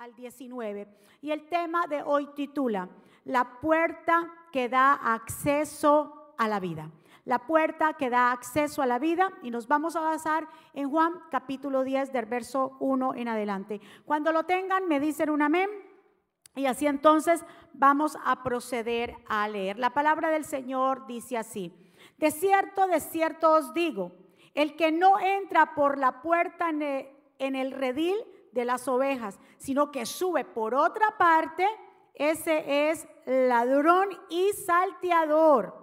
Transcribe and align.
al 0.00 0.14
19. 0.14 0.88
Y 1.20 1.30
el 1.30 1.46
tema 1.50 1.86
de 1.86 2.02
hoy 2.02 2.26
titula, 2.34 2.88
La 3.26 3.60
puerta 3.60 4.32
que 4.50 4.70
da 4.70 4.94
acceso 4.94 6.32
a 6.38 6.48
la 6.48 6.58
vida. 6.58 6.90
La 7.26 7.40
puerta 7.40 7.92
que 7.92 8.08
da 8.08 8.32
acceso 8.32 8.80
a 8.80 8.86
la 8.86 8.98
vida. 8.98 9.30
Y 9.42 9.50
nos 9.50 9.68
vamos 9.68 9.96
a 9.96 10.00
basar 10.00 10.48
en 10.72 10.88
Juan 10.88 11.12
capítulo 11.30 11.84
10 11.84 12.14
del 12.14 12.24
verso 12.24 12.78
1 12.80 13.14
en 13.14 13.28
adelante. 13.28 13.82
Cuando 14.06 14.32
lo 14.32 14.44
tengan, 14.44 14.88
me 14.88 15.00
dicen 15.00 15.28
un 15.28 15.42
amén. 15.42 15.68
Y 16.56 16.64
así 16.64 16.86
entonces 16.86 17.44
vamos 17.74 18.16
a 18.24 18.42
proceder 18.42 19.14
a 19.28 19.46
leer. 19.48 19.78
La 19.78 19.90
palabra 19.90 20.30
del 20.30 20.46
Señor 20.46 21.06
dice 21.08 21.36
así. 21.36 21.74
De 22.16 22.30
cierto, 22.30 22.86
de 22.86 23.00
cierto 23.00 23.52
os 23.52 23.74
digo, 23.74 24.12
el 24.54 24.76
que 24.76 24.92
no 24.92 25.20
entra 25.20 25.74
por 25.74 25.98
la 25.98 26.22
puerta 26.22 26.70
en 26.70 27.54
el, 27.54 27.72
redil 27.72 28.16
de 28.52 28.64
las 28.64 28.88
ovejas, 28.88 29.38
sino 29.58 29.90
que 29.90 30.06
sube 30.06 30.44
por 30.44 30.74
otra 30.74 31.16
parte, 31.16 31.66
ese 32.14 32.90
es 32.90 33.06
ladrón 33.26 34.08
y 34.28 34.52
salteador. 34.52 35.74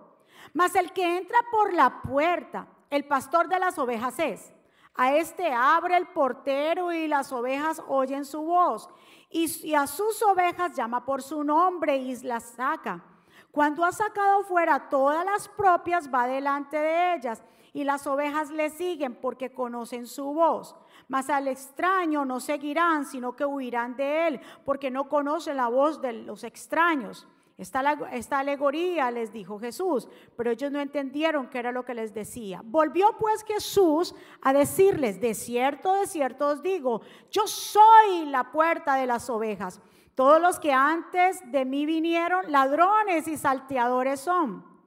Mas 0.53 0.75
el 0.75 0.91
que 0.91 1.17
entra 1.17 1.39
por 1.51 1.73
la 1.73 2.01
puerta, 2.01 2.67
el 2.89 3.05
pastor 3.05 3.47
de 3.47 3.59
las 3.59 3.77
ovejas 3.77 4.17
es. 4.19 4.53
A 4.95 5.13
este 5.13 5.53
abre 5.53 5.95
el 5.95 6.07
portero 6.07 6.91
y 6.91 7.07
las 7.07 7.31
ovejas 7.31 7.81
oyen 7.87 8.25
su 8.25 8.41
voz. 8.41 8.89
Y, 9.29 9.73
a 9.75 9.85
sus 9.85 10.23
ovejas 10.23 10.75
llama 10.75 11.05
por 11.05 11.21
su 11.21 11.43
nombre 11.43 11.97
y 11.97 12.15
las 12.23 12.43
saca. 12.43 13.03
Cuando 13.51 13.83
ha 13.85 13.91
sacado 13.91 14.43
fuera 14.43 14.89
todas 14.89 15.23
las 15.25 15.47
propias, 15.49 16.11
va 16.11 16.27
delante 16.27 16.77
de 16.77 17.15
ellas 17.15 17.43
y 17.73 17.83
las 17.83 18.07
ovejas 18.07 18.49
le 18.49 18.71
siguen 18.71 19.13
porque 19.13 19.51
conocen 19.51 20.07
su 20.07 20.33
voz. 20.33 20.75
Mas 21.07 21.29
al 21.29 21.47
extraño 21.47 22.25
no 22.25 22.39
seguirán, 22.39 23.05
sino 23.05 23.35
que 23.35 23.45
huirán 23.45 23.95
de 23.95 24.27
él, 24.27 24.41
porque 24.65 24.91
no 24.91 25.07
conocen 25.07 25.57
la 25.57 25.67
voz 25.67 26.01
de 26.01 26.13
los 26.13 26.43
extraños. 26.43 27.27
Esta, 27.57 27.93
esta, 28.11 28.39
alegoría 28.39 29.09
les 29.09 29.33
dijo 29.33 29.59
Jesús, 29.59 30.07
pero 30.35 30.51
ellos 30.51 30.71
no 30.71 30.79
entendieron 30.79 31.47
qué 31.47 31.57
era 31.57 31.71
lo 31.71 31.83
que 31.83 31.95
les 31.95 32.13
decía. 32.13 32.61
Volvió 32.63 33.15
pues 33.17 33.43
Jesús 33.43 34.13
a 34.43 34.53
decirles, 34.53 35.19
de 35.19 35.33
cierto, 35.33 35.93
de 35.93 36.05
cierto 36.05 36.49
os 36.49 36.61
digo, 36.61 37.01
yo 37.31 37.47
soy 37.47 38.25
la 38.27 38.51
puerta 38.51 38.95
de 38.95 39.07
las 39.07 39.27
ovejas. 39.29 39.81
Todos 40.13 40.39
los 40.39 40.59
que 40.59 40.71
antes 40.71 41.41
de 41.51 41.65
mí 41.65 41.87
vinieron, 41.87 42.51
ladrones 42.51 43.27
y 43.27 43.37
salteadores 43.37 44.19
son 44.19 44.77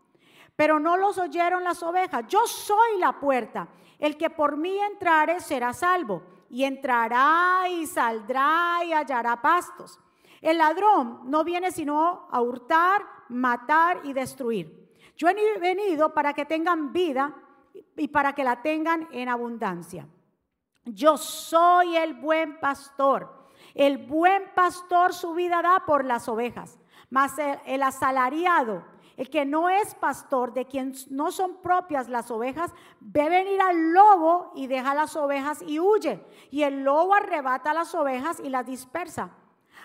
pero 0.61 0.79
no 0.79 0.99
los 0.99 1.17
oyeron 1.17 1.65
las 1.65 1.83
ovejas. 1.83 2.27
Yo 2.29 2.47
soy 2.47 2.99
la 2.99 3.19
puerta. 3.19 3.67
El 4.01 4.17
que 4.17 4.31
por 4.31 4.57
mí 4.57 4.77
entrare 4.81 5.41
será 5.41 5.73
salvo, 5.73 6.23
y 6.51 6.65
entrará 6.65 7.69
y 7.71 7.87
saldrá 7.87 8.81
y 8.85 8.93
hallará 8.93 9.41
pastos. 9.41 10.01
El 10.41 10.59
ladrón 10.59 11.21
no 11.27 11.45
viene 11.45 11.71
sino 11.71 12.27
a 12.31 12.41
hurtar, 12.41 13.03
matar 13.29 14.01
y 14.03 14.13
destruir. 14.13 14.91
Yo 15.17 15.29
he 15.29 15.59
venido 15.59 16.13
para 16.13 16.33
que 16.33 16.45
tengan 16.45 16.93
vida 16.93 17.37
y 17.97 18.09
para 18.09 18.35
que 18.35 18.43
la 18.43 18.63
tengan 18.63 19.07
en 19.13 19.29
abundancia. 19.29 20.09
Yo 20.85 21.17
soy 21.17 21.97
el 21.97 22.15
buen 22.15 22.59
pastor. 22.59 23.49
El 23.75 23.99
buen 23.99 24.53
pastor 24.55 25.13
su 25.13 25.35
vida 25.35 25.63
da 25.63 25.85
por 25.87 26.05
las 26.05 26.29
ovejas, 26.29 26.81
mas 27.11 27.35
el, 27.67 27.83
asalariado 27.83 28.85
el 29.21 29.29
que 29.29 29.45
no 29.45 29.69
es 29.69 29.95
pastor, 29.97 30.55
de 30.55 30.65
quien 30.65 30.95
no 31.11 31.31
son 31.31 31.57
propias 31.57 32.09
las 32.09 32.31
ovejas, 32.31 32.73
ve 33.01 33.29
venir 33.29 33.61
al 33.61 33.93
lobo 33.93 34.51
y 34.55 34.67
deja 34.67 34.95
las 34.95 35.15
ovejas 35.15 35.61
y 35.61 35.79
huye. 35.79 36.25
Y 36.51 36.63
el 36.63 36.85
lobo 36.85 37.13
arrebata 37.13 37.75
las 37.75 37.95
ovejas 37.95 38.41
y 38.43 38.49
las 38.49 38.65
dispersa. 38.65 39.29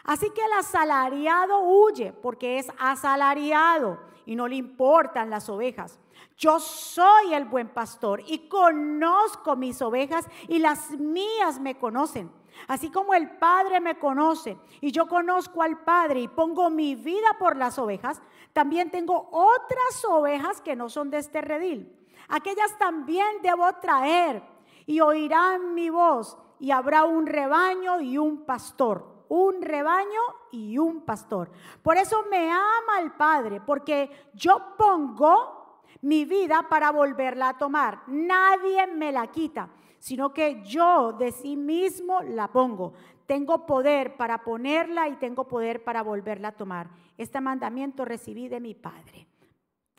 Así 0.05 0.29
que 0.29 0.39
el 0.41 0.53
asalariado 0.53 1.59
huye 1.59 2.13
porque 2.13 2.59
es 2.59 2.71
asalariado 2.79 3.99
y 4.25 4.37
no 4.37 4.47
le 4.47 4.55
importan 4.55 5.29
las 5.29 5.49
ovejas. 5.49 5.99
Yo 6.37 6.61
soy 6.61 7.33
el 7.33 7.43
buen 7.43 7.67
pastor 7.67 8.21
y 8.25 8.47
conozco 8.47 9.57
mis 9.57 9.81
ovejas 9.81 10.25
y 10.47 10.59
las 10.59 10.91
mías 10.91 11.59
me 11.59 11.77
conocen. 11.77 12.31
Así 12.67 12.89
como 12.89 13.13
el 13.13 13.31
Padre 13.31 13.79
me 13.81 13.99
conoce 13.99 14.57
y 14.79 14.91
yo 14.91 15.07
conozco 15.07 15.61
al 15.61 15.83
Padre 15.83 16.21
y 16.21 16.27
pongo 16.29 16.69
mi 16.69 16.95
vida 16.95 17.35
por 17.37 17.57
las 17.57 17.77
ovejas, 17.77 18.21
también 18.55 18.89
tengo 18.89 19.27
otras 19.33 20.05
ovejas 20.07 20.61
que 20.61 20.77
no 20.77 20.87
son 20.87 21.09
de 21.09 21.17
este 21.17 21.41
redil. 21.41 21.93
Aquellas 22.29 22.77
también 22.77 23.27
debo 23.43 23.69
traer 23.81 24.41
y 24.85 25.01
oirán 25.01 25.73
mi 25.73 25.89
voz 25.89 26.37
y 26.57 26.71
habrá 26.71 27.03
un 27.03 27.27
rebaño 27.27 27.99
y 27.99 28.17
un 28.17 28.45
pastor. 28.45 29.25
Un 29.27 29.61
rebaño 29.61 30.21
y 30.53 30.77
un 30.77 31.01
pastor. 31.01 31.51
Por 31.83 31.97
eso 31.97 32.23
me 32.31 32.49
ama 32.49 33.01
el 33.01 33.11
Padre, 33.11 33.59
porque 33.59 34.09
yo 34.33 34.77
pongo 34.77 35.81
mi 36.03 36.23
vida 36.23 36.65
para 36.69 36.91
volverla 36.91 37.49
a 37.49 37.57
tomar. 37.57 38.03
Nadie 38.07 38.87
me 38.87 39.11
la 39.11 39.27
quita, 39.27 39.67
sino 39.99 40.33
que 40.33 40.63
yo 40.63 41.11
de 41.11 41.33
sí 41.33 41.57
mismo 41.57 42.21
la 42.21 42.47
pongo. 42.47 42.93
Tengo 43.25 43.65
poder 43.65 44.15
para 44.15 44.45
ponerla 44.45 45.09
y 45.09 45.17
tengo 45.17 45.45
poder 45.45 45.83
para 45.83 46.03
volverla 46.03 46.49
a 46.49 46.55
tomar. 46.55 46.87
Este 47.17 47.39
mandamiento 47.41 48.05
recibí 48.05 48.47
de 48.47 48.59
mi 48.59 48.73
Padre. 48.73 49.27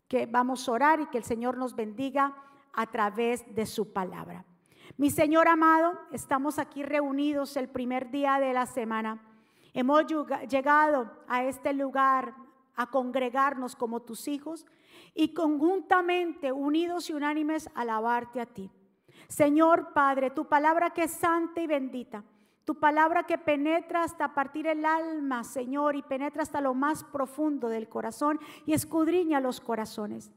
Que 0.08 0.26
vamos 0.26 0.68
a 0.68 0.72
orar 0.72 1.00
y 1.00 1.06
que 1.06 1.18
el 1.18 1.24
Señor 1.24 1.56
nos 1.56 1.74
bendiga 1.74 2.36
a 2.72 2.86
través 2.86 3.54
de 3.54 3.66
su 3.66 3.92
palabra. 3.92 4.44
Mi 4.96 5.10
Señor 5.10 5.48
amado, 5.48 5.98
estamos 6.12 6.58
aquí 6.58 6.82
reunidos 6.82 7.56
el 7.56 7.68
primer 7.68 8.10
día 8.10 8.38
de 8.38 8.52
la 8.52 8.66
semana. 8.66 9.20
Hemos 9.74 10.04
llegado 10.48 11.10
a 11.26 11.44
este 11.44 11.72
lugar 11.72 12.34
a 12.76 12.90
congregarnos 12.90 13.74
como 13.74 14.00
tus 14.00 14.28
hijos 14.28 14.66
y 15.14 15.34
conjuntamente, 15.34 16.52
unidos 16.52 17.10
y 17.10 17.14
unánimes, 17.14 17.68
alabarte 17.74 18.40
a 18.40 18.46
ti. 18.46 18.70
Señor 19.28 19.92
Padre, 19.92 20.30
tu 20.30 20.46
palabra 20.46 20.90
que 20.90 21.04
es 21.04 21.12
santa 21.12 21.60
y 21.60 21.66
bendita 21.66 22.22
tu 22.66 22.74
palabra 22.74 23.22
que 23.22 23.38
penetra 23.38 24.02
hasta 24.02 24.34
partir 24.34 24.66
el 24.66 24.84
alma, 24.84 25.44
Señor, 25.44 25.94
y 25.94 26.02
penetra 26.02 26.42
hasta 26.42 26.60
lo 26.60 26.74
más 26.74 27.04
profundo 27.04 27.68
del 27.68 27.88
corazón 27.88 28.40
y 28.66 28.72
escudriña 28.72 29.38
los 29.38 29.60
corazones. 29.60 30.32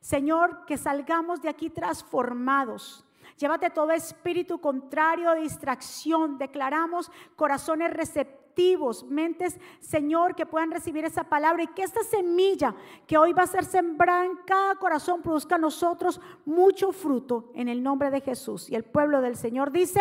Señor, 0.00 0.64
que 0.64 0.78
salgamos 0.78 1.42
de 1.42 1.50
aquí 1.50 1.68
transformados. 1.68 3.04
Llévate 3.36 3.68
todo 3.68 3.90
espíritu 3.90 4.62
contrario 4.62 5.32
de 5.32 5.42
distracción. 5.42 6.38
Declaramos 6.38 7.12
corazones 7.36 7.92
receptivos, 7.92 9.04
mentes, 9.04 9.60
Señor, 9.80 10.34
que 10.34 10.46
puedan 10.46 10.70
recibir 10.70 11.04
esa 11.04 11.24
palabra 11.24 11.64
y 11.64 11.66
que 11.66 11.82
esta 11.82 12.02
semilla 12.02 12.74
que 13.06 13.18
hoy 13.18 13.34
va 13.34 13.42
a 13.42 13.46
ser 13.46 13.66
sembrada 13.66 14.24
en 14.24 14.36
cada 14.46 14.76
corazón 14.76 15.20
produzca 15.20 15.56
a 15.56 15.58
nosotros 15.58 16.18
mucho 16.46 16.92
fruto 16.92 17.50
en 17.54 17.68
el 17.68 17.82
nombre 17.82 18.10
de 18.10 18.22
Jesús. 18.22 18.70
Y 18.70 18.74
el 18.74 18.84
pueblo 18.84 19.20
del 19.20 19.36
Señor 19.36 19.70
dice, 19.70 20.00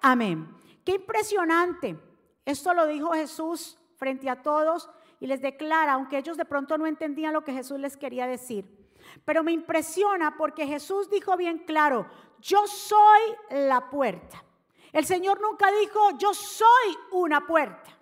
amén. 0.00 0.60
Qué 0.90 0.96
impresionante. 0.96 1.96
Esto 2.44 2.74
lo 2.74 2.84
dijo 2.88 3.12
Jesús 3.12 3.78
frente 3.94 4.28
a 4.28 4.42
todos 4.42 4.90
y 5.20 5.28
les 5.28 5.40
declara, 5.40 5.92
aunque 5.92 6.18
ellos 6.18 6.36
de 6.36 6.44
pronto 6.44 6.76
no 6.78 6.86
entendían 6.88 7.32
lo 7.32 7.44
que 7.44 7.52
Jesús 7.52 7.78
les 7.78 7.96
quería 7.96 8.26
decir. 8.26 8.90
Pero 9.24 9.44
me 9.44 9.52
impresiona 9.52 10.36
porque 10.36 10.66
Jesús 10.66 11.08
dijo 11.08 11.36
bien 11.36 11.58
claro, 11.58 12.10
yo 12.40 12.66
soy 12.66 13.20
la 13.52 13.88
puerta. 13.88 14.42
El 14.90 15.06
Señor 15.06 15.40
nunca 15.40 15.70
dijo, 15.80 16.18
yo 16.18 16.34
soy 16.34 16.98
una 17.12 17.46
puerta. 17.46 17.96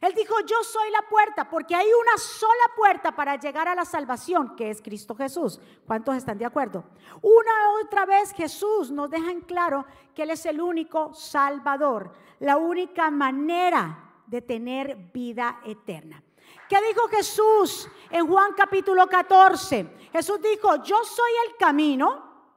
Él 0.00 0.14
dijo, 0.14 0.34
yo 0.46 0.62
soy 0.62 0.90
la 0.90 1.02
puerta, 1.08 1.48
porque 1.48 1.74
hay 1.74 1.86
una 1.86 2.16
sola 2.18 2.64
puerta 2.76 3.16
para 3.16 3.36
llegar 3.36 3.66
a 3.66 3.74
la 3.74 3.84
salvación, 3.84 4.54
que 4.54 4.70
es 4.70 4.80
Cristo 4.80 5.14
Jesús. 5.14 5.60
¿Cuántos 5.86 6.16
están 6.16 6.38
de 6.38 6.44
acuerdo? 6.44 6.84
Una 7.20 7.80
otra 7.82 8.06
vez 8.06 8.32
Jesús 8.32 8.92
nos 8.92 9.10
deja 9.10 9.30
en 9.30 9.40
claro 9.40 9.84
que 10.14 10.22
Él 10.22 10.30
es 10.30 10.46
el 10.46 10.60
único 10.60 11.12
Salvador, 11.14 12.12
la 12.38 12.58
única 12.58 13.10
manera 13.10 14.22
de 14.26 14.40
tener 14.40 14.96
vida 15.12 15.60
eterna. 15.64 16.22
¿Qué 16.68 16.76
dijo 16.86 17.08
Jesús 17.08 17.88
en 18.10 18.26
Juan 18.26 18.52
capítulo 18.56 19.06
14? 19.08 19.96
Jesús 20.12 20.40
dijo, 20.40 20.76
yo 20.84 21.02
soy 21.02 21.30
el 21.48 21.56
camino, 21.56 22.52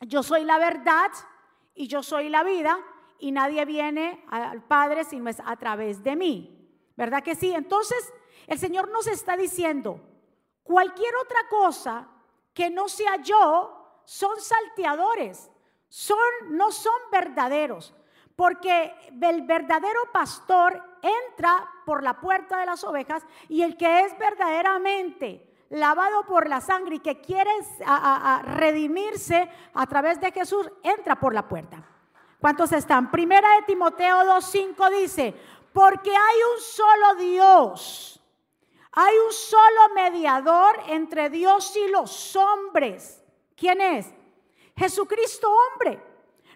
yo 0.00 0.22
soy 0.22 0.44
la 0.44 0.58
verdad 0.58 1.10
y 1.74 1.86
yo 1.86 2.02
soy 2.02 2.28
la 2.28 2.42
vida 2.42 2.78
y 3.18 3.32
nadie 3.32 3.64
viene 3.64 4.24
al 4.28 4.62
Padre 4.62 5.04
sino 5.04 5.30
es 5.30 5.40
a 5.44 5.56
través 5.56 6.02
de 6.02 6.16
mí. 6.16 6.57
¿Verdad 6.98 7.22
que 7.22 7.36
sí? 7.36 7.54
Entonces, 7.54 8.12
el 8.48 8.58
Señor 8.58 8.90
nos 8.90 9.06
está 9.06 9.36
diciendo, 9.36 10.00
cualquier 10.64 11.14
otra 11.14 11.38
cosa 11.48 12.08
que 12.52 12.70
no 12.70 12.88
sea 12.88 13.22
yo, 13.22 14.02
son 14.04 14.40
salteadores, 14.40 15.48
son, 15.86 16.18
no 16.50 16.72
son 16.72 17.00
verdaderos, 17.12 17.94
porque 18.34 18.92
el 19.22 19.42
verdadero 19.42 20.00
pastor 20.12 20.82
entra 21.00 21.70
por 21.86 22.02
la 22.02 22.20
puerta 22.20 22.58
de 22.58 22.66
las 22.66 22.82
ovejas 22.82 23.24
y 23.48 23.62
el 23.62 23.76
que 23.76 24.00
es 24.00 24.18
verdaderamente 24.18 25.48
lavado 25.70 26.26
por 26.26 26.48
la 26.48 26.60
sangre 26.60 26.96
y 26.96 26.98
que 26.98 27.20
quiere 27.20 27.52
redimirse 28.42 29.48
a 29.72 29.86
través 29.86 30.20
de 30.20 30.32
Jesús, 30.32 30.68
entra 30.82 31.20
por 31.20 31.32
la 31.32 31.46
puerta. 31.46 31.80
¿Cuántos 32.40 32.70
están? 32.72 33.10
Primera 33.10 33.48
de 33.56 33.62
Timoteo 33.62 34.18
2.5 34.18 35.00
dice, 35.00 35.34
Porque 35.72 36.10
hay 36.10 36.36
un 36.54 36.60
solo 36.60 37.14
Dios. 37.16 38.20
Hay 38.92 39.16
un 39.18 39.32
solo 39.32 39.94
mediador 39.94 40.80
entre 40.88 41.30
Dios 41.30 41.76
y 41.76 41.88
los 41.90 42.34
hombres. 42.36 43.22
¿Quién 43.56 43.80
es? 43.80 44.12
Jesucristo 44.76 45.48
hombre. 45.50 46.02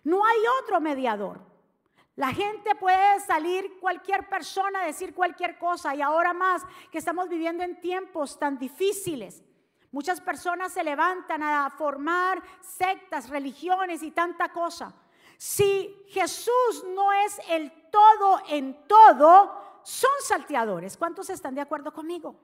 No 0.05 0.25
hay 0.25 0.39
otro 0.63 0.81
mediador. 0.81 1.41
La 2.17 2.33
gente 2.33 2.75
puede 2.75 3.21
salir, 3.21 3.79
cualquier 3.81 4.29
persona, 4.29 4.85
decir 4.85 5.15
cualquier 5.15 5.59
cosa 5.59 5.95
y 5.95 6.03
ahora 6.03 6.35
más 6.35 6.63
que 6.91 6.99
estamos 6.99 7.29
viviendo 7.29 7.63
en 7.63 7.81
tiempos 7.81 8.39
tan 8.39 8.59
difíciles. 8.59 9.43
Muchas 9.91 10.21
personas 10.21 10.73
se 10.73 10.85
levantan 10.85 11.43
a 11.43 11.71
formar 11.71 12.43
sectas, 12.61 13.29
religiones 13.29 14.03
y 14.03 14.11
tanta 14.11 14.51
cosa. 14.53 14.95
Si 15.39 16.05
Jesús 16.09 16.85
no 16.95 17.13
es 17.13 17.41
el 17.49 17.73
todo 17.93 18.41
en 18.49 18.89
todo, 18.89 19.81
son 19.85 20.11
salteadores. 20.25 20.97
¿Cuántos 20.97 21.31
están 21.31 21.55
de 21.55 21.61
acuerdo 21.61 21.93
conmigo? 21.93 22.35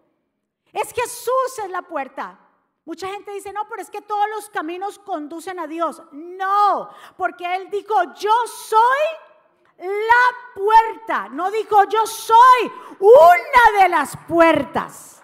Es 0.73 0.93
Jesús 0.93 1.59
es 1.65 1.71
la 1.71 1.83
puerta. 1.83 2.39
Mucha 2.85 3.09
gente 3.09 3.33
dice, 3.33 3.53
no, 3.53 3.69
pero 3.69 3.83
es 3.83 3.91
que 3.91 4.01
todos 4.01 4.27
los 4.35 4.49
caminos 4.51 4.99
conducen 5.01 5.59
a 5.59 5.67
Dios. 5.67 6.01
No, 6.13 6.89
porque 7.17 7.57
Él 7.57 7.69
dijo, 7.71 7.95
yo 8.15 8.33
soy 8.47 9.87
la 9.87 10.55
puerta. 10.55 11.29
No 11.29 11.51
dijo, 11.51 11.85
yo 11.85 12.07
soy 12.07 12.73
una 13.01 13.83
de 13.83 13.89
las 13.89 14.17
puertas. 14.29 15.23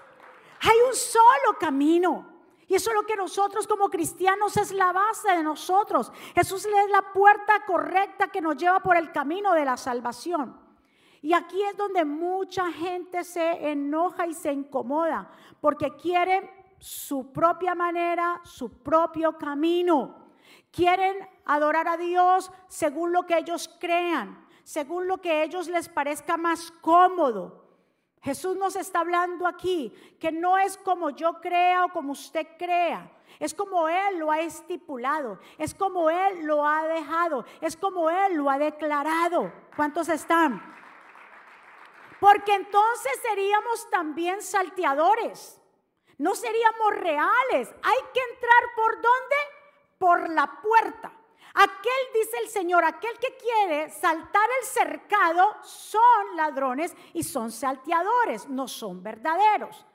Hay 0.60 0.76
un 0.88 0.94
solo 0.94 1.58
camino. 1.58 2.33
Y 2.66 2.74
eso 2.74 2.90
es 2.90 2.96
lo 2.96 3.06
que 3.06 3.16
nosotros 3.16 3.66
como 3.66 3.90
cristianos 3.90 4.56
es 4.56 4.72
la 4.72 4.92
base 4.92 5.30
de 5.32 5.42
nosotros. 5.42 6.10
Jesús 6.34 6.64
es 6.64 6.90
la 6.90 7.12
puerta 7.12 7.64
correcta 7.66 8.28
que 8.28 8.40
nos 8.40 8.56
lleva 8.56 8.80
por 8.80 8.96
el 8.96 9.12
camino 9.12 9.52
de 9.52 9.64
la 9.64 9.76
salvación. 9.76 10.58
Y 11.20 11.32
aquí 11.32 11.62
es 11.62 11.76
donde 11.76 12.04
mucha 12.04 12.70
gente 12.70 13.24
se 13.24 13.70
enoja 13.70 14.26
y 14.26 14.34
se 14.34 14.52
incomoda 14.52 15.30
porque 15.60 15.90
quiere 15.96 16.74
su 16.78 17.32
propia 17.32 17.74
manera, 17.74 18.40
su 18.44 18.82
propio 18.82 19.38
camino. 19.38 20.16
Quieren 20.70 21.26
adorar 21.46 21.88
a 21.88 21.96
Dios 21.96 22.52
según 22.68 23.12
lo 23.12 23.24
que 23.24 23.38
ellos 23.38 23.70
crean, 23.80 24.46
según 24.64 25.08
lo 25.08 25.18
que 25.18 25.30
a 25.30 25.42
ellos 25.44 25.68
les 25.68 25.88
parezca 25.88 26.36
más 26.36 26.70
cómodo. 26.82 27.63
Jesús 28.24 28.56
nos 28.56 28.74
está 28.74 29.00
hablando 29.00 29.46
aquí 29.46 29.92
que 30.18 30.32
no 30.32 30.56
es 30.56 30.78
como 30.78 31.10
yo 31.10 31.42
crea 31.42 31.84
o 31.84 31.90
como 31.90 32.12
usted 32.12 32.46
crea. 32.58 33.10
Es 33.38 33.52
como 33.52 33.86
Él 33.86 34.18
lo 34.18 34.30
ha 34.30 34.40
estipulado, 34.40 35.38
es 35.58 35.74
como 35.74 36.08
Él 36.08 36.46
lo 36.46 36.66
ha 36.66 36.86
dejado, 36.86 37.44
es 37.60 37.76
como 37.76 38.08
Él 38.08 38.34
lo 38.36 38.48
ha 38.48 38.56
declarado. 38.56 39.52
¿Cuántos 39.76 40.08
están? 40.08 40.62
Porque 42.18 42.54
entonces 42.54 43.12
seríamos 43.28 43.90
también 43.90 44.40
salteadores. 44.40 45.60
No 46.16 46.34
seríamos 46.34 46.94
reales. 46.96 47.74
Hay 47.82 47.98
que 48.14 48.20
entrar 48.32 48.62
por 48.74 48.94
dónde? 48.94 49.36
Por 49.98 50.30
la 50.30 50.60
puerta. 50.62 51.12
Aquel, 51.54 52.12
dice 52.12 52.36
el 52.42 52.48
Señor, 52.48 52.84
aquel 52.84 53.16
que 53.18 53.36
quiere 53.36 53.88
saltar 53.90 54.48
el 54.60 54.66
cercado 54.66 55.54
son 55.62 56.36
ladrones 56.36 56.94
y 57.12 57.22
son 57.22 57.52
salteadores, 57.52 58.48
no 58.48 58.66
son 58.66 59.02
verdaderos. 59.02 59.86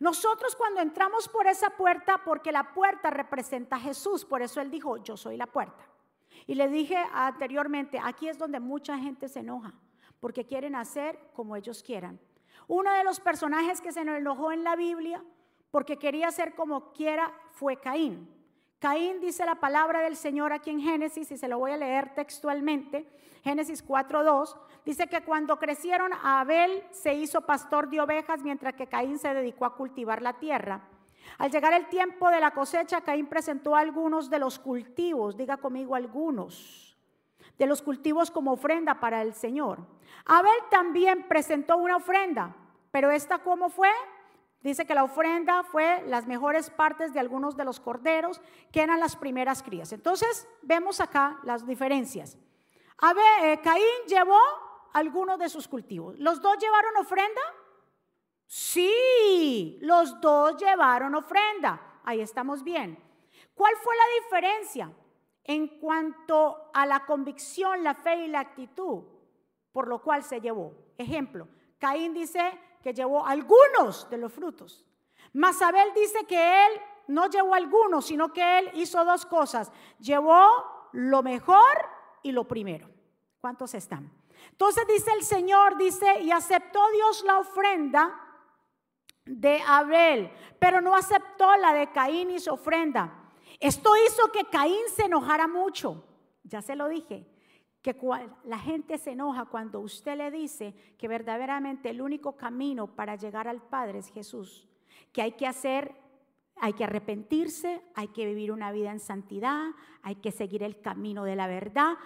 Nosotros 0.00 0.56
cuando 0.56 0.80
entramos 0.80 1.28
por 1.28 1.46
esa 1.46 1.70
puerta, 1.70 2.20
porque 2.24 2.50
la 2.50 2.74
puerta 2.74 3.10
representa 3.10 3.76
a 3.76 3.80
Jesús, 3.80 4.24
por 4.24 4.42
eso 4.42 4.60
Él 4.60 4.70
dijo, 4.70 4.96
yo 4.98 5.16
soy 5.16 5.36
la 5.36 5.46
puerta. 5.46 5.88
Y 6.46 6.56
le 6.56 6.68
dije 6.68 6.96
anteriormente, 7.12 8.00
aquí 8.02 8.28
es 8.28 8.36
donde 8.36 8.58
mucha 8.58 8.98
gente 8.98 9.28
se 9.28 9.40
enoja, 9.40 9.72
porque 10.18 10.44
quieren 10.44 10.74
hacer 10.74 11.18
como 11.32 11.54
ellos 11.54 11.82
quieran. 11.82 12.20
Uno 12.66 12.92
de 12.92 13.04
los 13.04 13.20
personajes 13.20 13.80
que 13.80 13.92
se 13.92 14.00
enojó 14.00 14.50
en 14.50 14.64
la 14.64 14.74
Biblia 14.74 15.22
porque 15.74 15.98
quería 15.98 16.30
ser 16.30 16.54
como 16.54 16.92
quiera, 16.92 17.34
fue 17.50 17.80
Caín. 17.80 18.32
Caín 18.84 19.18
dice 19.18 19.46
la 19.46 19.54
palabra 19.54 20.02
del 20.02 20.14
Señor 20.14 20.52
aquí 20.52 20.68
en 20.68 20.78
Génesis, 20.78 21.30
y 21.30 21.38
se 21.38 21.48
lo 21.48 21.58
voy 21.58 21.70
a 21.70 21.78
leer 21.78 22.14
textualmente, 22.14 23.08
Génesis 23.42 23.82
4.2, 23.82 24.54
dice 24.84 25.06
que 25.06 25.22
cuando 25.22 25.58
crecieron, 25.58 26.12
Abel 26.22 26.84
se 26.90 27.14
hizo 27.14 27.40
pastor 27.40 27.88
de 27.88 28.02
ovejas, 28.02 28.42
mientras 28.42 28.74
que 28.74 28.86
Caín 28.86 29.18
se 29.18 29.32
dedicó 29.32 29.64
a 29.64 29.74
cultivar 29.74 30.20
la 30.20 30.34
tierra. 30.34 30.82
Al 31.38 31.50
llegar 31.50 31.72
el 31.72 31.86
tiempo 31.86 32.28
de 32.28 32.40
la 32.40 32.50
cosecha, 32.50 33.00
Caín 33.00 33.26
presentó 33.26 33.74
algunos 33.74 34.28
de 34.28 34.38
los 34.38 34.58
cultivos, 34.58 35.34
diga 35.34 35.56
conmigo 35.56 35.94
algunos, 35.94 36.94
de 37.56 37.64
los 37.64 37.80
cultivos 37.80 38.30
como 38.30 38.52
ofrenda 38.52 39.00
para 39.00 39.22
el 39.22 39.32
Señor. 39.32 39.78
Abel 40.26 40.60
también 40.70 41.26
presentó 41.26 41.78
una 41.78 41.96
ofrenda, 41.96 42.54
pero 42.90 43.10
esta 43.10 43.38
cómo 43.38 43.70
fue? 43.70 43.88
Dice 44.64 44.86
que 44.86 44.94
la 44.94 45.04
ofrenda 45.04 45.62
fue 45.62 46.02
las 46.06 46.26
mejores 46.26 46.70
partes 46.70 47.12
de 47.12 47.20
algunos 47.20 47.54
de 47.54 47.66
los 47.66 47.80
corderos, 47.80 48.40
que 48.72 48.80
eran 48.80 48.98
las 48.98 49.14
primeras 49.14 49.62
crías. 49.62 49.92
Entonces, 49.92 50.48
vemos 50.62 51.00
acá 51.00 51.38
las 51.42 51.66
diferencias. 51.66 52.38
A 52.96 53.12
ver, 53.12 53.44
eh, 53.44 53.60
Caín 53.62 53.84
llevó 54.08 54.40
algunos 54.94 55.38
de 55.38 55.50
sus 55.50 55.68
cultivos. 55.68 56.18
¿Los 56.18 56.40
dos 56.40 56.56
llevaron 56.58 56.96
ofrenda? 56.96 57.42
Sí, 58.46 59.78
los 59.82 60.18
dos 60.22 60.56
llevaron 60.56 61.14
ofrenda. 61.14 62.00
Ahí 62.02 62.22
estamos 62.22 62.64
bien. 62.64 62.98
¿Cuál 63.54 63.74
fue 63.76 63.94
la 63.94 64.24
diferencia 64.24 64.90
en 65.44 65.78
cuanto 65.78 66.70
a 66.72 66.86
la 66.86 67.04
convicción, 67.04 67.84
la 67.84 67.96
fe 67.96 68.24
y 68.24 68.28
la 68.28 68.40
actitud 68.40 69.04
por 69.72 69.88
lo 69.88 70.00
cual 70.00 70.22
se 70.22 70.40
llevó? 70.40 70.72
Ejemplo, 70.96 71.48
Caín 71.78 72.14
dice, 72.14 72.58
que 72.84 72.92
llevó 72.92 73.26
algunos 73.26 74.10
de 74.10 74.18
los 74.18 74.30
frutos. 74.30 74.84
Mas 75.32 75.62
Abel 75.62 75.88
dice 75.94 76.26
que 76.26 76.66
él 76.66 76.72
no 77.08 77.30
llevó 77.30 77.54
algunos, 77.54 78.04
sino 78.04 78.30
que 78.30 78.58
él 78.58 78.70
hizo 78.74 79.02
dos 79.06 79.24
cosas. 79.24 79.72
Llevó 79.98 80.46
lo 80.92 81.22
mejor 81.22 81.88
y 82.22 82.30
lo 82.30 82.46
primero. 82.46 82.86
¿Cuántos 83.40 83.72
están? 83.72 84.12
Entonces 84.50 84.86
dice 84.86 85.12
el 85.12 85.24
Señor, 85.24 85.78
dice, 85.78 86.20
y 86.20 86.30
aceptó 86.30 86.78
Dios 86.92 87.24
la 87.24 87.38
ofrenda 87.38 88.20
de 89.24 89.62
Abel, 89.66 90.30
pero 90.58 90.82
no 90.82 90.94
aceptó 90.94 91.56
la 91.56 91.72
de 91.72 91.90
Caín 91.90 92.30
y 92.32 92.38
su 92.38 92.52
ofrenda. 92.52 93.30
Esto 93.60 93.92
hizo 94.06 94.30
que 94.30 94.44
Caín 94.44 94.90
se 94.94 95.06
enojara 95.06 95.48
mucho. 95.48 96.04
Ya 96.42 96.60
se 96.60 96.76
lo 96.76 96.88
dije 96.88 97.33
que 97.84 97.94
la 98.44 98.58
gente 98.58 98.96
se 98.96 99.10
enoja 99.10 99.44
cuando 99.44 99.80
usted 99.80 100.16
le 100.16 100.30
dice 100.30 100.74
que 100.96 101.06
verdaderamente 101.06 101.90
el 101.90 102.00
único 102.00 102.34
camino 102.34 102.86
para 102.86 103.14
llegar 103.14 103.46
al 103.46 103.60
Padre 103.60 103.98
es 103.98 104.08
Jesús, 104.08 104.66
que 105.12 105.20
hay 105.20 105.32
que 105.32 105.46
hacer, 105.46 105.94
hay 106.56 106.72
que 106.72 106.84
arrepentirse, 106.84 107.82
hay 107.94 108.08
que 108.08 108.24
vivir 108.24 108.52
una 108.52 108.72
vida 108.72 108.90
en 108.90 109.00
santidad, 109.00 109.66
hay 110.00 110.14
que 110.14 110.32
seguir 110.32 110.62
el 110.62 110.80
camino 110.80 111.24
de 111.24 111.36
la 111.36 111.46
verdad, 111.46 111.98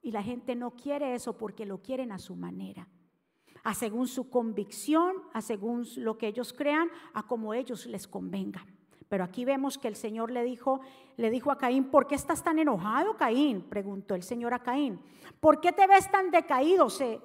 y 0.00 0.12
la 0.12 0.22
gente 0.22 0.54
no 0.54 0.76
quiere 0.76 1.16
eso 1.16 1.36
porque 1.36 1.66
lo 1.66 1.82
quieren 1.82 2.12
a 2.12 2.20
su 2.20 2.36
manera, 2.36 2.86
a 3.64 3.74
según 3.74 4.06
su 4.06 4.30
convicción, 4.30 5.16
a 5.32 5.42
según 5.42 5.84
lo 5.96 6.18
que 6.18 6.28
ellos 6.28 6.52
crean, 6.52 6.88
a 7.14 7.24
como 7.24 7.52
ellos 7.52 7.86
les 7.86 8.06
convenga. 8.06 8.64
Pero 9.08 9.22
aquí 9.24 9.44
vemos 9.44 9.78
que 9.78 9.88
el 9.88 9.94
Señor 9.94 10.30
le 10.30 10.42
dijo, 10.42 10.80
le 11.16 11.30
dijo 11.30 11.52
a 11.52 11.58
Caín, 11.58 11.84
¿por 11.84 12.06
qué 12.06 12.16
estás 12.16 12.42
tan 12.42 12.58
enojado, 12.58 13.16
Caín? 13.16 13.62
Preguntó 13.62 14.14
el 14.14 14.22
Señor 14.22 14.52
a 14.52 14.58
Caín. 14.58 15.00
¿Por 15.40 15.60
qué 15.60 15.72
te 15.72 15.86
ves 15.86 16.10
tan 16.10 16.30
decaído? 16.30 16.90
Se, 16.90 17.20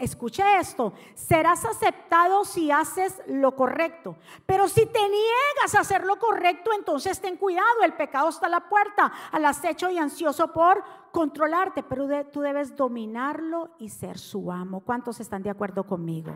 escuche 0.00 0.42
esto, 0.58 0.92
serás 1.14 1.64
aceptado 1.64 2.44
si 2.44 2.70
haces 2.70 3.22
lo 3.26 3.56
correcto. 3.56 4.16
Pero 4.44 4.68
si 4.68 4.86
te 4.86 5.00
niegas 5.00 5.74
a 5.74 5.80
hacer 5.80 6.04
lo 6.04 6.18
correcto, 6.18 6.72
entonces 6.76 7.20
ten 7.20 7.36
cuidado, 7.36 7.82
el 7.84 7.94
pecado 7.94 8.28
está 8.28 8.46
a 8.46 8.50
la 8.50 8.68
puerta, 8.68 9.12
al 9.32 9.46
acecho 9.46 9.88
y 9.90 9.98
ansioso 9.98 10.52
por 10.52 10.82
controlarte, 11.10 11.82
pero 11.82 12.26
tú 12.26 12.40
debes 12.40 12.76
dominarlo 12.76 13.70
y 13.78 13.88
ser 13.88 14.18
su 14.18 14.52
amo. 14.52 14.80
¿Cuántos 14.80 15.20
están 15.20 15.42
de 15.42 15.50
acuerdo 15.50 15.84
conmigo? 15.84 16.34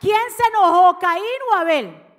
¿Quién 0.00 0.30
se 0.34 0.42
enojó, 0.48 0.98
Caín 0.98 1.24
o 1.50 1.54
Abel? 1.54 2.10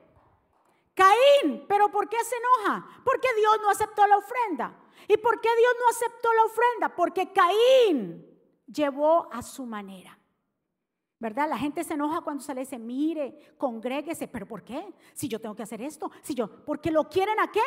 Caín, 0.94 1.66
pero 1.68 1.90
¿por 1.90 2.08
qué 2.08 2.18
se 2.24 2.36
enoja? 2.36 2.86
Porque 3.04 3.28
Dios 3.36 3.58
no 3.62 3.70
aceptó 3.72 4.06
la 4.06 4.18
ofrenda. 4.18 4.78
¿Y 5.08 5.18
por 5.18 5.42
qué 5.42 5.50
Dios 5.58 5.74
no 5.80 5.90
aceptó 5.90 6.30
la 6.34 6.44
ofrenda? 6.44 6.96
Porque 6.96 7.32
Caín 7.34 8.24
llevó 8.68 9.28
a 9.32 9.42
su 9.42 9.66
manera. 9.66 10.18
¿Verdad? 11.18 11.50
La 11.50 11.58
gente 11.58 11.84
se 11.84 11.96
enoja 11.96 12.22
cuando 12.22 12.44
se 12.44 12.54
le 12.54 12.62
dice, 12.62 12.80
mire, 12.80 13.56
congréguese, 13.58 14.28
pero 14.28 14.48
¿por 14.48 14.64
qué? 14.64 14.94
Si 15.14 15.28
yo 15.28 15.40
tengo 15.40 15.56
que 15.56 15.64
hacer 15.64 15.82
esto, 15.82 16.12
si 16.22 16.34
yo, 16.34 16.64
porque 16.66 16.92
lo 16.92 17.10
quieren 17.10 17.40
a 17.40 17.52
qué? 17.52 17.62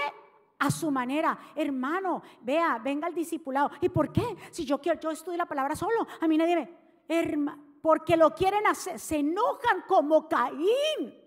A 0.58 0.70
su 0.70 0.90
manera, 0.90 1.38
hermano, 1.54 2.22
vea, 2.40 2.78
venga 2.78 3.08
el 3.08 3.14
discipulado. 3.14 3.70
¿Y 3.80 3.88
por 3.88 4.12
qué? 4.12 4.24
Si 4.50 4.64
yo 4.64 4.80
quiero, 4.80 5.00
yo 5.00 5.10
estudio 5.10 5.38
la 5.38 5.46
palabra 5.46 5.76
solo, 5.76 6.06
a 6.20 6.28
mí 6.28 6.36
nadie 6.36 6.56
me, 6.56 6.70
hermano, 7.08 7.73
porque 7.84 8.16
lo 8.16 8.34
quieren 8.34 8.66
hacer, 8.66 8.98
se 8.98 9.18
enojan 9.18 9.82
como 9.86 10.26
Caín. 10.26 11.22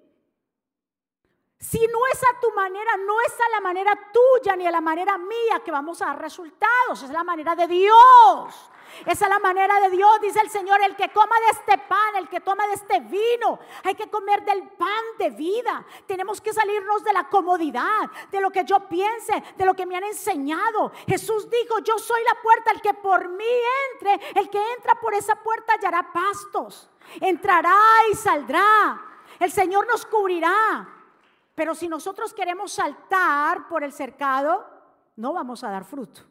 Si 1.59 1.79
no 1.79 1.99
es 2.13 2.21
a 2.23 2.39
tu 2.39 2.51
manera, 2.51 2.97
no 2.97 3.19
es 3.21 3.33
a 3.33 3.49
la 3.49 3.61
manera 3.61 3.99
tuya 4.13 4.55
ni 4.55 4.67
a 4.67 4.71
la 4.71 4.81
manera 4.81 5.17
mía 5.17 5.61
que 5.65 5.71
vamos 5.71 6.01
a 6.01 6.07
dar 6.07 6.21
resultados, 6.21 7.01
es 7.01 7.09
la 7.09 7.23
manera 7.23 7.55
de 7.55 7.67
Dios. 7.67 8.71
Esa 9.05 9.25
es 9.25 9.29
la 9.29 9.39
manera 9.39 9.79
de 9.81 9.89
Dios, 9.89 10.21
dice 10.21 10.39
el 10.39 10.49
Señor, 10.49 10.81
el 10.83 10.95
que 10.95 11.09
coma 11.09 11.35
de 11.39 11.59
este 11.59 11.77
pan, 11.79 12.15
el 12.15 12.29
que 12.29 12.39
toma 12.39 12.67
de 12.67 12.73
este 12.73 12.99
vino, 13.01 13.59
hay 13.83 13.95
que 13.95 14.09
comer 14.09 14.45
del 14.45 14.67
pan 14.69 15.03
de 15.17 15.31
vida. 15.31 15.85
Tenemos 16.05 16.39
que 16.41 16.53
salirnos 16.53 17.03
de 17.03 17.13
la 17.13 17.27
comodidad, 17.27 18.09
de 18.31 18.39
lo 18.39 18.51
que 18.51 18.63
yo 18.63 18.87
piense, 18.87 19.43
de 19.57 19.65
lo 19.65 19.73
que 19.73 19.85
me 19.85 19.97
han 19.97 20.03
enseñado. 20.03 20.91
Jesús 21.07 21.49
dijo, 21.49 21.79
yo 21.79 21.97
soy 21.97 22.23
la 22.23 22.41
puerta, 22.41 22.71
el 22.71 22.81
que 22.81 22.93
por 22.93 23.29
mí 23.29 23.45
entre, 23.93 24.39
el 24.39 24.49
que 24.49 24.61
entra 24.73 24.95
por 25.01 25.13
esa 25.13 25.35
puerta 25.35 25.73
hallará 25.73 26.11
pastos, 26.13 26.89
entrará 27.19 27.77
y 28.11 28.15
saldrá. 28.15 29.01
El 29.39 29.51
Señor 29.51 29.87
nos 29.87 30.05
cubrirá. 30.05 30.96
Pero 31.57 31.73
si 31.73 31.87
nosotros 31.87 32.35
queremos 32.35 32.71
saltar 32.71 33.67
por 33.67 33.83
el 33.83 33.91
cercado, 33.91 34.63
no 35.15 35.33
vamos 35.33 35.63
a 35.63 35.71
dar 35.71 35.85
fruto. 35.85 36.21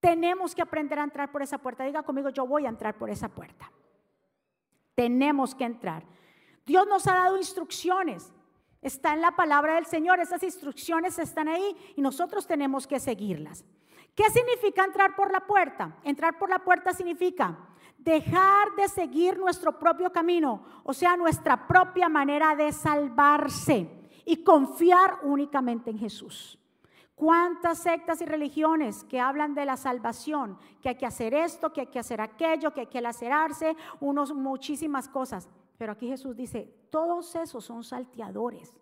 Tenemos 0.00 0.54
que 0.54 0.62
aprender 0.62 0.98
a 0.98 1.04
entrar 1.04 1.30
por 1.30 1.42
esa 1.42 1.58
puerta. 1.58 1.84
Diga 1.84 2.02
conmigo, 2.02 2.30
yo 2.30 2.46
voy 2.46 2.64
a 2.64 2.70
entrar 2.70 2.96
por 2.96 3.10
esa 3.10 3.28
puerta. 3.28 3.70
Tenemos 4.94 5.54
que 5.54 5.64
entrar. 5.64 6.06
Dios 6.64 6.86
nos 6.86 7.06
ha 7.08 7.12
dado 7.12 7.36
instrucciones. 7.36 8.32
Está 8.80 9.12
en 9.12 9.20
la 9.20 9.32
palabra 9.32 9.74
del 9.74 9.84
Señor. 9.84 10.18
Esas 10.18 10.42
instrucciones 10.42 11.18
están 11.18 11.48
ahí 11.48 11.76
y 11.94 12.00
nosotros 12.00 12.46
tenemos 12.46 12.86
que 12.86 13.00
seguirlas. 13.00 13.66
¿Qué 14.14 14.30
significa 14.30 14.82
entrar 14.82 15.14
por 15.14 15.30
la 15.30 15.40
puerta? 15.46 15.98
Entrar 16.04 16.38
por 16.38 16.48
la 16.48 16.60
puerta 16.60 16.94
significa 16.94 17.58
dejar 17.98 18.76
de 18.76 18.88
seguir 18.88 19.38
nuestro 19.38 19.78
propio 19.78 20.10
camino, 20.10 20.64
o 20.84 20.94
sea, 20.94 21.18
nuestra 21.18 21.66
propia 21.66 22.08
manera 22.08 22.56
de 22.56 22.72
salvarse 22.72 24.01
y 24.24 24.42
confiar 24.42 25.20
únicamente 25.22 25.90
en 25.90 25.98
Jesús. 25.98 26.58
¿Cuántas 27.14 27.78
sectas 27.78 28.20
y 28.20 28.26
religiones 28.26 29.04
que 29.04 29.20
hablan 29.20 29.54
de 29.54 29.64
la 29.64 29.76
salvación, 29.76 30.58
que 30.80 30.88
hay 30.88 30.94
que 30.96 31.06
hacer 31.06 31.34
esto, 31.34 31.72
que 31.72 31.82
hay 31.82 31.86
que 31.86 31.98
hacer 31.98 32.20
aquello, 32.20 32.72
que 32.72 32.80
hay 32.80 32.86
que 32.86 33.00
lacerarse, 33.00 33.76
unos 34.00 34.34
muchísimas 34.34 35.08
cosas? 35.08 35.48
Pero 35.78 35.92
aquí 35.92 36.08
Jesús 36.08 36.36
dice, 36.36 36.72
todos 36.90 37.34
esos 37.36 37.64
son 37.64 37.84
salteadores. 37.84 38.76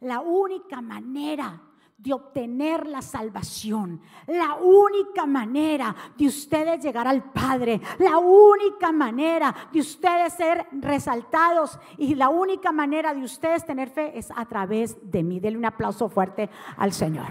La 0.00 0.20
única 0.20 0.80
manera 0.80 1.60
de 1.96 2.12
obtener 2.12 2.86
la 2.86 3.02
salvación. 3.02 4.00
La 4.26 4.54
única 4.54 5.26
manera 5.26 5.94
de 6.16 6.26
ustedes 6.26 6.82
llegar 6.82 7.08
al 7.08 7.30
Padre, 7.32 7.80
la 7.98 8.18
única 8.18 8.92
manera 8.92 9.54
de 9.72 9.80
ustedes 9.80 10.34
ser 10.34 10.66
resaltados 10.72 11.78
y 11.96 12.14
la 12.14 12.28
única 12.28 12.72
manera 12.72 13.14
de 13.14 13.22
ustedes 13.22 13.64
tener 13.64 13.90
fe 13.90 14.18
es 14.18 14.30
a 14.34 14.44
través 14.46 14.96
de 15.10 15.22
mí. 15.22 15.40
Denle 15.40 15.58
un 15.58 15.64
aplauso 15.64 16.08
fuerte 16.08 16.50
al 16.76 16.92
Señor. 16.92 17.26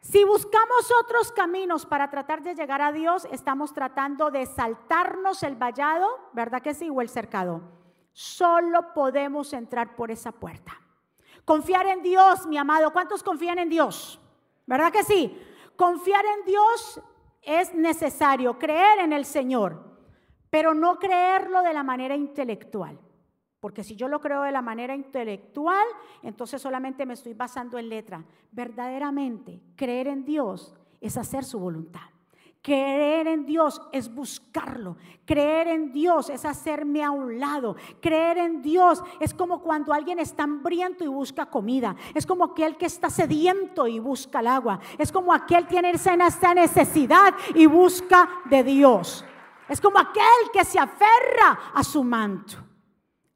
Si 0.00 0.24
buscamos 0.24 0.90
otros 1.02 1.32
caminos 1.32 1.84
para 1.84 2.08
tratar 2.08 2.42
de 2.42 2.54
llegar 2.54 2.80
a 2.80 2.92
Dios, 2.92 3.28
estamos 3.30 3.74
tratando 3.74 4.30
de 4.30 4.46
saltarnos 4.46 5.42
el 5.42 5.54
vallado, 5.56 6.08
¿verdad 6.32 6.62
que 6.62 6.72
sí? 6.72 6.88
O 6.90 7.02
el 7.02 7.10
cercado. 7.10 7.60
Solo 8.12 8.94
podemos 8.94 9.52
entrar 9.52 9.96
por 9.96 10.10
esa 10.10 10.32
puerta. 10.32 10.87
Confiar 11.48 11.86
en 11.86 12.02
Dios, 12.02 12.46
mi 12.46 12.58
amado. 12.58 12.92
¿Cuántos 12.92 13.22
confían 13.22 13.58
en 13.58 13.70
Dios? 13.70 14.20
¿Verdad 14.66 14.92
que 14.92 15.02
sí? 15.02 15.34
Confiar 15.76 16.22
en 16.26 16.44
Dios 16.44 17.00
es 17.40 17.74
necesario, 17.74 18.58
creer 18.58 18.98
en 18.98 19.14
el 19.14 19.24
Señor, 19.24 19.82
pero 20.50 20.74
no 20.74 20.98
creerlo 20.98 21.62
de 21.62 21.72
la 21.72 21.82
manera 21.82 22.14
intelectual. 22.14 23.00
Porque 23.60 23.82
si 23.82 23.96
yo 23.96 24.08
lo 24.08 24.20
creo 24.20 24.42
de 24.42 24.52
la 24.52 24.60
manera 24.60 24.94
intelectual, 24.94 25.86
entonces 26.22 26.60
solamente 26.60 27.06
me 27.06 27.14
estoy 27.14 27.32
basando 27.32 27.78
en 27.78 27.88
letra. 27.88 28.22
Verdaderamente, 28.50 29.62
creer 29.74 30.08
en 30.08 30.26
Dios 30.26 30.74
es 31.00 31.16
hacer 31.16 31.44
su 31.44 31.58
voluntad. 31.58 32.10
Creer 32.62 33.28
en 33.28 33.46
Dios 33.46 33.80
es 33.92 34.12
buscarlo. 34.12 34.96
Creer 35.24 35.68
en 35.68 35.92
Dios 35.92 36.28
es 36.28 36.44
hacerme 36.44 37.02
a 37.04 37.10
un 37.10 37.38
lado. 37.38 37.76
Creer 38.00 38.38
en 38.38 38.62
Dios 38.62 39.02
es 39.20 39.32
como 39.32 39.62
cuando 39.62 39.92
alguien 39.92 40.18
está 40.18 40.42
hambriento 40.42 41.04
y 41.04 41.08
busca 41.08 41.46
comida. 41.46 41.94
Es 42.14 42.26
como 42.26 42.44
aquel 42.44 42.76
que 42.76 42.86
está 42.86 43.10
sediento 43.10 43.86
y 43.86 43.98
busca 44.00 44.40
el 44.40 44.48
agua. 44.48 44.80
Es 44.98 45.12
como 45.12 45.32
aquel 45.32 45.66
que 45.66 45.80
tiene 45.80 45.92
esa 45.92 46.16
necesidad 46.54 47.34
y 47.54 47.66
busca 47.66 48.28
de 48.50 48.64
Dios. 48.64 49.24
Es 49.68 49.80
como 49.80 49.98
aquel 49.98 50.50
que 50.52 50.64
se 50.64 50.78
aferra 50.78 51.72
a 51.74 51.84
su 51.84 52.02
manto. 52.02 52.56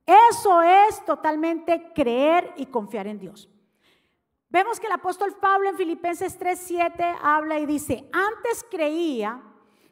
Eso 0.05 0.63
es 0.63 1.05
totalmente 1.05 1.93
creer 1.95 2.55
y 2.57 2.67
confiar 2.67 3.07
en 3.07 3.21
Dios. 3.21 3.52
Vemos 4.53 4.79
que 4.79 4.87
el 4.87 4.93
apóstol 4.93 5.35
Pablo 5.41 5.71
en 5.71 5.79
Filipenses 5.79 6.39
3:7 6.39 7.17
habla 7.23 7.59
y 7.59 7.65
dice, 7.65 8.07
antes 8.13 8.67
creía 8.71 9.43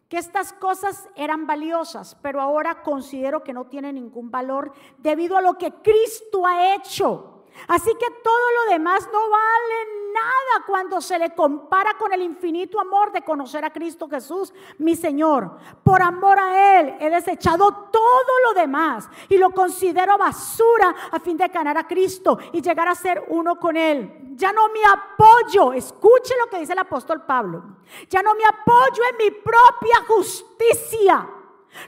que 0.06 0.18
estas 0.18 0.52
cosas 0.52 1.08
eran 1.16 1.46
valiosas, 1.46 2.14
pero 2.20 2.42
ahora 2.42 2.82
considero 2.82 3.42
que 3.42 3.54
no 3.54 3.68
tienen 3.68 3.94
ningún 3.94 4.30
valor 4.30 4.74
debido 4.98 5.38
a 5.38 5.40
lo 5.40 5.56
que 5.56 5.72
Cristo 5.72 6.46
ha 6.46 6.74
hecho. 6.74 7.46
Así 7.68 7.90
que 7.98 8.10
todo 8.22 8.66
lo 8.66 8.72
demás 8.72 9.08
no 9.10 9.30
vale 9.30 9.99
nada 10.12 10.64
cuando 10.66 11.00
se 11.00 11.18
le 11.18 11.34
compara 11.34 11.94
con 11.98 12.12
el 12.12 12.22
infinito 12.22 12.80
amor 12.80 13.12
de 13.12 13.22
conocer 13.22 13.64
a 13.64 13.72
Cristo 13.72 14.08
Jesús, 14.08 14.52
mi 14.78 14.96
Señor. 14.96 15.56
Por 15.82 16.02
amor 16.02 16.38
a 16.38 16.80
Él 16.80 16.96
he 17.00 17.10
desechado 17.10 17.88
todo 17.90 18.32
lo 18.44 18.60
demás 18.60 19.08
y 19.28 19.38
lo 19.38 19.50
considero 19.50 20.18
basura 20.18 20.94
a 21.10 21.18
fin 21.20 21.36
de 21.36 21.48
ganar 21.48 21.78
a 21.78 21.86
Cristo 21.86 22.38
y 22.52 22.60
llegar 22.60 22.88
a 22.88 22.94
ser 22.94 23.24
uno 23.28 23.56
con 23.56 23.76
Él. 23.76 24.34
Ya 24.36 24.52
no 24.52 24.68
me 24.68 24.80
apoyo, 24.84 25.72
escuche 25.72 26.34
lo 26.38 26.48
que 26.48 26.60
dice 26.60 26.72
el 26.72 26.78
apóstol 26.78 27.22
Pablo, 27.26 27.62
ya 28.08 28.22
no 28.22 28.34
me 28.34 28.44
apoyo 28.44 29.02
en 29.10 29.16
mi 29.18 29.30
propia 29.30 30.04
justicia 30.06 31.28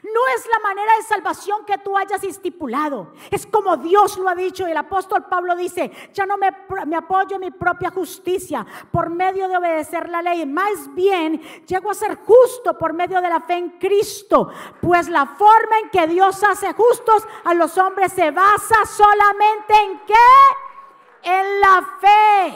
no 0.03 0.21
es 0.37 0.47
la 0.47 0.59
manera 0.61 0.97
de 0.97 1.03
salvación 1.03 1.65
que 1.65 1.79
tú 1.79 1.97
hayas 1.97 2.23
estipulado. 2.23 3.13
Es 3.31 3.47
como 3.47 3.77
Dios 3.77 4.17
lo 4.17 4.29
ha 4.29 4.35
dicho. 4.35 4.67
Y 4.67 4.71
el 4.71 4.77
apóstol 4.77 5.27
Pablo 5.29 5.57
dice, 5.57 5.91
ya 6.13 6.25
no 6.25 6.37
me, 6.37 6.49
apoyo 6.97 7.37
en 7.37 7.41
mi 7.41 7.51
propia 7.51 7.91
justicia 7.91 8.65
por 8.91 9.11
medio 9.11 9.49
de 9.49 9.57
obedecer 9.57 10.09
la 10.09 10.23
ley. 10.23 10.47
Más 10.47 10.93
bien, 10.95 11.41
llego 11.67 11.91
a 11.91 11.95
ser 11.95 12.17
justo 12.17 12.79
por 12.79 12.93
medio 12.93 13.21
de 13.21 13.29
la 13.29 13.41
fe 13.41 13.55
en 13.55 13.71
Cristo. 13.71 14.51
Pues 14.81 15.09
la 15.09 15.27
forma 15.27 15.79
en 15.83 15.91
que 15.91 16.07
Dios 16.07 16.43
hace 16.45 16.73
justos 16.73 17.27
a 17.45 17.53
los 17.53 17.77
hombres 17.77 18.13
se 18.13 18.31
basa 18.31 18.87
solamente 18.87 19.75
en 19.75 20.01
qué? 20.07 21.29
En 21.29 21.61
la 21.61 21.99
fe. 22.01 22.49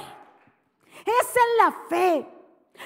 Es 1.04 1.37
en 1.37 1.56
la 1.59 1.73
fe. 1.88 2.28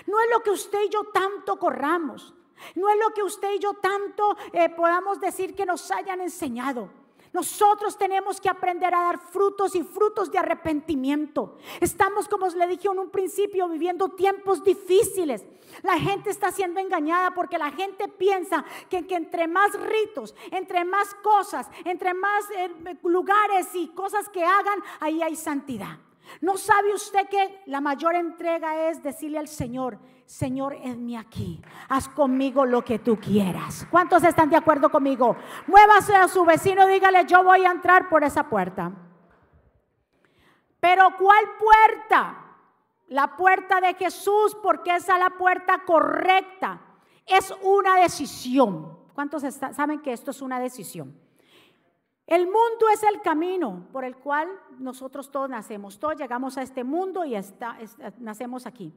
No 0.06 0.20
es 0.20 0.30
lo 0.30 0.40
que 0.40 0.50
usted 0.50 0.82
y 0.86 0.88
yo 0.88 1.04
tanto 1.12 1.58
corramos. 1.58 2.34
No 2.74 2.88
es 2.88 2.96
lo 2.98 3.12
que 3.14 3.22
usted 3.22 3.52
y 3.54 3.58
yo 3.58 3.74
tanto 3.74 4.36
eh, 4.52 4.68
podamos 4.70 5.20
decir 5.20 5.54
que 5.54 5.66
nos 5.66 5.90
hayan 5.90 6.20
enseñado. 6.20 6.90
Nosotros 7.32 7.96
tenemos 7.96 8.40
que 8.40 8.48
aprender 8.48 8.92
a 8.92 9.02
dar 9.02 9.18
frutos 9.18 9.76
y 9.76 9.84
frutos 9.84 10.32
de 10.32 10.38
arrepentimiento. 10.38 11.58
Estamos, 11.80 12.26
como 12.26 12.48
le 12.48 12.66
dije 12.66 12.88
en 12.88 12.98
un 12.98 13.10
principio, 13.10 13.68
viviendo 13.68 14.08
tiempos 14.08 14.64
difíciles. 14.64 15.44
La 15.82 15.96
gente 15.98 16.30
está 16.30 16.50
siendo 16.50 16.80
engañada 16.80 17.32
porque 17.32 17.56
la 17.56 17.70
gente 17.70 18.08
piensa 18.08 18.64
que, 18.88 19.06
entre 19.10 19.46
más 19.46 19.72
ritos, 19.80 20.34
entre 20.50 20.84
más 20.84 21.14
cosas, 21.16 21.68
entre 21.84 22.14
más 22.14 22.50
eh, 22.50 22.96
lugares 23.04 23.68
y 23.74 23.88
cosas 23.88 24.28
que 24.28 24.44
hagan, 24.44 24.82
ahí 24.98 25.22
hay 25.22 25.36
santidad. 25.36 25.98
¿No 26.40 26.56
sabe 26.56 26.92
usted 26.94 27.28
que 27.28 27.62
la 27.66 27.80
mayor 27.80 28.16
entrega 28.16 28.88
es 28.88 29.02
decirle 29.02 29.38
al 29.38 29.48
Señor, 29.48 29.98
Señor, 30.30 30.76
mi 30.96 31.16
aquí, 31.16 31.60
haz 31.88 32.08
conmigo 32.08 32.64
lo 32.64 32.84
que 32.84 33.00
tú 33.00 33.18
quieras? 33.18 33.84
¿Cuántos 33.90 34.22
están 34.22 34.48
de 34.48 34.54
acuerdo 34.54 34.88
conmigo? 34.88 35.36
Muévase 35.66 36.14
a 36.14 36.28
su 36.28 36.44
vecino, 36.44 36.86
dígale, 36.86 37.26
yo 37.26 37.42
voy 37.42 37.64
a 37.64 37.72
entrar 37.72 38.08
por 38.08 38.22
esa 38.22 38.48
puerta. 38.48 38.92
Pero 40.78 41.08
¿cuál 41.18 41.44
puerta? 41.58 42.44
La 43.08 43.36
puerta 43.36 43.80
de 43.80 43.94
Jesús, 43.94 44.56
porque 44.62 44.94
esa 44.94 45.14
es 45.14 45.18
la 45.18 45.30
puerta 45.30 45.82
correcta. 45.84 46.80
Es 47.26 47.52
una 47.64 47.96
decisión. 47.96 49.00
¿Cuántos 49.12 49.42
saben 49.42 50.00
que 50.00 50.12
esto 50.12 50.30
es 50.30 50.40
una 50.40 50.60
decisión? 50.60 51.12
El 52.24 52.44
mundo 52.44 52.88
es 52.94 53.02
el 53.02 53.20
camino 53.20 53.88
por 53.92 54.04
el 54.04 54.14
cual 54.14 54.48
nosotros 54.78 55.28
todos 55.32 55.50
nacemos. 55.50 55.98
Todos 55.98 56.16
llegamos 56.16 56.56
a 56.56 56.62
este 56.62 56.84
mundo 56.84 57.24
y 57.24 57.34
nacemos 58.20 58.66
aquí. 58.66 58.94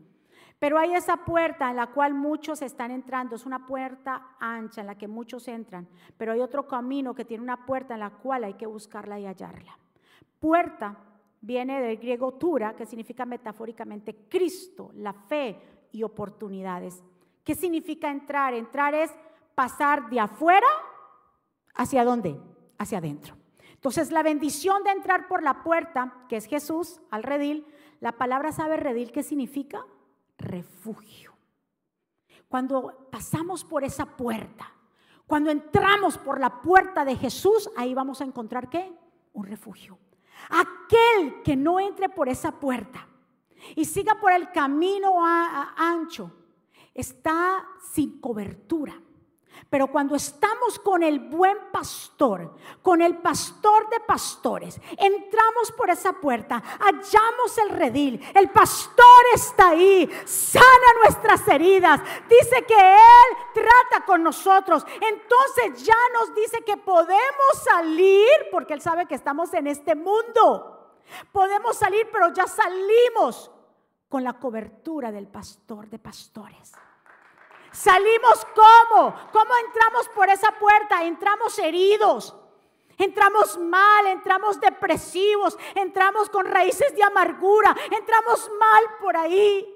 Pero 0.64 0.80
hay 0.80 0.94
esa 0.94 1.18
puerta 1.18 1.70
en 1.70 1.76
la 1.76 1.88
cual 1.88 2.14
muchos 2.14 2.62
están 2.62 2.90
entrando. 2.90 3.36
Es 3.36 3.46
una 3.46 3.68
puerta 3.68 4.38
ancha 4.40 4.80
en 4.80 4.88
la 4.88 4.98
que 4.98 5.10
muchos 5.10 5.50
entran. 5.50 5.90
Pero 6.16 6.32
hay 6.32 6.40
otro 6.40 6.70
camino 6.70 7.14
que 7.14 7.26
tiene 7.26 7.44
una 7.44 7.66
puerta 7.66 7.96
en 7.96 8.00
la 8.00 8.12
cual 8.12 8.46
hay 8.46 8.54
que 8.54 8.66
buscarla 8.66 9.20
y 9.20 9.26
hallarla. 9.26 9.78
Puerta 10.40 10.98
viene 11.42 11.82
del 11.82 11.98
griego 11.98 12.36
tura, 12.36 12.78
que 12.78 12.86
significa 12.86 13.26
metafóricamente 13.26 14.16
Cristo, 14.30 14.92
la 14.94 15.12
fe 15.12 15.60
y 15.92 16.02
oportunidades. 16.02 17.04
¿Qué 17.44 17.56
significa 17.56 18.10
entrar? 18.10 18.54
Entrar 18.54 18.96
es 18.96 19.12
pasar 19.56 20.10
de 20.10 20.22
afuera 20.22 20.68
hacia 21.76 22.06
dónde? 22.06 22.40
hacia 22.78 23.00
adentro. 23.00 23.36
Entonces, 23.74 24.14
la 24.14 24.24
bendición 24.24 24.82
de 24.86 24.92
entrar 24.92 25.28
por 25.28 25.44
la 25.44 25.62
puerta, 25.62 26.24
que 26.30 26.38
es 26.38 26.46
Jesús, 26.46 27.02
al 27.12 27.24
redil, 27.24 27.68
la 28.00 28.14
palabra 28.14 28.54
sabe 28.54 28.78
redil, 28.78 29.12
¿qué 29.12 29.24
significa? 29.24 29.86
Refugio. 30.38 31.34
Cuando 32.48 33.08
pasamos 33.12 33.64
por 33.64 33.84
esa 33.84 34.06
puerta, 34.06 34.72
cuando 35.26 35.50
entramos 35.50 36.18
por 36.18 36.40
la 36.40 36.62
puerta 36.62 37.06
de 37.06 37.16
Jesús, 37.16 37.70
ahí 37.76 37.94
vamos 37.94 38.22
a 38.22 38.26
encontrar 38.26 38.70
qué? 38.70 38.94
Un 39.34 39.46
refugio. 39.46 39.98
Aquel 40.50 41.42
que 41.44 41.56
no 41.56 41.80
entre 41.80 42.10
por 42.10 42.30
esa 42.30 42.60
puerta 42.60 43.08
y 43.76 43.86
siga 43.86 44.20
por 44.20 44.32
el 44.32 44.52
camino 44.52 45.16
ancho, 45.26 46.32
está 46.94 47.66
sin 47.92 48.20
cobertura. 48.20 48.94
Pero 49.70 49.88
cuando 49.88 50.16
estamos 50.16 50.78
con 50.80 51.04
el 51.04 51.20
buen 51.20 51.58
pastor, 51.72 52.56
con 52.82 53.02
el 53.02 53.18
pastor 53.18 53.90
de 53.90 54.00
pastores, 54.02 54.80
entramos 54.98 55.72
por 55.76 55.90
esa 55.90 56.14
puerta, 56.14 56.62
hallamos 56.80 57.58
el 57.58 57.70
redil, 57.70 58.22
el 58.36 58.50
pastor 58.52 59.24
está 59.34 59.70
ahí, 59.70 60.10
sana 60.26 60.94
nuestras 61.04 61.48
heridas, 61.48 62.02
dice 62.30 62.66
que 62.66 62.94
Él 62.94 63.38
trata 63.54 64.06
con 64.06 64.24
nosotros. 64.24 64.86
Entonces 64.94 65.84
ya 65.84 65.98
nos 66.14 66.36
dice 66.36 66.64
que 66.64 66.78
podemos 66.78 67.64
salir, 67.64 68.28
porque 68.52 68.74
Él 68.74 68.82
sabe 68.82 69.08
que 69.08 69.16
estamos 69.16 69.54
en 69.54 69.68
este 69.68 69.96
mundo. 69.96 71.02
Podemos 71.32 71.76
salir, 71.76 72.10
pero 72.12 72.34
ya 72.34 72.48
salimos 72.48 73.52
con 74.08 74.24
la 74.24 74.34
cobertura 74.34 75.12
del 75.12 75.28
pastor 75.28 75.90
de 75.90 76.00
pastores. 76.00 76.72
Salimos 77.74 78.46
como, 78.56 79.16
¿cómo 79.32 79.52
entramos 79.66 80.08
por 80.16 80.30
esa 80.30 80.52
puerta? 80.52 81.04
Entramos 81.04 81.58
heridos. 81.58 82.36
Entramos 83.00 83.58
mal, 83.58 84.06
entramos 84.06 84.62
depresivos, 84.62 85.58
entramos 85.74 86.30
con 86.30 86.46
raíces 86.46 86.96
de 86.96 87.02
amargura, 87.04 87.76
entramos 87.90 88.50
mal 88.60 88.84
por 89.02 89.18
ahí. 89.18 89.68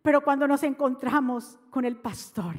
Pero 0.00 0.22
cuando 0.22 0.48
nos 0.48 0.62
encontramos 0.62 1.58
con 1.70 1.84
el 1.84 1.98
pastor, 1.98 2.54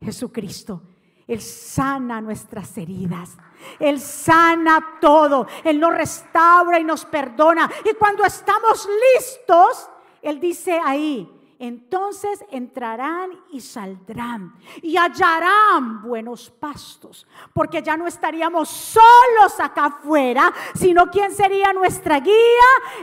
Jesucristo, 0.00 0.82
Él 1.28 1.40
sana 1.40 2.20
nuestras 2.20 2.76
heridas. 2.76 3.36
Él 3.78 4.00
sana 4.00 4.98
todo. 5.00 5.46
Él 5.62 5.78
nos 5.78 5.94
restaura 5.94 6.80
y 6.80 6.84
nos 6.84 7.04
perdona. 7.04 7.70
Y 7.84 7.94
cuando 7.94 8.24
estamos 8.24 8.88
listos, 9.16 9.88
Él 10.20 10.40
dice 10.40 10.80
ahí, 10.84 11.41
entonces 11.62 12.44
entrarán 12.50 13.30
y 13.52 13.60
saldrán 13.60 14.52
y 14.82 14.96
hallarán 14.96 16.02
buenos 16.02 16.50
pastos, 16.50 17.24
porque 17.54 17.80
ya 17.80 17.96
no 17.96 18.08
estaríamos 18.08 18.68
solos 18.68 19.60
acá 19.60 19.84
afuera, 19.84 20.52
sino 20.74 21.08
quién 21.08 21.32
sería 21.32 21.72
nuestra 21.72 22.18
guía? 22.18 22.34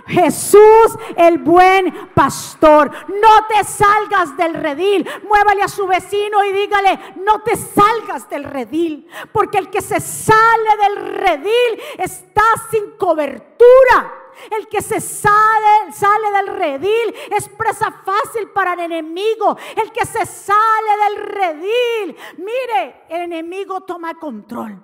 Jesús, 0.08 0.98
el 1.16 1.38
buen 1.38 2.10
pastor. 2.14 2.92
No 3.08 3.46
te 3.48 3.64
salgas 3.64 4.36
del 4.36 4.56
redil, 4.56 5.08
muévale 5.26 5.64
a 5.64 5.70
su 5.70 5.88
vecino 5.88 6.44
y 6.44 6.52
dígale, 6.52 7.14
no 7.24 7.42
te 7.42 7.56
salgas 7.56 8.30
del 8.30 8.44
redil, 8.44 9.08
porque 9.32 9.58
el 9.58 9.70
que 9.70 9.82
se 9.82 10.02
sale 10.02 10.70
del 10.84 11.16
redil 11.16 11.82
está 11.98 12.44
sin 12.70 12.92
cobertura. 12.98 14.19
El 14.58 14.68
que 14.68 14.82
se 14.82 15.00
sale, 15.00 15.92
sale 15.92 16.32
del 16.32 16.48
redil 16.58 17.16
es 17.36 17.50
presa 17.50 17.92
fácil 17.92 18.50
para 18.50 18.74
el 18.74 18.80
enemigo. 18.80 19.58
El 19.76 19.92
que 19.92 20.06
se 20.06 20.26
sale 20.26 20.92
del 21.04 21.26
redil, 21.28 22.18
mire, 22.38 23.04
el 23.10 23.22
enemigo 23.22 23.82
toma 23.82 24.14
control. 24.16 24.82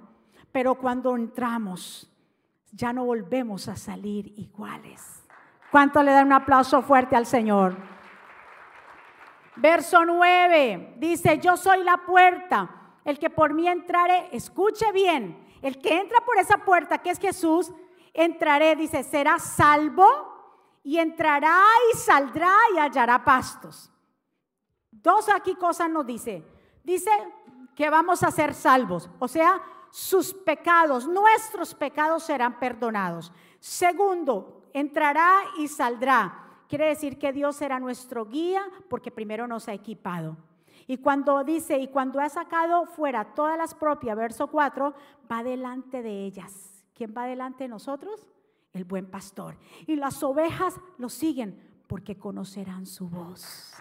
Pero 0.51 0.75
cuando 0.75 1.15
entramos, 1.15 2.11
ya 2.71 2.91
no 2.91 3.05
volvemos 3.05 3.67
a 3.67 3.75
salir 3.75 4.33
iguales. 4.37 5.23
¿Cuánto 5.71 6.03
le 6.03 6.11
dan 6.11 6.27
un 6.27 6.33
aplauso 6.33 6.81
fuerte 6.81 7.15
al 7.15 7.25
Señor? 7.25 7.75
Verso 9.55 10.03
9 10.03 10.95
dice, 10.97 11.39
yo 11.39 11.55
soy 11.55 11.83
la 11.83 11.97
puerta, 11.97 12.69
el 13.05 13.17
que 13.19 13.29
por 13.29 13.53
mí 13.53 13.67
entrare, 13.67 14.29
escuche 14.31 14.91
bien, 14.91 15.37
el 15.61 15.79
que 15.79 15.97
entra 15.99 16.19
por 16.25 16.37
esa 16.37 16.57
puerta 16.57 16.97
que 16.97 17.09
es 17.09 17.19
Jesús, 17.19 17.71
entraré, 18.15 18.75
dice, 18.75 19.03
será 19.03 19.37
salvo 19.37 20.07
y 20.83 20.97
entrará 20.97 21.61
y 21.91 21.97
saldrá 21.97 22.55
y 22.73 22.79
hallará 22.79 23.23
pastos. 23.23 23.91
Dos 24.89 25.27
aquí 25.29 25.55
cosas 25.55 25.89
nos 25.89 26.05
dice. 26.05 26.43
Dice 26.83 27.11
que 27.75 27.89
vamos 27.89 28.23
a 28.23 28.31
ser 28.31 28.53
salvos, 28.53 29.09
o 29.19 29.27
sea, 29.27 29.61
sus 29.91 30.33
pecados, 30.33 31.07
nuestros 31.07 31.75
pecados 31.75 32.23
serán 32.23 32.59
perdonados. 32.59 33.31
Segundo, 33.59 34.63
entrará 34.73 35.41
y 35.57 35.67
saldrá. 35.67 36.41
Quiere 36.69 36.87
decir 36.87 37.19
que 37.19 37.33
Dios 37.33 37.57
será 37.57 37.79
nuestro 37.79 38.25
guía 38.25 38.63
porque 38.89 39.11
primero 39.11 39.47
nos 39.47 39.67
ha 39.67 39.73
equipado. 39.73 40.37
Y 40.87 40.97
cuando 40.97 41.43
dice, 41.43 41.79
y 41.79 41.87
cuando 41.87 42.19
ha 42.19 42.29
sacado 42.29 42.85
fuera 42.85 43.33
todas 43.33 43.57
las 43.57 43.73
propias, 43.73 44.15
verso 44.15 44.47
4, 44.47 44.93
va 45.31 45.43
delante 45.43 46.01
de 46.01 46.25
ellas 46.25 46.74
¿Quién 46.95 47.13
va 47.15 47.25
delante 47.25 47.65
de 47.65 47.67
nosotros? 47.67 48.25
El 48.73 48.85
buen 48.85 49.11
pastor. 49.11 49.57
Y 49.85 49.97
las 49.97 50.23
ovejas 50.23 50.79
lo 50.97 51.09
siguen 51.09 51.83
porque 51.87 52.17
conocerán 52.17 52.85
su 52.85 53.09
voz. 53.09 53.73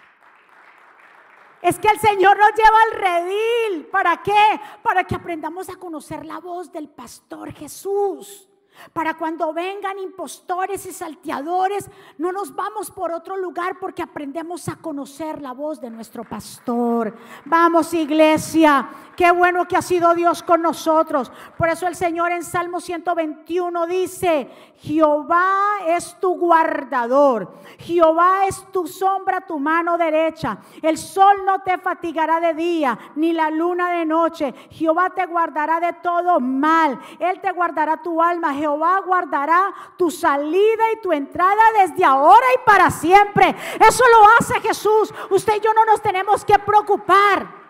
Es 1.61 1.79
que 1.79 1.87
el 1.87 1.99
Señor 1.99 2.37
nos 2.37 2.51
lleva 2.51 2.77
al 2.83 3.23
redil. 3.23 3.85
¿Para 3.87 4.21
qué? 4.21 4.59
Para 4.83 5.03
que 5.05 5.15
aprendamos 5.15 5.69
a 5.69 5.77
conocer 5.77 6.25
la 6.25 6.39
voz 6.39 6.71
del 6.71 6.89
pastor 6.89 7.53
Jesús. 7.53 8.49
Para 8.93 9.17
cuando 9.17 9.53
vengan 9.53 9.99
impostores 9.99 10.85
y 10.85 10.91
salteadores, 10.91 11.89
no 12.17 12.31
nos 12.31 12.55
vamos 12.55 12.91
por 12.91 13.11
otro 13.11 13.37
lugar 13.37 13.77
porque 13.79 14.03
aprendemos 14.03 14.69
a 14.69 14.75
conocer 14.75 15.41
la 15.41 15.53
voz 15.53 15.81
de 15.81 15.89
nuestro 15.89 16.23
pastor. 16.23 17.15
Vamos 17.45 17.93
iglesia, 17.93 18.87
qué 19.15 19.31
bueno 19.31 19.67
que 19.67 19.77
ha 19.77 19.81
sido 19.81 20.13
Dios 20.13 20.43
con 20.43 20.61
nosotros. 20.61 21.31
Por 21.57 21.69
eso 21.69 21.87
el 21.87 21.95
Señor 21.95 22.31
en 22.31 22.43
Salmo 22.43 22.79
121 22.79 23.87
dice, 23.87 24.49
Jehová 24.77 25.53
es 25.87 26.17
tu 26.19 26.37
guardador, 26.37 27.53
Jehová 27.79 28.45
es 28.47 28.65
tu 28.71 28.87
sombra, 28.87 29.41
tu 29.41 29.59
mano 29.59 29.97
derecha. 29.97 30.57
El 30.81 30.97
sol 30.97 31.37
no 31.45 31.61
te 31.61 31.77
fatigará 31.77 32.39
de 32.39 32.53
día, 32.53 32.97
ni 33.15 33.33
la 33.33 33.49
luna 33.49 33.91
de 33.91 34.05
noche. 34.05 34.53
Jehová 34.69 35.09
te 35.09 35.25
guardará 35.25 35.79
de 35.79 35.93
todo 35.93 36.39
mal. 36.39 36.99
Él 37.19 37.39
te 37.41 37.51
guardará 37.51 38.01
tu 38.01 38.21
alma. 38.21 38.53
Guardará 38.67 39.73
tu 39.97 40.11
salida 40.11 40.91
y 40.93 41.01
tu 41.01 41.11
entrada 41.11 41.61
desde 41.81 42.03
ahora 42.03 42.45
y 42.55 42.65
para 42.65 42.89
siempre. 42.89 43.55
Eso 43.79 44.03
lo 44.11 44.27
hace 44.39 44.59
Jesús. 44.61 45.13
Usted 45.29 45.55
y 45.57 45.59
yo 45.61 45.73
no 45.73 45.85
nos 45.85 46.01
tenemos 46.01 46.43
que 46.43 46.57
preocupar. 46.59 47.65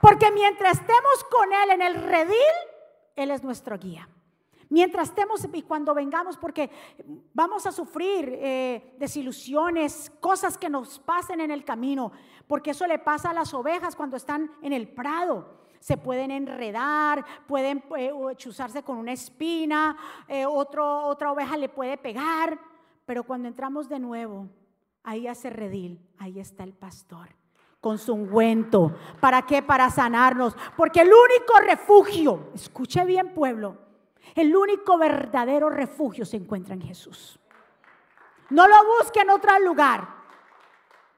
Porque 0.00 0.30
mientras 0.30 0.78
estemos 0.78 1.24
con 1.30 1.52
Él 1.52 1.70
en 1.70 1.82
el 1.82 1.94
redil, 1.94 2.36
Él 3.16 3.30
es 3.30 3.42
nuestro 3.42 3.78
guía. 3.78 4.08
Mientras 4.70 5.08
estemos 5.08 5.46
y 5.52 5.62
cuando 5.62 5.94
vengamos, 5.94 6.36
porque 6.36 6.70
vamos 7.34 7.66
a 7.66 7.72
sufrir 7.72 8.28
eh, 8.40 8.94
desilusiones, 8.98 10.12
cosas 10.20 10.56
que 10.56 10.70
nos 10.70 11.00
pasen 11.00 11.40
en 11.40 11.50
el 11.50 11.64
camino, 11.64 12.12
porque 12.46 12.70
eso 12.70 12.86
le 12.86 13.00
pasa 13.00 13.30
a 13.30 13.34
las 13.34 13.52
ovejas 13.52 13.96
cuando 13.96 14.16
están 14.16 14.48
en 14.62 14.72
el 14.72 14.86
prado. 14.88 15.60
Se 15.80 15.96
pueden 15.96 16.30
enredar, 16.30 17.24
pueden 17.48 17.82
eh, 17.96 18.12
chuzarse 18.36 18.82
con 18.82 18.98
una 18.98 19.12
espina, 19.12 19.96
eh, 20.28 20.46
otra 20.46 21.32
oveja 21.32 21.56
le 21.56 21.68
puede 21.68 21.96
pegar, 21.96 22.58
pero 23.04 23.24
cuando 23.24 23.48
entramos 23.48 23.88
de 23.88 23.98
nuevo, 23.98 24.48
ahí 25.02 25.26
hace 25.26 25.50
redil, 25.50 26.00
ahí 26.18 26.38
está 26.38 26.62
el 26.62 26.74
pastor 26.74 27.28
con 27.80 27.98
su 27.98 28.12
ungüento. 28.12 28.94
¿Para 29.20 29.42
qué? 29.42 29.62
Para 29.62 29.90
sanarnos. 29.90 30.54
Porque 30.76 31.00
el 31.00 31.08
único 31.08 31.54
refugio, 31.66 32.50
escuche 32.54 33.04
bien 33.04 33.32
pueblo, 33.34 33.78
el 34.34 34.54
único 34.54 34.98
verdadero 34.98 35.70
refugio 35.70 36.24
se 36.24 36.36
encuentra 36.36 36.74
en 36.74 36.82
Jesús. 36.82 37.40
No 38.50 38.66
lo 38.68 38.76
busque 38.98 39.20
en 39.20 39.30
otro 39.30 39.58
lugar. 39.60 40.19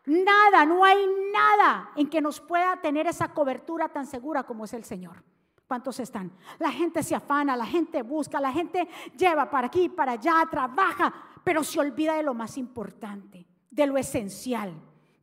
Nada, 0.04 0.64
no 0.64 0.84
hay 0.84 1.06
nada 1.32 1.92
en 1.94 2.08
que 2.08 2.20
nos 2.20 2.40
pueda 2.40 2.76
tener 2.80 3.06
esa 3.06 3.32
cobertura 3.32 3.88
tan 3.88 4.06
segura 4.06 4.42
como 4.42 4.64
es 4.64 4.72
el 4.72 4.84
Señor. 4.84 5.22
¿Cuántos 5.68 6.00
están? 6.00 6.32
La 6.58 6.70
gente 6.70 7.02
se 7.02 7.14
afana, 7.14 7.56
la 7.56 7.64
gente 7.64 8.02
busca, 8.02 8.40
la 8.40 8.52
gente 8.52 8.88
lleva 9.16 9.50
para 9.50 9.68
aquí, 9.68 9.88
para 9.88 10.12
allá, 10.12 10.46
trabaja, 10.50 11.14
pero 11.44 11.64
se 11.64 11.80
olvida 11.80 12.14
de 12.14 12.22
lo 12.22 12.34
más 12.34 12.58
importante, 12.58 13.46
de 13.70 13.86
lo 13.86 13.96
esencial, 13.96 14.74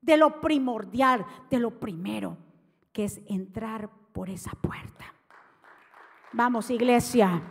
de 0.02 0.18
lo 0.18 0.42
primordial, 0.42 1.26
de 1.50 1.60
lo 1.60 1.80
primero, 1.80 2.38
que 2.92 3.04
es 3.04 3.22
entrar 3.28 3.90
por 4.12 4.30
esa 4.30 4.52
puerta. 4.52 5.14
Vamos, 6.32 6.70
iglesia. 6.70 7.42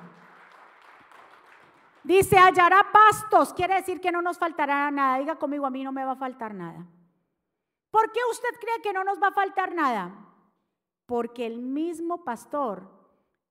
Dice, 2.02 2.38
hallará 2.38 2.86
pastos. 2.90 3.52
Quiere 3.52 3.74
decir 3.74 4.00
que 4.00 4.10
no 4.10 4.22
nos 4.22 4.38
faltará 4.38 4.90
nada. 4.90 5.18
Diga 5.18 5.36
conmigo, 5.36 5.66
a 5.66 5.70
mí 5.70 5.84
no 5.84 5.92
me 5.92 6.04
va 6.04 6.12
a 6.12 6.16
faltar 6.16 6.54
nada. 6.54 6.86
¿Por 7.90 8.12
qué 8.12 8.20
usted 8.30 8.50
cree 8.60 8.82
que 8.82 8.92
no 8.92 9.04
nos 9.04 9.20
va 9.22 9.28
a 9.28 9.32
faltar 9.32 9.74
nada? 9.74 10.14
Porque 11.06 11.46
el 11.46 11.60
mismo 11.60 12.24
pastor 12.24 12.88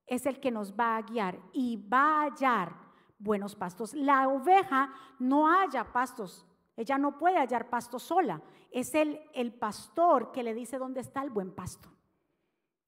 es 0.05 0.25
el 0.25 0.39
que 0.39 0.51
nos 0.51 0.73
va 0.73 0.97
a 0.97 1.01
guiar 1.01 1.39
y 1.53 1.77
va 1.87 2.21
a 2.21 2.23
hallar 2.23 2.73
buenos 3.19 3.55
pastos. 3.55 3.93
La 3.93 4.27
oveja 4.27 4.93
no 5.19 5.47
halla 5.47 5.91
pastos, 5.91 6.45
ella 6.75 6.97
no 6.97 7.17
puede 7.17 7.37
hallar 7.37 7.69
pasto 7.69 7.99
sola. 7.99 8.41
Es 8.71 8.93
el, 8.93 9.19
el 9.33 9.53
pastor 9.53 10.31
que 10.31 10.43
le 10.43 10.53
dice 10.53 10.77
dónde 10.77 11.01
está 11.01 11.23
el 11.23 11.29
buen 11.29 11.51
pasto. 11.51 11.89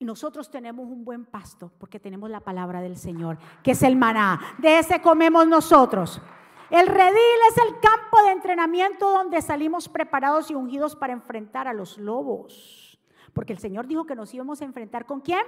Y 0.01 0.05
nosotros 0.05 0.49
tenemos 0.49 0.87
un 0.87 1.03
buen 1.03 1.25
pasto 1.25 1.73
porque 1.77 1.99
tenemos 1.99 2.29
la 2.29 2.39
palabra 2.39 2.79
del 2.79 2.95
Señor, 2.95 3.37
que 3.63 3.71
es 3.71 3.83
el 3.83 3.97
maná. 3.97 4.39
De 4.57 4.79
ese 4.79 5.01
comemos 5.01 5.45
nosotros. 5.45 6.21
El 6.69 6.85
redil 6.85 7.39
es 7.49 7.57
el 7.57 7.79
campo 7.79 8.21
de 8.23 8.31
entrenamiento 8.31 9.09
donde 9.09 9.41
salimos 9.41 9.89
preparados 9.89 10.51
y 10.51 10.55
ungidos 10.55 10.95
para 10.95 11.13
enfrentar 11.13 11.67
a 11.67 11.73
los 11.73 11.97
lobos. 11.97 12.99
Porque 13.33 13.53
el 13.53 13.59
Señor 13.59 13.87
dijo 13.87 14.05
que 14.05 14.15
nos 14.15 14.33
íbamos 14.33 14.61
a 14.61 14.65
enfrentar 14.65 15.05
con 15.05 15.21
quién? 15.21 15.41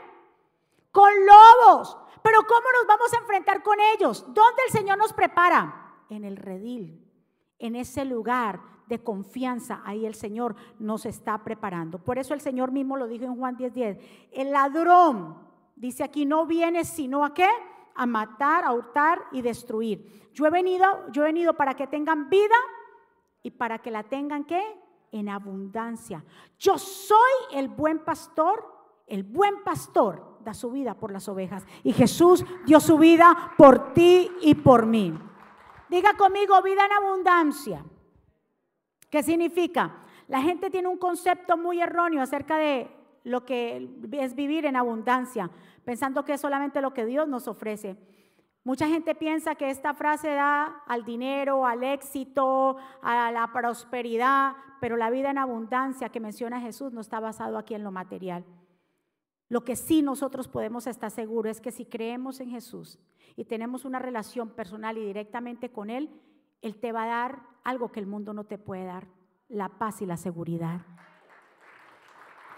Con 0.91 1.11
lobos. 1.25 1.97
Pero 2.23 2.39
¿cómo 2.47 2.67
nos 2.77 2.87
vamos 2.87 3.13
a 3.13 3.17
enfrentar 3.17 3.61
con 3.63 3.77
ellos? 3.95 4.23
¿Dónde 4.27 4.63
el 4.67 4.71
Señor 4.71 4.97
nos 4.97 5.13
prepara? 5.13 5.93
En 6.09 6.25
el 6.25 6.37
redil, 6.37 7.07
en 7.59 7.75
ese 7.75 8.03
lugar 8.03 8.59
de 8.87 9.01
confianza, 9.01 9.81
ahí 9.85 10.05
el 10.05 10.15
Señor 10.15 10.55
nos 10.77 11.05
está 11.05 11.43
preparando. 11.43 11.99
Por 11.99 12.19
eso 12.19 12.33
el 12.33 12.41
Señor 12.41 12.71
mismo 12.71 12.97
lo 12.97 13.07
dijo 13.07 13.25
en 13.25 13.37
Juan 13.37 13.55
10:10. 13.55 13.99
El 14.31 14.51
ladrón, 14.51 15.37
dice 15.75 16.03
aquí, 16.03 16.25
no 16.25 16.45
viene 16.45 16.83
sino 16.83 17.23
a 17.23 17.33
qué? 17.33 17.47
A 17.95 18.05
matar, 18.05 18.63
a 18.63 18.73
hurtar 18.73 19.19
y 19.31 19.41
destruir. 19.41 20.29
Yo 20.33 20.45
he 20.45 20.49
venido, 20.49 20.85
yo 21.11 21.23
he 21.23 21.25
venido 21.25 21.53
para 21.53 21.73
que 21.73 21.87
tengan 21.87 22.29
vida 22.29 22.55
y 23.43 23.51
para 23.51 23.79
que 23.79 23.91
la 23.91 24.03
tengan 24.03 24.45
qué? 24.45 24.63
En 25.11 25.29
abundancia. 25.29 26.23
Yo 26.57 26.77
soy 26.77 27.17
el 27.53 27.67
buen 27.67 27.99
pastor, 27.99 28.65
el 29.07 29.23
buen 29.23 29.63
pastor 29.63 30.39
da 30.43 30.53
su 30.53 30.71
vida 30.71 30.93
por 30.95 31.11
las 31.11 31.27
ovejas 31.27 31.65
y 31.83 31.93
Jesús 31.93 32.45
dio 32.65 32.79
su 32.79 32.97
vida 32.97 33.53
por 33.57 33.93
ti 33.93 34.31
y 34.41 34.55
por 34.55 34.85
mí. 34.85 35.13
Diga 35.89 36.13
conmigo 36.15 36.61
vida 36.61 36.85
en 36.85 36.91
abundancia. 36.93 37.85
¿Qué 39.09 39.21
significa? 39.21 39.97
La 40.29 40.41
gente 40.41 40.69
tiene 40.69 40.87
un 40.87 40.97
concepto 40.97 41.57
muy 41.57 41.81
erróneo 41.81 42.21
acerca 42.21 42.57
de 42.57 42.89
lo 43.23 43.45
que 43.45 43.89
es 44.11 44.35
vivir 44.35 44.65
en 44.65 44.75
abundancia, 44.75 45.49
pensando 45.85 46.25
que 46.25 46.33
es 46.33 46.41
solamente 46.41 46.81
lo 46.81 46.93
que 46.93 47.05
Dios 47.05 47.27
nos 47.27 47.47
ofrece. 47.47 47.97
Mucha 48.63 48.87
gente 48.87 49.15
piensa 49.15 49.55
que 49.55 49.69
esta 49.69 49.93
frase 49.93 50.29
da 50.29 50.83
al 50.87 51.03
dinero, 51.03 51.65
al 51.65 51.83
éxito, 51.83 52.77
a 53.01 53.31
la 53.31 53.51
prosperidad, 53.51 54.53
pero 54.79 54.97
la 54.97 55.09
vida 55.09 55.31
en 55.31 55.39
abundancia 55.39 56.09
que 56.09 56.19
menciona 56.19 56.61
Jesús 56.61 56.93
no 56.93 57.01
está 57.01 57.19
basado 57.19 57.57
aquí 57.57 57.73
en 57.73 57.83
lo 57.83 57.91
material. 57.91 58.45
Lo 59.49 59.63
que 59.63 59.75
sí 59.75 60.01
nosotros 60.01 60.47
podemos 60.47 60.87
estar 60.87 61.11
seguros 61.11 61.51
es 61.51 61.61
que 61.61 61.71
si 61.71 61.85
creemos 61.85 62.39
en 62.39 62.51
Jesús 62.51 62.99
y 63.35 63.45
tenemos 63.45 63.83
una 63.83 63.99
relación 63.99 64.49
personal 64.51 64.97
y 64.97 65.05
directamente 65.05 65.71
con 65.71 65.89
Él, 65.89 66.09
Él 66.61 66.79
te 66.79 66.91
va 66.91 67.03
a 67.03 67.07
dar 67.07 67.41
algo 67.63 67.91
que 67.91 67.99
el 67.99 68.07
mundo 68.07 68.33
no 68.33 68.43
te 68.43 68.57
puede 68.57 68.85
dar, 68.85 69.07
la 69.49 69.69
paz 69.69 70.01
y 70.01 70.05
la 70.05 70.17
seguridad. 70.17 70.85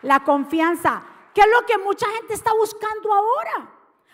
La 0.04 0.24
confianza, 0.24 1.04
que 1.34 1.42
es 1.42 1.48
lo 1.48 1.66
que 1.66 1.78
mucha 1.84 2.08
gente 2.18 2.34
está 2.34 2.54
buscando 2.54 3.12
ahora, 3.12 3.70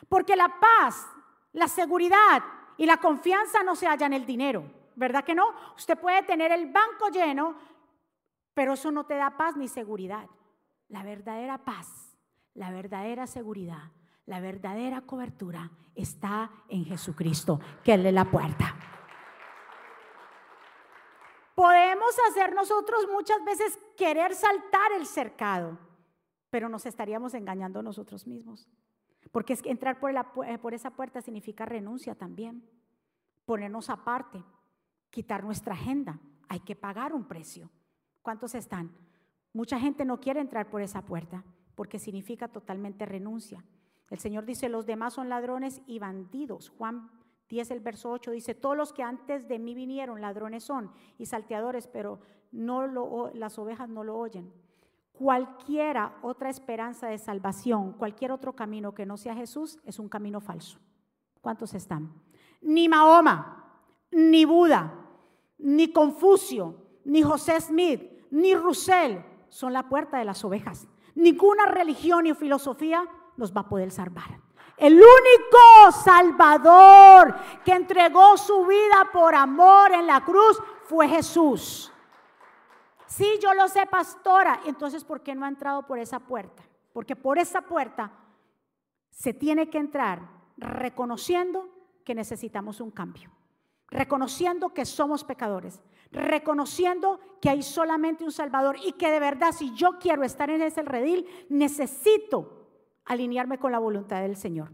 porque 0.07 0.35
la 0.35 0.59
paz, 0.59 1.07
la 1.51 1.67
seguridad 1.67 2.43
y 2.77 2.85
la 2.85 2.97
confianza 2.97 3.61
no 3.63 3.75
se 3.75 3.87
hallan 3.87 4.13
en 4.13 4.21
el 4.21 4.25
dinero, 4.25 4.63
¿verdad 4.95 5.23
que 5.23 5.35
no? 5.35 5.53
Usted 5.75 5.97
puede 5.97 6.23
tener 6.23 6.51
el 6.51 6.71
banco 6.71 7.09
lleno, 7.11 7.55
pero 8.53 8.73
eso 8.73 8.91
no 8.91 9.05
te 9.05 9.15
da 9.15 9.37
paz 9.37 9.55
ni 9.55 9.67
seguridad. 9.67 10.27
La 10.87 11.03
verdadera 11.03 11.59
paz, 11.59 12.17
la 12.53 12.71
verdadera 12.71 13.27
seguridad, 13.27 13.91
la 14.25 14.39
verdadera 14.39 15.01
cobertura 15.01 15.71
está 15.95 16.49
en 16.67 16.85
Jesucristo, 16.85 17.59
que 17.83 17.93
es 17.93 18.13
la 18.13 18.25
puerta. 18.25 18.75
Podemos 21.59 22.15
hacer 22.29 22.53
nosotros 22.53 23.05
muchas 23.11 23.43
veces 23.43 23.77
querer 23.97 24.33
saltar 24.33 24.93
el 24.97 25.05
cercado, 25.05 25.77
pero 26.49 26.69
nos 26.69 26.85
estaríamos 26.85 27.33
engañando 27.33 27.83
nosotros 27.83 28.25
mismos. 28.25 28.69
Porque 29.33 29.51
es 29.51 29.61
que 29.61 29.69
entrar 29.69 29.99
por, 29.99 30.13
por 30.61 30.73
esa 30.73 30.91
puerta 30.91 31.21
significa 31.21 31.65
renuncia 31.65 32.15
también, 32.15 32.63
ponernos 33.43 33.89
aparte, 33.89 34.41
quitar 35.09 35.43
nuestra 35.43 35.73
agenda. 35.73 36.21
Hay 36.47 36.61
que 36.61 36.77
pagar 36.77 37.11
un 37.11 37.27
precio. 37.27 37.69
¿Cuántos 38.21 38.55
están? 38.55 38.95
Mucha 39.51 39.77
gente 39.81 40.05
no 40.05 40.21
quiere 40.21 40.39
entrar 40.39 40.69
por 40.69 40.81
esa 40.81 41.01
puerta 41.01 41.43
porque 41.75 41.99
significa 41.99 42.47
totalmente 42.47 43.05
renuncia. 43.05 43.65
El 44.09 44.19
Señor 44.19 44.45
dice, 44.45 44.69
los 44.69 44.85
demás 44.85 45.15
son 45.15 45.27
ladrones 45.27 45.81
y 45.87 45.99
bandidos. 45.99 46.69
Juan 46.69 47.11
10, 47.49 47.71
el 47.71 47.79
verso 47.79 48.11
8 48.11 48.31
dice, 48.31 48.53
todos 48.53 48.77
los 48.77 48.93
que 48.93 49.03
antes 49.03 49.47
de 49.47 49.57
mí 49.57 49.73
vinieron 49.73 50.21
ladrones 50.21 50.63
son 50.63 50.91
y 51.17 51.25
salteadores, 51.25 51.87
pero 51.87 52.19
no 52.51 52.85
lo, 52.85 53.31
las 53.33 53.57
ovejas 53.57 53.89
no 53.89 54.03
lo 54.03 54.17
oyen. 54.17 54.53
Cualquiera 55.11 56.17
otra 56.21 56.49
esperanza 56.49 57.07
de 57.07 57.17
salvación, 57.17 57.93
cualquier 57.93 58.31
otro 58.31 58.55
camino 58.55 58.93
que 58.93 59.05
no 59.05 59.17
sea 59.17 59.35
Jesús, 59.35 59.79
es 59.83 59.99
un 59.99 60.07
camino 60.07 60.39
falso. 60.39 60.79
¿Cuántos 61.41 61.73
están? 61.73 62.13
Ni 62.61 62.87
Mahoma, 62.87 63.81
ni 64.11 64.45
Buda, 64.45 64.93
ni 65.57 65.91
Confucio, 65.91 66.75
ni 67.03 67.23
José 67.23 67.59
Smith, 67.59 68.01
ni 68.29 68.53
Russell 68.53 69.17
son 69.49 69.73
la 69.73 69.89
puerta 69.89 70.19
de 70.19 70.25
las 70.25 70.45
ovejas. 70.45 70.87
Ninguna 71.15 71.65
religión 71.65 72.23
ni 72.23 72.33
filosofía 72.33 73.03
nos 73.37 73.55
va 73.55 73.61
a 73.61 73.69
poder 73.69 73.91
salvar. 73.91 74.39
El 74.79 74.93
único 74.93 75.91
Salvador 76.03 77.35
que 77.65 77.73
entregó 77.73 78.37
su 78.37 78.65
vida 78.65 79.09
por 79.11 79.35
amor 79.35 79.91
en 79.91 80.07
la 80.07 80.23
cruz 80.23 80.57
fue 80.85 81.07
Jesús. 81.09 81.91
Sí, 83.05 83.27
yo 83.41 83.53
lo 83.53 83.67
sé, 83.67 83.85
pastora. 83.87 84.61
Entonces, 84.65 85.03
¿por 85.03 85.21
qué 85.21 85.35
no 85.35 85.45
ha 85.45 85.49
entrado 85.49 85.85
por 85.85 85.99
esa 85.99 86.19
puerta? 86.19 86.63
Porque 86.93 87.17
por 87.17 87.37
esa 87.37 87.61
puerta 87.61 88.11
se 89.09 89.33
tiene 89.33 89.69
que 89.69 89.79
entrar 89.79 90.21
reconociendo 90.55 91.67
que 92.05 92.15
necesitamos 92.15 92.79
un 92.79 92.91
cambio, 92.91 93.31
reconociendo 93.89 94.73
que 94.73 94.85
somos 94.85 95.25
pecadores, 95.25 95.81
reconociendo 96.11 97.19
que 97.41 97.49
hay 97.49 97.63
solamente 97.63 98.23
un 98.23 98.31
Salvador 98.31 98.77
y 98.83 98.93
que 98.93 99.11
de 99.11 99.19
verdad 99.19 99.51
si 99.51 99.73
yo 99.75 99.99
quiero 99.99 100.23
estar 100.23 100.49
en 100.49 100.61
ese 100.61 100.83
redil, 100.83 101.27
necesito 101.49 102.58
alinearme 103.09 103.57
con 103.57 103.73
la 103.73 103.79
voluntad 103.79 104.21
del 104.21 104.37
Señor. 104.37 104.71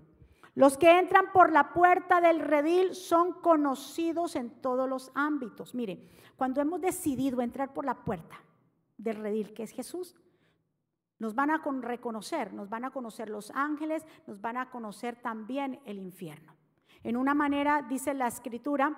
Los 0.54 0.78
que 0.78 1.00
entran 1.00 1.32
por 1.34 1.52
la 1.52 1.74
puerta 1.74 2.22
del 2.22 2.40
redil 2.40 2.94
son 2.94 3.34
conocidos 3.34 4.36
en 4.36 4.62
todos 4.62 4.88
los 4.88 5.12
ámbitos. 5.16 5.74
Mire, 5.74 6.08
cuando 6.36 6.62
hemos 6.62 6.80
decidido 6.80 7.42
entrar 7.42 7.74
por 7.74 7.86
la 7.86 8.06
puerta 8.06 8.38
del 8.98 9.16
redil, 9.18 9.54
que 9.54 9.64
es 9.64 9.72
Jesús, 9.72 10.16
nos 11.18 11.34
van 11.34 11.50
a 11.50 11.62
reconocer, 11.82 12.54
nos 12.54 12.70
van 12.70 12.86
a 12.86 12.92
conocer 12.92 13.30
los 13.30 13.52
ángeles, 13.52 14.06
nos 14.28 14.42
van 14.42 14.58
a 14.58 14.70
conocer 14.70 15.16
también 15.16 15.80
el 15.86 15.98
infierno. 15.98 16.56
En 17.04 17.18
una 17.18 17.34
manera, 17.34 17.86
dice 17.88 18.14
la 18.14 18.28
escritura, 18.28 18.98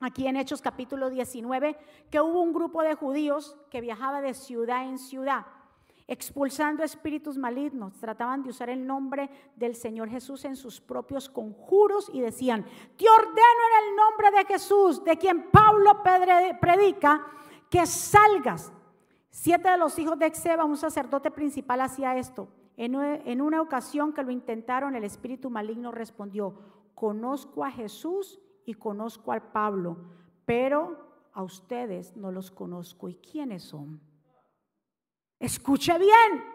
aquí 0.00 0.26
en 0.26 0.36
Hechos 0.36 0.60
capítulo 0.60 1.08
19, 1.08 1.78
que 2.10 2.20
hubo 2.20 2.42
un 2.42 2.52
grupo 2.52 2.82
de 2.82 2.94
judíos 2.94 3.56
que 3.70 3.80
viajaba 3.80 4.20
de 4.20 4.34
ciudad 4.34 4.84
en 4.84 4.98
ciudad 4.98 5.46
expulsando 6.06 6.82
espíritus 6.82 7.38
malignos. 7.38 7.98
Trataban 7.98 8.42
de 8.42 8.50
usar 8.50 8.70
el 8.70 8.86
nombre 8.86 9.30
del 9.56 9.74
Señor 9.74 10.08
Jesús 10.08 10.44
en 10.44 10.56
sus 10.56 10.80
propios 10.80 11.28
conjuros 11.28 12.10
y 12.12 12.20
decían, 12.20 12.64
te 12.96 13.08
ordeno 13.08 13.34
en 13.36 13.88
el 13.88 13.96
nombre 13.96 14.30
de 14.38 14.44
Jesús, 14.46 15.02
de 15.04 15.16
quien 15.16 15.50
Pablo 15.50 16.02
predica, 16.60 17.26
que 17.70 17.86
salgas. 17.86 18.72
Siete 19.30 19.70
de 19.70 19.78
los 19.78 19.98
hijos 19.98 20.18
de 20.18 20.26
Exeba, 20.26 20.64
un 20.64 20.76
sacerdote 20.76 21.30
principal, 21.30 21.80
hacía 21.80 22.16
esto. 22.18 22.48
En 22.76 23.40
una 23.40 23.62
ocasión 23.62 24.12
que 24.12 24.22
lo 24.22 24.30
intentaron, 24.30 24.94
el 24.94 25.04
espíritu 25.04 25.50
maligno 25.50 25.90
respondió, 25.90 26.54
conozco 26.94 27.64
a 27.64 27.70
Jesús 27.70 28.40
y 28.64 28.74
conozco 28.74 29.32
al 29.32 29.42
Pablo, 29.42 29.96
pero 30.44 30.98
a 31.32 31.42
ustedes 31.42 32.16
no 32.16 32.30
los 32.30 32.50
conozco. 32.50 33.08
¿Y 33.08 33.14
quiénes 33.16 33.62
son? 33.62 34.00
Escuche 35.42 35.98
bien. 35.98 36.52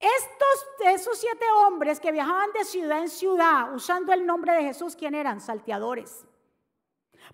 Estos, 0.00 0.66
esos 0.94 1.18
siete 1.18 1.44
hombres 1.58 2.00
que 2.00 2.10
viajaban 2.10 2.50
de 2.52 2.64
ciudad 2.64 3.00
en 3.00 3.10
ciudad 3.10 3.74
usando 3.74 4.14
el 4.14 4.24
nombre 4.24 4.54
de 4.54 4.62
Jesús, 4.62 4.96
¿quién 4.96 5.14
eran? 5.14 5.42
Salteadores. 5.42 6.24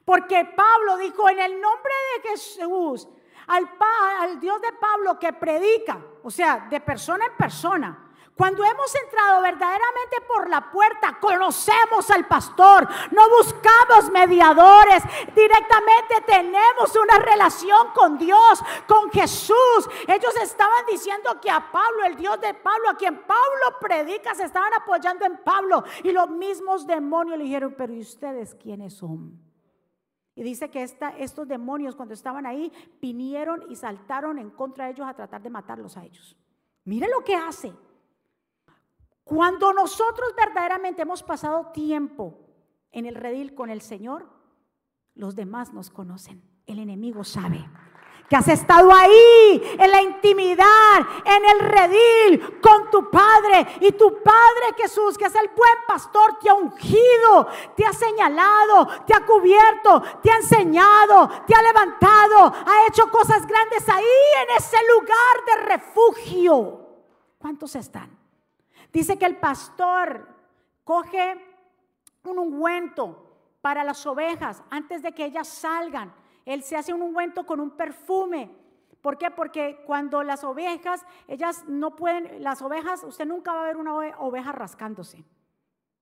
Porque 0.05 0.45
Pablo 0.45 0.97
dijo 0.97 1.31
en 1.31 1.39
el 1.39 1.61
nombre 1.61 1.93
de 2.17 2.31
Jesús, 2.31 3.09
al, 3.47 3.71
al 4.19 4.41
Dios 4.41 4.61
de 4.61 4.73
Pablo 4.73 5.17
que 5.17 5.33
predica, 5.33 6.05
o 6.25 6.31
sea, 6.31 6.67
de 6.69 6.81
persona 6.81 7.25
en 7.27 7.37
persona, 7.37 8.02
Cuando 8.37 8.65
hemos 8.65 8.95
entrado 8.95 9.43
verdaderamente 9.43 10.17
por 10.27 10.49
la 10.49 10.71
puerta, 10.71 11.19
conocemos 11.21 12.11
al 12.11 12.27
pastor, 12.27 12.89
no 13.11 13.29
buscamos 13.29 14.11
mediadores, 14.11 15.03
directamente 15.35 16.15
tenemos 16.27 16.97
una 16.97 17.19
relación 17.19 17.89
con 17.95 18.17
Dios, 18.17 18.63
con 18.89 19.11
Jesús. 19.11 19.89
Ellos 20.09 20.35
estaban 20.43 20.87
diciendo 20.91 21.39
que 21.43 21.51
a 21.51 21.71
Pablo, 21.71 22.05
el 22.07 22.17
Dios 22.17 22.41
de 22.41 22.55
Pablo, 22.55 22.89
a 22.91 22.97
quien 22.97 23.19
Pablo 23.19 23.79
predica, 23.79 24.35
se 24.35 24.45
estaban 24.45 24.73
apoyando 24.75 25.27
en 25.27 25.37
Pablo. 25.39 25.85
Y 26.03 26.11
los 26.11 26.31
mismos 26.31 26.87
demonios 26.87 27.37
le 27.37 27.45
dijeron, 27.45 27.75
pero 27.77 27.93
¿y 27.93 28.01
ustedes 28.01 28.55
quiénes 28.55 28.95
son? 28.95 29.39
Y 30.35 30.43
dice 30.43 30.71
que 30.71 30.83
estos 30.83 31.47
demonios 31.47 31.95
cuando 31.95 32.15
estaban 32.15 32.47
ahí 32.47 32.73
vinieron 33.01 33.71
y 33.71 33.77
saltaron 33.77 34.39
en 34.39 34.49
contra 34.51 34.87
de 34.87 34.93
ellos 34.93 35.07
a 35.07 35.13
tratar 35.13 35.43
de 35.43 35.51
matarlos 35.51 35.99
a 35.99 36.05
ellos. 36.05 36.35
Mire 36.85 37.09
lo 37.11 37.23
que 37.23 37.37
hace. 37.37 37.73
Cuando 39.25 39.73
nosotros 39.73 40.35
verdaderamente 40.37 41.03
hemos 41.03 41.23
pasado 41.23 41.71
tiempo 41.73 42.39
en 42.91 43.07
el 43.07 43.15
redil 43.15 43.55
con 43.55 43.71
el 43.71 43.81
Señor, 43.81 44.29
los 45.15 45.35
demás 45.37 45.73
nos 45.73 45.91
conocen. 45.91 46.43
El 46.67 46.79
enemigo 46.79 47.25
sabe 47.25 47.69
que 48.33 48.37
has 48.37 48.49
estado 48.49 48.91
ahí 48.91 49.77
en 49.79 49.91
la 49.91 50.01
intimidad, 50.01 51.01
en 51.23 51.45
el 51.45 51.61
redil 51.61 52.61
con 52.63 52.91
tu 52.91 53.11
Padre. 53.11 53.67
Y 53.81 53.93
tu 53.93 54.23
Padre 54.23 54.75
Jesús, 54.79 55.19
que 55.19 55.27
es 55.27 55.35
el 55.35 55.49
buen 55.49 55.79
pastor, 55.87 56.39
te 56.41 56.49
ha 56.49 56.55
ungido, 56.55 57.47
te 57.77 57.85
ha 57.85 57.93
señalado, 57.93 58.89
te 59.07 59.13
ha 59.15 59.27
cubierto, 59.27 60.03
te 60.23 60.31
ha 60.31 60.37
enseñado, 60.37 61.29
te 61.47 61.55
ha 61.55 61.63
levantado, 61.63 62.55
ha 62.67 62.87
hecho 62.89 63.11
cosas 63.11 63.47
grandes 63.47 63.87
ahí 63.91 64.05
en 64.43 64.57
ese 64.57 64.79
lugar 64.95 65.45
de 65.47 65.75
refugio. 65.75 66.87
¿Cuántos 67.39 67.77
están? 67.77 68.22
Dice 68.93 69.19
que 69.19 69.27
el 69.27 69.39
pastor 69.39 70.29
coge 70.85 71.41
un 72.25 72.39
ungüento 72.39 73.31
para 73.61 73.85
las 73.85 74.05
ovejas 74.07 74.63
antes 74.71 75.03
de 75.03 75.13
que 75.13 75.25
ellas 75.25 75.49
salgan. 75.49 76.13
Él 76.45 76.63
se 76.63 76.77
hace 76.77 76.93
un 76.93 77.03
ungüento 77.03 77.47
con 77.47 77.61
un 77.61 77.71
perfume. 77.71 78.51
¿Por 79.01 79.17
qué? 79.17 79.31
Porque 79.31 79.83
cuando 79.87 80.23
las 80.23 80.45
ovejas, 80.45 81.05
ellas 81.27 81.65
no 81.67 81.97
pueden, 81.97 82.43
las 82.43 82.61
ovejas, 82.63 83.03
usted 83.03 83.27
nunca 83.27 83.53
va 83.53 83.63
a 83.63 83.67
ver 83.67 83.77
una 83.77 83.95
oveja 83.95 84.53
rascándose. 84.53 85.25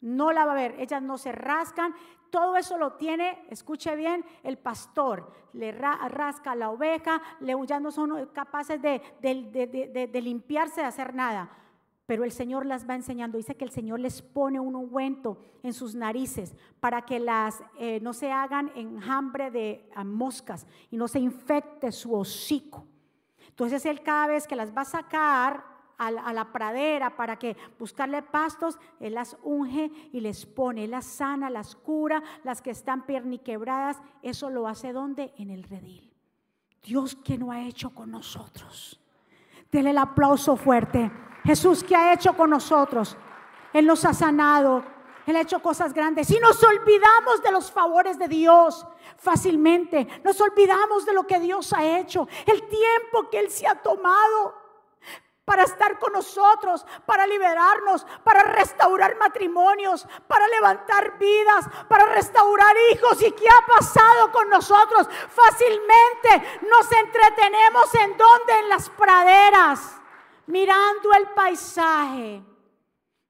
No 0.00 0.32
la 0.32 0.44
va 0.46 0.52
a 0.52 0.56
ver, 0.56 0.74
ellas 0.78 1.02
no 1.02 1.16
se 1.16 1.30
rascan. 1.30 1.94
Todo 2.30 2.56
eso 2.56 2.78
lo 2.78 2.94
tiene, 2.94 3.44
escuche 3.50 3.94
bien, 3.96 4.24
el 4.42 4.58
pastor. 4.58 5.32
Le 5.52 5.72
rasca 5.72 6.54
la 6.54 6.70
oveja, 6.70 7.20
le, 7.40 7.54
ya 7.66 7.80
no 7.80 7.90
son 7.90 8.26
capaces 8.32 8.80
de, 8.80 9.00
de 9.20 10.20
limpiarse, 10.22 10.80
de 10.80 10.86
hacer 10.86 11.14
nada 11.14 11.50
pero 12.10 12.24
el 12.24 12.32
Señor 12.32 12.66
las 12.66 12.90
va 12.90 12.96
enseñando. 12.96 13.38
Dice 13.38 13.54
que 13.54 13.64
el 13.64 13.70
Señor 13.70 14.00
les 14.00 14.20
pone 14.20 14.58
un 14.58 14.74
ungüento 14.74 15.38
en 15.62 15.72
sus 15.72 15.94
narices 15.94 16.56
para 16.80 17.02
que 17.02 17.20
las 17.20 17.62
eh, 17.78 18.00
no 18.02 18.14
se 18.14 18.32
hagan 18.32 18.72
enjambre 18.74 19.52
de 19.52 19.88
moscas 20.04 20.66
y 20.90 20.96
no 20.96 21.06
se 21.06 21.20
infecte 21.20 21.92
su 21.92 22.12
hocico. 22.12 22.84
Entonces 23.50 23.86
Él 23.86 24.02
cada 24.02 24.26
vez 24.26 24.48
que 24.48 24.56
las 24.56 24.76
va 24.76 24.82
a 24.82 24.86
sacar 24.86 25.64
a 25.98 26.10
la, 26.10 26.50
pradera 26.50 27.14
para 27.14 27.38
que 27.38 27.56
buscarle 27.78 28.22
pastos, 28.22 28.76
Él 28.98 29.14
las 29.14 29.36
unge 29.44 29.92
y 30.12 30.18
les 30.18 30.46
pone, 30.46 30.86
Él 30.86 30.90
las 30.90 31.06
sana, 31.06 31.48
las 31.48 31.76
cura, 31.76 32.24
las 32.42 32.60
que 32.60 32.70
están 32.70 33.06
pierniquebradas, 33.06 34.02
eso 34.20 34.50
lo 34.50 34.66
hace 34.66 34.92
donde? 34.92 35.32
En 35.36 35.48
el 35.48 35.62
redil. 35.62 36.12
Dios 36.82 37.14
que 37.14 37.38
no 37.38 37.52
ha 37.52 37.62
hecho 37.68 37.90
con 37.90 38.10
nosotros. 38.10 38.99
Dele 39.70 39.90
el 39.90 39.98
aplauso 39.98 40.56
fuerte. 40.56 41.10
Jesús, 41.44 41.84
¿qué 41.84 41.96
ha 41.96 42.12
hecho 42.12 42.36
con 42.36 42.50
nosotros? 42.50 43.16
Él 43.72 43.86
nos 43.86 44.04
ha 44.04 44.12
sanado, 44.12 44.84
Él 45.26 45.36
ha 45.36 45.42
hecho 45.42 45.60
cosas 45.60 45.94
grandes. 45.94 46.30
Y 46.30 46.38
nos 46.40 46.62
olvidamos 46.62 47.42
de 47.42 47.52
los 47.52 47.70
favores 47.70 48.18
de 48.18 48.28
Dios 48.28 48.86
fácilmente. 49.16 50.06
Nos 50.24 50.40
olvidamos 50.40 51.06
de 51.06 51.12
lo 51.12 51.26
que 51.26 51.38
Dios 51.38 51.72
ha 51.72 51.98
hecho, 51.98 52.26
el 52.46 52.62
tiempo 52.68 53.30
que 53.30 53.38
Él 53.38 53.50
se 53.50 53.66
ha 53.66 53.76
tomado 53.76 54.59
para 55.50 55.64
estar 55.64 55.98
con 55.98 56.12
nosotros, 56.12 56.86
para 57.04 57.26
liberarnos, 57.26 58.06
para 58.22 58.44
restaurar 58.44 59.16
matrimonios, 59.16 60.06
para 60.28 60.46
levantar 60.46 61.18
vidas, 61.18 61.66
para 61.88 62.04
restaurar 62.14 62.72
hijos. 62.92 63.20
¿Y 63.20 63.32
qué 63.32 63.48
ha 63.48 63.66
pasado 63.66 64.30
con 64.30 64.48
nosotros? 64.48 65.08
Fácilmente 65.28 66.60
nos 66.70 66.92
entretenemos 66.92 67.94
en 67.96 68.16
donde? 68.16 68.60
En 68.60 68.68
las 68.68 68.90
praderas 68.90 70.00
mirando 70.46 71.12
el 71.18 71.26
paisaje, 71.34 72.44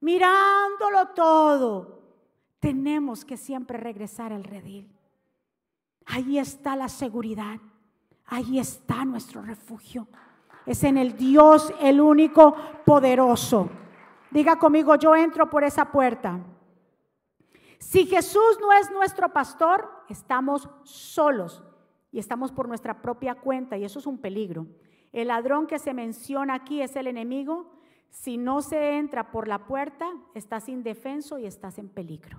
mirándolo 0.00 1.08
todo, 1.14 2.02
tenemos 2.58 3.24
que 3.24 3.38
siempre 3.38 3.78
regresar 3.78 4.34
al 4.34 4.44
redil. 4.44 4.94
Ahí 6.04 6.38
está 6.38 6.76
la 6.76 6.90
seguridad, 6.90 7.58
ahí 8.26 8.58
está 8.58 9.06
nuestro 9.06 9.40
refugio. 9.40 10.06
Es 10.66 10.84
en 10.84 10.98
el 10.98 11.16
Dios, 11.16 11.72
el 11.80 12.00
único 12.00 12.54
poderoso. 12.84 13.70
Diga 14.30 14.58
conmigo, 14.58 14.94
yo 14.96 15.16
entro 15.16 15.50
por 15.50 15.64
esa 15.64 15.86
puerta. 15.90 16.40
Si 17.78 18.06
Jesús 18.06 18.58
no 18.60 18.72
es 18.72 18.90
nuestro 18.90 19.32
pastor, 19.32 19.88
estamos 20.08 20.68
solos 20.84 21.64
y 22.12 22.18
estamos 22.18 22.52
por 22.52 22.68
nuestra 22.68 23.02
propia 23.02 23.34
cuenta 23.34 23.76
y 23.76 23.84
eso 23.84 23.98
es 23.98 24.06
un 24.06 24.18
peligro. 24.18 24.66
El 25.12 25.28
ladrón 25.28 25.66
que 25.66 25.78
se 25.78 25.94
menciona 25.94 26.54
aquí 26.54 26.82
es 26.82 26.94
el 26.94 27.06
enemigo. 27.06 27.72
Si 28.10 28.36
no 28.36 28.60
se 28.60 28.98
entra 28.98 29.30
por 29.30 29.48
la 29.48 29.66
puerta, 29.66 30.08
estás 30.34 30.68
indefenso 30.68 31.38
y 31.38 31.46
estás 31.46 31.78
en 31.78 31.88
peligro. 31.88 32.38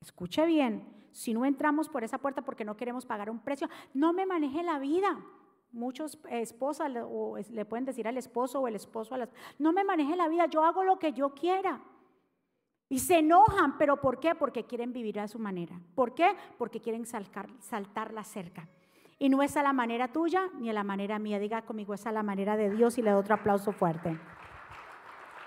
Escuche 0.00 0.44
bien, 0.44 0.84
si 1.12 1.32
no 1.32 1.44
entramos 1.44 1.88
por 1.88 2.04
esa 2.04 2.18
puerta 2.18 2.42
porque 2.42 2.64
no 2.64 2.76
queremos 2.76 3.06
pagar 3.06 3.30
un 3.30 3.38
precio, 3.38 3.68
no 3.94 4.12
me 4.12 4.26
maneje 4.26 4.62
la 4.62 4.78
vida. 4.78 5.18
Muchos 5.72 6.18
esposas 6.30 6.90
le 6.90 7.64
pueden 7.64 7.84
decir 7.84 8.08
al 8.08 8.16
esposo 8.16 8.60
o 8.60 8.68
el 8.68 8.76
esposo 8.76 9.14
a 9.14 9.18
las, 9.18 9.28
no 9.58 9.72
me 9.72 9.84
maneje 9.84 10.16
la 10.16 10.28
vida, 10.28 10.46
yo 10.46 10.64
hago 10.64 10.84
lo 10.84 10.98
que 10.98 11.12
yo 11.12 11.34
quiera. 11.34 11.80
Y 12.88 13.00
se 13.00 13.18
enojan, 13.18 13.76
pero 13.78 14.00
¿por 14.00 14.20
qué? 14.20 14.34
Porque 14.34 14.64
quieren 14.64 14.92
vivir 14.92 15.18
a 15.18 15.26
su 15.26 15.38
manera. 15.38 15.80
¿Por 15.94 16.14
qué? 16.14 16.36
Porque 16.56 16.80
quieren 16.80 17.04
saltar, 17.04 17.48
saltar 17.58 18.12
la 18.12 18.22
cerca. 18.22 18.68
Y 19.18 19.28
no 19.28 19.42
es 19.42 19.56
a 19.56 19.62
la 19.62 19.72
manera 19.72 20.12
tuya 20.12 20.48
ni 20.58 20.70
a 20.70 20.72
la 20.72 20.84
manera 20.84 21.18
mía. 21.18 21.38
Diga 21.38 21.62
conmigo, 21.62 21.94
es 21.94 22.06
a 22.06 22.12
la 22.12 22.22
manera 22.22 22.56
de 22.56 22.70
Dios 22.70 22.96
y 22.98 23.02
le 23.02 23.10
doy 23.10 23.20
otro 23.20 23.34
aplauso 23.34 23.72
fuerte. 23.72 24.16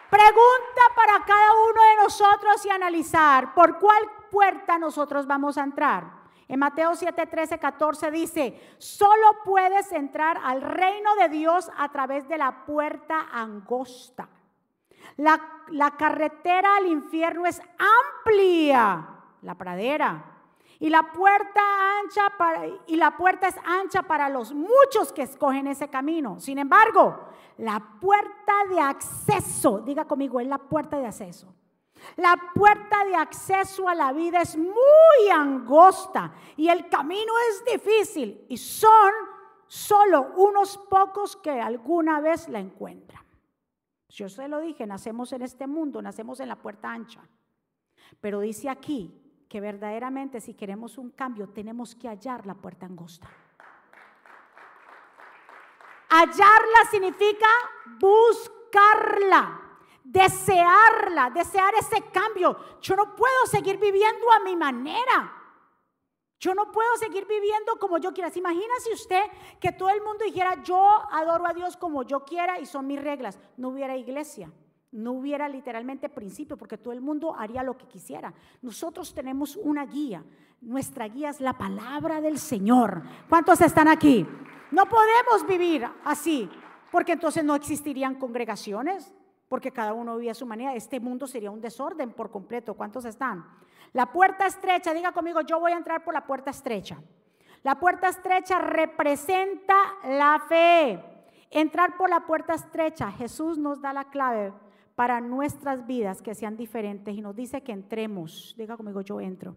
Pregunta 0.09 0.81
para 0.95 1.23
cada 1.23 1.53
uno 1.53 1.81
de 1.89 2.03
nosotros 2.03 2.65
y 2.65 2.69
analizar 2.69 3.53
por 3.53 3.77
cuál 3.79 4.03
puerta 4.31 4.77
nosotros 4.77 5.25
vamos 5.25 5.57
a 5.57 5.63
entrar. 5.63 6.18
En 6.49 6.57
Mateo 6.57 6.95
7, 6.95 7.27
13, 7.27 7.59
14 7.59 8.09
dice, 8.09 8.75
solo 8.79 9.37
puedes 9.45 9.91
entrar 9.91 10.39
al 10.43 10.61
reino 10.63 11.15
de 11.15 11.29
Dios 11.29 11.69
a 11.77 11.89
través 11.89 12.27
de 12.27 12.39
la 12.39 12.65
puerta 12.65 13.27
angosta. 13.31 14.27
La, 15.17 15.39
la 15.69 15.91
carretera 15.91 16.77
al 16.77 16.87
infierno 16.87 17.45
es 17.45 17.61
amplia, 17.77 19.07
la 19.43 19.55
pradera, 19.55 20.25
y 20.79 20.89
la 20.89 21.11
puerta 21.11 21.61
ancha 21.99 22.23
para, 22.35 22.65
y 22.87 22.95
la 22.95 23.15
puerta 23.15 23.47
es 23.47 23.55
ancha 23.63 24.01
para 24.01 24.27
los 24.27 24.51
muchos 24.51 25.13
que 25.13 25.21
escogen 25.21 25.67
ese 25.67 25.87
camino. 25.89 26.39
Sin 26.39 26.57
embargo, 26.57 27.15
la 27.57 27.79
puerta 28.01 28.53
de 28.69 28.79
acceso, 28.79 29.81
diga 29.81 30.05
conmigo, 30.05 30.39
es 30.39 30.47
la 30.47 30.57
puerta 30.57 30.97
de 30.97 31.05
acceso. 31.05 31.53
La 32.17 32.35
puerta 32.53 33.05
de 33.05 33.15
acceso 33.15 33.87
a 33.87 33.95
la 33.95 34.11
vida 34.13 34.41
es 34.41 34.57
muy 34.57 35.29
angosta 35.31 36.33
y 36.57 36.69
el 36.69 36.87
camino 36.89 37.33
es 37.49 37.65
difícil 37.65 38.45
y 38.49 38.57
son 38.57 39.13
solo 39.67 40.33
unos 40.37 40.77
pocos 40.77 41.35
que 41.35 41.51
alguna 41.51 42.19
vez 42.19 42.49
la 42.49 42.59
encuentran. 42.59 43.23
Yo 44.09 44.27
se 44.27 44.47
lo 44.47 44.59
dije, 44.59 44.87
nacemos 44.87 45.31
en 45.33 45.43
este 45.43 45.67
mundo, 45.67 46.01
nacemos 46.01 46.39
en 46.39 46.49
la 46.49 46.55
puerta 46.55 46.91
ancha. 46.91 47.21
Pero 48.19 48.39
dice 48.39 48.69
aquí 48.69 49.13
que 49.47 49.61
verdaderamente 49.61 50.41
si 50.41 50.55
queremos 50.55 50.97
un 50.97 51.11
cambio 51.11 51.49
tenemos 51.49 51.95
que 51.95 52.07
hallar 52.07 52.45
la 52.45 52.55
puerta 52.55 52.85
angosta. 52.85 53.29
Hallarla 56.09 56.89
significa 56.89 57.47
buscarla, 57.99 59.68
desearla, 60.03 61.29
desear 61.29 61.73
ese 61.75 62.03
cambio. 62.11 62.57
Yo 62.81 62.95
no 62.95 63.15
puedo 63.15 63.45
seguir 63.45 63.77
viviendo 63.77 64.31
a 64.31 64.39
mi 64.39 64.55
manera. 64.55 65.35
Yo 66.39 66.55
no 66.55 66.71
puedo 66.71 66.95
seguir 66.95 67.27
viviendo 67.27 67.77
como 67.79 67.97
yo 67.97 68.13
quiera. 68.13 68.29
¿Se 68.29 68.39
imagina 68.39 68.73
si 68.81 68.93
usted 68.93 69.21
que 69.59 69.73
todo 69.73 69.89
el 69.89 70.01
mundo 70.01 70.23
dijera 70.23 70.63
yo 70.63 70.79
adoro 71.11 71.45
a 71.45 71.53
Dios 71.53 71.75
como 71.75 72.03
yo 72.03 72.23
quiera 72.23 72.59
y 72.59 72.65
son 72.65 72.87
mis 72.87 73.01
reglas? 73.01 73.37
No 73.57 73.69
hubiera 73.69 73.97
iglesia. 73.97 74.51
No 74.91 75.11
hubiera 75.11 75.47
literalmente 75.47 76.09
principio 76.09 76.57
porque 76.57 76.77
todo 76.77 76.93
el 76.93 77.01
mundo 77.01 77.35
haría 77.37 77.61
lo 77.61 77.77
que 77.77 77.87
quisiera. 77.87 78.33
Nosotros 78.61 79.13
tenemos 79.13 79.55
una 79.57 79.85
guía. 79.85 80.23
Nuestra 80.61 81.07
guía 81.07 81.29
es 81.29 81.41
la 81.41 81.57
palabra 81.57 82.21
del 82.21 82.39
Señor. 82.39 83.03
¿Cuántos 83.27 83.61
están 83.61 83.87
aquí? 83.87 84.25
No 84.71 84.85
podemos 84.85 85.45
vivir 85.47 85.85
así 86.05 86.49
porque 86.91 87.11
entonces 87.11 87.43
no 87.43 87.53
existirían 87.53 88.15
congregaciones. 88.15 89.13
Porque 89.49 89.71
cada 89.71 89.93
uno 89.93 90.15
vivía 90.15 90.31
a 90.31 90.35
su 90.35 90.45
manera. 90.45 90.75
Este 90.75 90.99
mundo 90.99 91.27
sería 91.27 91.51
un 91.51 91.59
desorden 91.59 92.11
por 92.13 92.31
completo. 92.31 92.75
¿Cuántos 92.75 93.03
están? 93.03 93.45
La 93.91 94.11
puerta 94.11 94.45
estrecha, 94.45 94.93
diga 94.93 95.11
conmigo, 95.11 95.41
yo 95.41 95.59
voy 95.59 95.71
a 95.71 95.77
entrar 95.77 96.03
por 96.03 96.13
la 96.13 96.25
puerta 96.25 96.51
estrecha. 96.51 97.01
La 97.63 97.79
puerta 97.79 98.07
estrecha 98.07 98.59
representa 98.59 99.75
la 100.07 100.45
fe. 100.47 101.03
Entrar 101.49 101.97
por 101.97 102.09
la 102.09 102.21
puerta 102.21 102.53
estrecha, 102.53 103.11
Jesús 103.11 103.57
nos 103.57 103.81
da 103.81 103.91
la 103.91 104.05
clave 104.05 104.53
para 104.95 105.19
nuestras 105.19 105.87
vidas 105.87 106.21
que 106.21 106.35
sean 106.35 106.55
diferentes 106.55 107.15
y 107.15 107.21
nos 107.21 107.35
dice 107.35 107.63
que 107.63 107.71
entremos. 107.71 108.53
Diga 108.57 108.77
conmigo, 108.77 109.01
yo 109.01 109.19
entro. 109.19 109.55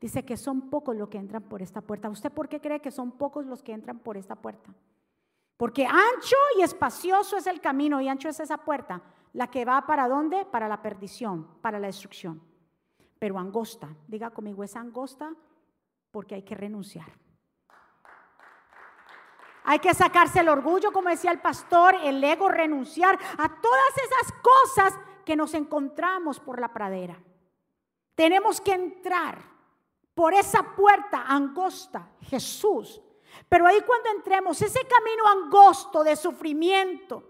Dice 0.00 0.24
que 0.24 0.36
son 0.36 0.68
pocos 0.68 0.94
los 0.94 1.08
que 1.08 1.16
entran 1.16 1.44
por 1.44 1.62
esta 1.62 1.80
puerta. 1.80 2.10
¿Usted 2.10 2.30
por 2.30 2.48
qué 2.48 2.60
cree 2.60 2.80
que 2.80 2.90
son 2.90 3.12
pocos 3.12 3.46
los 3.46 3.62
que 3.62 3.72
entran 3.72 3.98
por 4.00 4.18
esta 4.18 4.36
puerta? 4.36 4.74
Porque 5.56 5.86
ancho 5.86 6.36
y 6.58 6.62
espacioso 6.62 7.36
es 7.36 7.46
el 7.46 7.60
camino 7.60 8.00
y 8.00 8.08
ancho 8.08 8.28
es 8.28 8.40
esa 8.40 8.58
puerta, 8.58 9.02
la 9.32 9.50
que 9.50 9.64
va 9.64 9.86
para 9.86 10.08
dónde? 10.08 10.44
Para 10.44 10.68
la 10.68 10.82
perdición, 10.82 11.60
para 11.60 11.78
la 11.78 11.86
destrucción. 11.86 12.42
Pero 13.18 13.38
angosta, 13.38 13.88
diga 14.08 14.30
conmigo, 14.30 14.64
es 14.64 14.74
angosta 14.76 15.32
porque 16.10 16.34
hay 16.34 16.42
que 16.42 16.54
renunciar. 16.54 17.12
Hay 19.64 19.78
que 19.78 19.94
sacarse 19.94 20.40
el 20.40 20.48
orgullo, 20.48 20.92
como 20.92 21.08
decía 21.08 21.30
el 21.30 21.40
pastor, 21.40 21.96
el 22.02 22.22
ego, 22.22 22.48
renunciar 22.48 23.18
a 23.38 23.48
todas 23.60 23.96
esas 23.96 24.32
cosas 24.42 25.00
que 25.24 25.36
nos 25.36 25.54
encontramos 25.54 26.38
por 26.38 26.60
la 26.60 26.72
pradera. 26.72 27.18
Tenemos 28.14 28.60
que 28.60 28.72
entrar 28.72 29.38
por 30.14 30.34
esa 30.34 30.62
puerta 30.76 31.24
angosta, 31.26 32.10
Jesús. 32.20 33.00
Pero 33.48 33.66
ahí 33.66 33.80
cuando 33.86 34.10
entremos, 34.10 34.60
ese 34.60 34.80
camino 34.86 35.44
angosto 35.44 36.04
de 36.04 36.16
sufrimiento, 36.16 37.22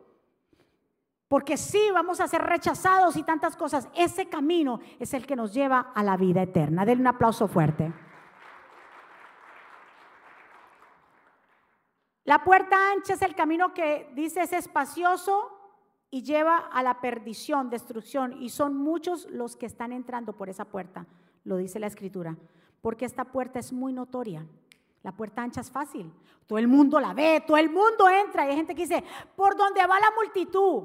porque 1.28 1.56
sí, 1.56 1.90
vamos 1.92 2.20
a 2.20 2.28
ser 2.28 2.42
rechazados 2.42 3.16
y 3.16 3.22
tantas 3.22 3.56
cosas, 3.56 3.88
ese 3.94 4.28
camino 4.28 4.80
es 4.98 5.14
el 5.14 5.26
que 5.26 5.36
nos 5.36 5.52
lleva 5.52 5.92
a 5.94 6.02
la 6.02 6.16
vida 6.16 6.42
eterna. 6.42 6.84
Denle 6.84 7.02
un 7.02 7.08
aplauso 7.08 7.48
fuerte. 7.48 7.92
La 12.24 12.42
puerta 12.42 12.76
ancha 12.92 13.14
es 13.14 13.22
el 13.22 13.34
camino 13.34 13.74
que 13.74 14.10
dice 14.14 14.42
es 14.42 14.52
espacioso 14.52 15.50
y 16.10 16.22
lleva 16.22 16.56
a 16.56 16.82
la 16.82 17.00
perdición, 17.00 17.68
destrucción. 17.68 18.40
Y 18.40 18.50
son 18.50 18.76
muchos 18.76 19.28
los 19.30 19.56
que 19.56 19.66
están 19.66 19.92
entrando 19.92 20.34
por 20.34 20.48
esa 20.48 20.64
puerta, 20.64 21.06
lo 21.44 21.56
dice 21.56 21.78
la 21.78 21.86
escritura, 21.86 22.36
porque 22.80 23.04
esta 23.04 23.24
puerta 23.24 23.58
es 23.58 23.72
muy 23.72 23.92
notoria. 23.92 24.46
La 25.04 25.12
puerta 25.12 25.42
ancha 25.42 25.60
es 25.60 25.70
fácil, 25.70 26.10
todo 26.46 26.58
el 26.58 26.66
mundo 26.66 26.98
la 26.98 27.12
ve, 27.12 27.44
todo 27.46 27.58
el 27.58 27.68
mundo 27.68 28.08
entra 28.08 28.46
y 28.46 28.48
hay 28.48 28.56
gente 28.56 28.74
que 28.74 28.82
dice, 28.82 29.04
por 29.36 29.54
donde 29.54 29.86
va 29.86 30.00
la 30.00 30.10
multitud. 30.16 30.82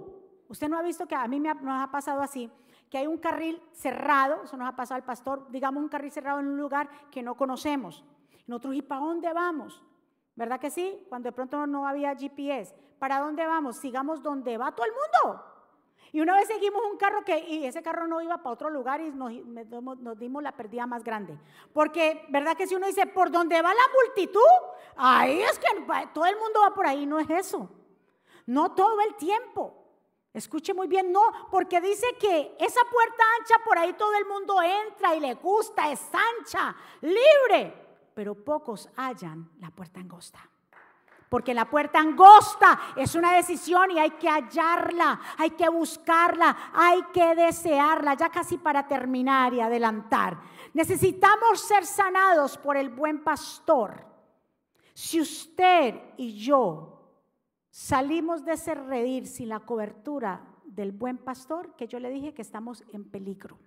Usted 0.50 0.68
no 0.68 0.78
ha 0.78 0.82
visto 0.82 1.08
que 1.08 1.16
a 1.16 1.26
mí 1.26 1.40
me 1.40 1.54
nos 1.54 1.82
ha 1.82 1.90
pasado 1.90 2.22
así, 2.22 2.52
que 2.90 2.98
hay 2.98 3.08
un 3.08 3.18
carril 3.18 3.62
cerrado, 3.72 4.44
eso 4.44 4.58
nos 4.58 4.68
ha 4.68 4.76
pasado 4.76 4.98
al 4.98 5.06
pastor, 5.06 5.50
digamos 5.50 5.82
un 5.82 5.88
carril 5.88 6.12
cerrado 6.12 6.42
en 6.42 6.48
un 6.48 6.58
lugar 6.58 6.90
que 7.10 7.24
no 7.24 7.36
conocemos. 7.36 8.04
Nosotros, 8.46 8.76
¿y 8.76 8.82
para 8.82 9.02
dónde 9.02 9.32
vamos? 9.32 9.82
¿Verdad 10.36 10.60
que 10.60 10.70
sí? 10.70 11.06
Cuando 11.08 11.28
de 11.28 11.34
pronto 11.34 11.66
no 11.66 11.88
había 11.88 12.14
GPS. 12.14 12.76
¿Para 13.00 13.20
dónde 13.20 13.48
vamos? 13.48 13.78
Sigamos 13.78 14.22
donde 14.22 14.58
va 14.58 14.74
todo 14.74 14.86
el 14.86 14.92
mundo. 14.92 15.44
Y 16.12 16.22
una 16.22 16.36
vez 16.36 16.48
seguimos 16.48 16.82
un 16.92 16.98
carro 16.98 17.24
que, 17.24 17.40
y 17.40 17.66
ese 17.66 17.82
carro 17.82 18.08
no 18.08 18.22
iba 18.22 18.38
para 18.38 18.54
otro 18.54 18.70
lugar 18.70 19.02
y 19.02 19.12
nos, 19.12 19.32
nos, 19.82 20.18
dimos 20.20 20.42
la 20.44 20.52
pérdida 20.52 20.86
más 20.88 21.04
grande. 21.04 21.38
Porque, 21.74 22.26
¿verdad 22.30 22.56
que 22.58 22.68
si 22.68 22.76
uno 22.76 22.88
dice, 22.88 23.06
por 23.08 23.32
dónde 23.32 23.62
va 23.62 23.74
la 23.74 23.84
multitud? 24.06 24.40
Ahí 24.96 25.42
es 25.42 25.60
que 25.60 25.68
todo 26.14 26.26
el 26.26 26.38
mundo 26.38 26.62
va 26.62 26.74
por 26.74 26.88
ahí, 26.88 27.06
no 27.06 27.20
es 27.20 27.30
eso. 27.30 27.70
No 28.46 28.74
todo 28.74 29.02
el 29.02 29.16
tiempo. 29.16 29.76
Escuche 30.34 30.74
muy 30.74 30.88
bien, 30.88 31.12
no, 31.12 31.22
porque 31.52 31.82
dice 31.82 32.06
que 32.20 32.56
esa 32.60 32.82
puerta 32.92 33.24
ancha 33.40 33.56
por 33.66 33.78
ahí 33.78 33.94
todo 33.94 34.14
el 34.16 34.26
mundo 34.26 34.62
entra 34.62 35.16
y 35.16 35.20
le 35.20 35.34
gusta, 35.36 35.92
es 35.92 36.02
ancha, 36.14 36.76
libre 37.02 37.90
pero 38.20 38.36
pocos 38.36 38.90
hallan 38.98 39.50
la 39.62 39.72
puerta 39.72 40.02
angosta. 40.02 40.40
Porque 41.30 41.54
la 41.54 41.70
puerta 41.70 42.00
angosta 42.00 42.80
es 42.96 43.14
una 43.16 43.34
decisión 43.34 43.92
y 43.92 44.00
hay 44.00 44.12
que 44.12 44.28
hallarla, 44.28 45.22
hay 45.38 45.52
que 45.52 45.70
buscarla, 45.70 46.72
hay 46.74 47.04
que 47.14 47.36
desearla, 47.36 48.16
ya 48.16 48.30
casi 48.30 48.58
para 48.58 48.88
terminar 48.88 49.54
y 49.54 49.62
adelantar. 49.62 50.40
Necesitamos 50.74 51.62
ser 51.62 51.86
sanados 51.86 52.58
por 52.58 52.78
el 52.78 52.90
buen 52.90 53.24
pastor. 53.24 54.06
Si 54.94 55.22
usted 55.22 55.96
y 56.18 56.38
yo 56.38 57.00
salimos 57.70 58.44
de 58.44 58.54
ese 58.54 58.74
redir 58.74 59.28
sin 59.28 59.50
la 59.50 59.60
cobertura 59.60 60.42
del 60.66 60.92
buen 60.92 61.20
pastor, 61.20 61.76
que 61.76 61.88
yo 61.88 62.00
le 62.00 62.10
dije 62.10 62.34
que 62.34 62.42
estamos 62.42 62.84
en 62.92 63.10
peligro. 63.10 63.60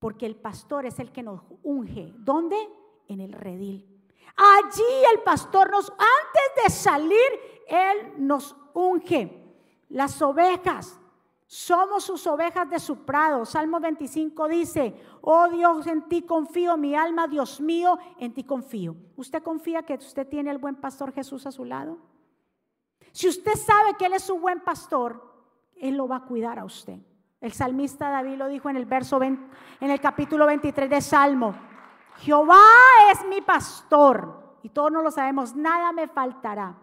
Porque 0.00 0.26
el 0.26 0.36
pastor 0.36 0.86
es 0.86 0.98
el 0.98 1.12
que 1.12 1.22
nos 1.22 1.42
unge. 1.62 2.12
¿Dónde? 2.18 2.56
en 3.08 3.20
el 3.20 3.32
redil. 3.32 3.97
Allí 4.36 5.04
el 5.14 5.22
pastor 5.22 5.70
nos, 5.70 5.90
antes 5.90 6.64
de 6.64 6.70
salir, 6.70 7.28
Él 7.66 8.14
nos 8.18 8.54
unge. 8.74 9.44
Las 9.88 10.20
ovejas, 10.20 10.98
somos 11.46 12.04
sus 12.04 12.26
ovejas 12.26 12.68
de 12.68 12.78
su 12.78 13.06
prado. 13.06 13.46
Salmo 13.46 13.80
25 13.80 14.48
dice, 14.48 14.94
oh 15.22 15.48
Dios, 15.48 15.86
en 15.86 16.06
ti 16.08 16.22
confío, 16.22 16.76
mi 16.76 16.94
alma, 16.94 17.26
Dios 17.26 17.60
mío, 17.60 17.98
en 18.18 18.34
ti 18.34 18.44
confío. 18.44 18.94
¿Usted 19.16 19.42
confía 19.42 19.82
que 19.82 19.94
usted 19.94 20.28
tiene 20.28 20.50
el 20.50 20.58
buen 20.58 20.76
pastor 20.76 21.12
Jesús 21.12 21.46
a 21.46 21.52
su 21.52 21.64
lado? 21.64 21.96
Si 23.12 23.28
usted 23.28 23.54
sabe 23.54 23.94
que 23.98 24.04
Él 24.06 24.12
es 24.12 24.24
su 24.24 24.38
buen 24.38 24.60
pastor, 24.60 25.22
Él 25.76 25.96
lo 25.96 26.06
va 26.06 26.16
a 26.16 26.24
cuidar 26.26 26.58
a 26.58 26.66
usted. 26.66 26.98
El 27.40 27.52
salmista 27.52 28.10
David 28.10 28.36
lo 28.36 28.48
dijo 28.48 28.68
en 28.68 28.76
el 28.76 28.84
verso 28.84 29.22
en 29.22 29.48
el 29.80 30.00
capítulo 30.00 30.44
23 30.44 30.90
de 30.90 31.00
Salmo. 31.00 31.54
Jehová 32.18 32.62
es 33.12 33.26
mi 33.28 33.40
pastor. 33.40 34.58
Y 34.62 34.70
todos 34.70 34.90
no 34.90 35.02
lo 35.02 35.10
sabemos, 35.10 35.54
nada 35.54 35.92
me 35.92 36.08
faltará. 36.08 36.76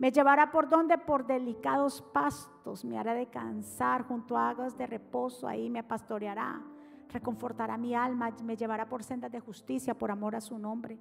Me 0.00 0.10
llevará 0.10 0.50
por 0.50 0.68
donde? 0.68 0.96
Por 0.96 1.26
delicados 1.26 2.00
pastos. 2.00 2.86
Me 2.86 2.98
hará 2.98 3.12
descansar 3.12 4.06
junto 4.06 4.34
a 4.34 4.48
aguas 4.48 4.76
de 4.78 4.86
reposo. 4.86 5.46
Ahí 5.46 5.68
me 5.68 5.84
pastoreará. 5.84 6.62
Reconfortará 7.10 7.76
mi 7.76 7.94
alma. 7.94 8.30
Me 8.42 8.56
llevará 8.56 8.88
por 8.88 9.02
sendas 9.02 9.30
de 9.30 9.40
justicia 9.40 9.92
por 9.92 10.10
amor 10.10 10.34
a 10.34 10.40
su 10.40 10.58
nombre. 10.58 10.98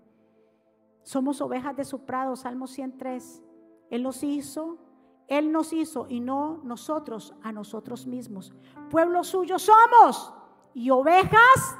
Somos 1.04 1.40
ovejas 1.40 1.78
de 1.78 1.86
su 1.86 2.06
prado. 2.06 2.36
Salmo 2.36 2.68
103. 2.68 3.42
Él 3.90 4.04
nos 4.04 4.22
hizo. 4.22 4.78
Él 5.30 5.52
nos 5.52 5.72
hizo 5.72 6.06
y 6.10 6.20
no 6.20 6.60
nosotros 6.66 7.34
a 7.42 7.54
nosotros 7.54 8.06
mismos. 8.06 8.52
Pueblo 8.90 9.24
suyo 9.24 9.60
somos 9.60 10.34
y 10.74 10.90
ovejas 10.90 11.78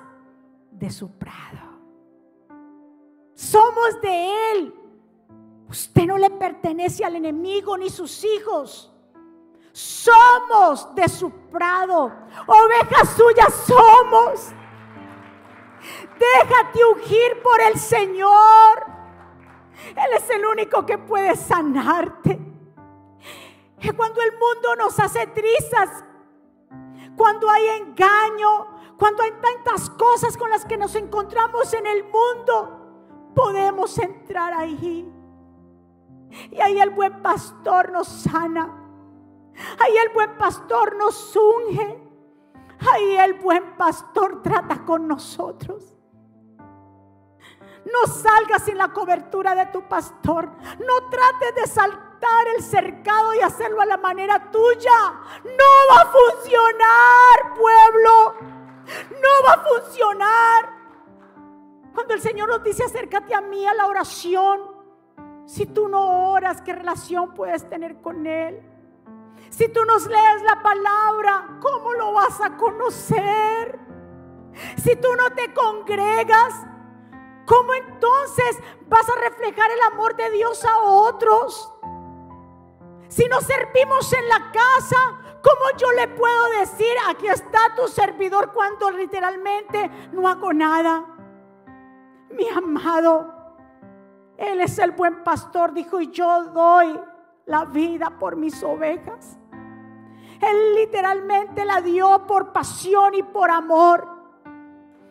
de 0.72 0.90
su 0.90 1.12
prado. 1.18 1.69
Somos 3.40 4.02
de 4.02 4.52
Él. 4.52 4.76
Usted 5.70 6.04
no 6.04 6.18
le 6.18 6.30
pertenece 6.30 7.06
al 7.06 7.16
enemigo 7.16 7.78
ni 7.78 7.90
sus 7.90 8.26
hijos. 8.26 8.92
Somos 9.72 10.94
de 10.94 11.08
su 11.08 11.32
prado. 11.50 12.12
Ovejas 12.46 13.16
suyas 13.16 13.54
somos. 13.66 14.50
Déjate 16.20 16.80
ungir 16.94 17.42
por 17.42 17.62
el 17.62 17.80
Señor. 17.80 18.86
Él 19.88 20.18
es 20.18 20.30
el 20.32 20.46
único 20.46 20.86
que 20.86 20.98
puede 20.98 21.38
sanarte. 21.38 22.38
Que 23.80 23.94
cuando 23.94 24.22
el 24.22 24.34
mundo 24.34 24.76
nos 24.76 25.00
hace 25.00 25.28
trizas, 25.28 26.04
cuando 27.16 27.50
hay 27.50 27.68
engaño, 27.70 28.68
cuando 28.98 29.24
hay 29.24 29.32
tantas 29.42 29.90
cosas 29.92 30.36
con 30.36 30.50
las 30.50 30.66
que 30.66 30.76
nos 30.76 30.94
encontramos 30.96 31.74
en 31.74 31.88
el 31.88 32.04
mundo, 32.04 32.79
podemos 33.36 33.98
entrar 33.98 34.54
ahí. 34.54 35.12
Y 36.52 36.62
ahí 36.62 36.80
el 36.80 36.92
buen 36.92 37.22
pastor 37.22 37.92
nos 37.92 38.08
sana. 38.08 38.76
Ahí 39.80 39.98
el 39.98 40.14
buen 40.14 40.38
pastor 40.38 40.96
nos 40.96 41.36
unge. 41.36 42.10
Ahí 42.94 43.18
el 43.18 43.34
buen 43.34 43.76
pastor 43.76 44.42
trata 44.42 44.86
con 44.86 45.08
nosotros. 45.08 45.98
No 47.86 48.14
salgas 48.14 48.64
sin 48.64 48.78
la 48.78 48.90
cobertura 48.90 49.56
de 49.56 49.66
tu 49.68 49.82
pastor. 49.88 50.50
No 50.80 51.10
trates 51.10 51.56
de 51.56 51.68
saltar 51.68 52.48
el 52.56 52.64
cercado 52.64 53.34
y 53.34 53.40
hacerlo 53.40 53.82
a 53.82 53.86
la 53.86 53.98
manera 53.98 54.52
tuya. 54.52 55.22
No 55.44 55.96
va 55.96 56.02
a 56.02 56.12
funcionar, 56.12 57.54
pueblo. 57.58 58.36
No 59.12 59.48
va 59.48 59.54
a 59.54 59.64
funcionar. 59.66 60.79
Cuando 62.00 62.14
el 62.14 62.22
Señor 62.22 62.48
nos 62.48 62.64
dice 62.64 62.86
acércate 62.86 63.36
a 63.36 63.42
mí 63.42 63.68
a 63.68 63.74
la 63.74 63.86
oración, 63.86 64.62
si 65.46 65.66
tú 65.66 65.90
no 65.90 66.32
oras, 66.32 66.62
¿qué 66.62 66.72
relación 66.72 67.34
puedes 67.34 67.70
tener 67.70 68.00
con 68.00 68.26
Él? 68.26 68.64
Si 69.50 69.68
tú 69.68 69.84
nos 69.84 70.08
lees 70.08 70.42
la 70.44 70.64
palabra, 70.64 71.58
¿cómo 71.60 71.94
lo 71.96 72.14
vas 72.14 72.40
a 72.40 72.56
conocer? 72.56 73.78
Si 74.78 74.96
tú 74.96 75.10
no 75.18 75.30
te 75.32 75.54
congregas, 75.54 76.54
¿cómo 77.46 77.74
entonces 77.74 78.58
vas 78.88 79.10
a 79.10 79.20
reflejar 79.20 79.70
el 79.70 79.82
amor 79.92 80.16
de 80.16 80.32
Dios 80.32 80.64
a 80.64 80.80
otros? 80.80 81.70
Si 83.10 83.26
nos 83.26 83.44
servimos 83.44 84.14
en 84.14 84.30
la 84.30 84.54
casa, 84.54 85.20
¿Cómo 85.42 85.78
yo 85.78 85.90
le 85.94 86.10
puedo 86.10 86.50
decir, 86.60 86.94
aquí 87.08 87.28
está 87.28 87.74
tu 87.74 87.88
servidor 87.88 88.52
cuando 88.52 88.92
literalmente 88.92 89.90
no 90.12 90.28
hago 90.28 90.52
nada? 90.52 91.19
Mi 92.32 92.48
amado, 92.50 93.34
Él 94.38 94.62
es 94.62 94.78
el 94.80 94.92
buen 94.92 95.24
pastor, 95.24 95.74
dijo, 95.74 96.00
y 96.00 96.12
yo 96.12 96.46
doy 96.46 97.00
la 97.46 97.66
vida 97.66 98.18
por 98.20 98.36
mis 98.36 98.62
ovejas. 98.64 99.38
Él 100.42 100.76
literalmente 100.76 101.66
la 101.66 101.82
dio 101.82 102.26
por 102.26 102.54
pasión 102.54 103.14
y 103.16 103.24
por 103.24 103.50
amor. 103.50 104.08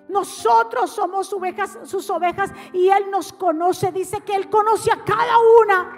Nosotros 0.09 0.91
somos 0.91 1.31
ovejas, 1.33 1.79
sus 1.85 2.09
ovejas 2.09 2.51
y 2.73 2.89
Él 2.89 3.11
nos 3.11 3.33
conoce. 3.33 3.93
Dice 3.93 4.23
que 4.23 4.35
Él 4.35 4.49
conoce 4.49 4.91
a 4.91 5.05
cada 5.05 5.35
una. 5.63 5.98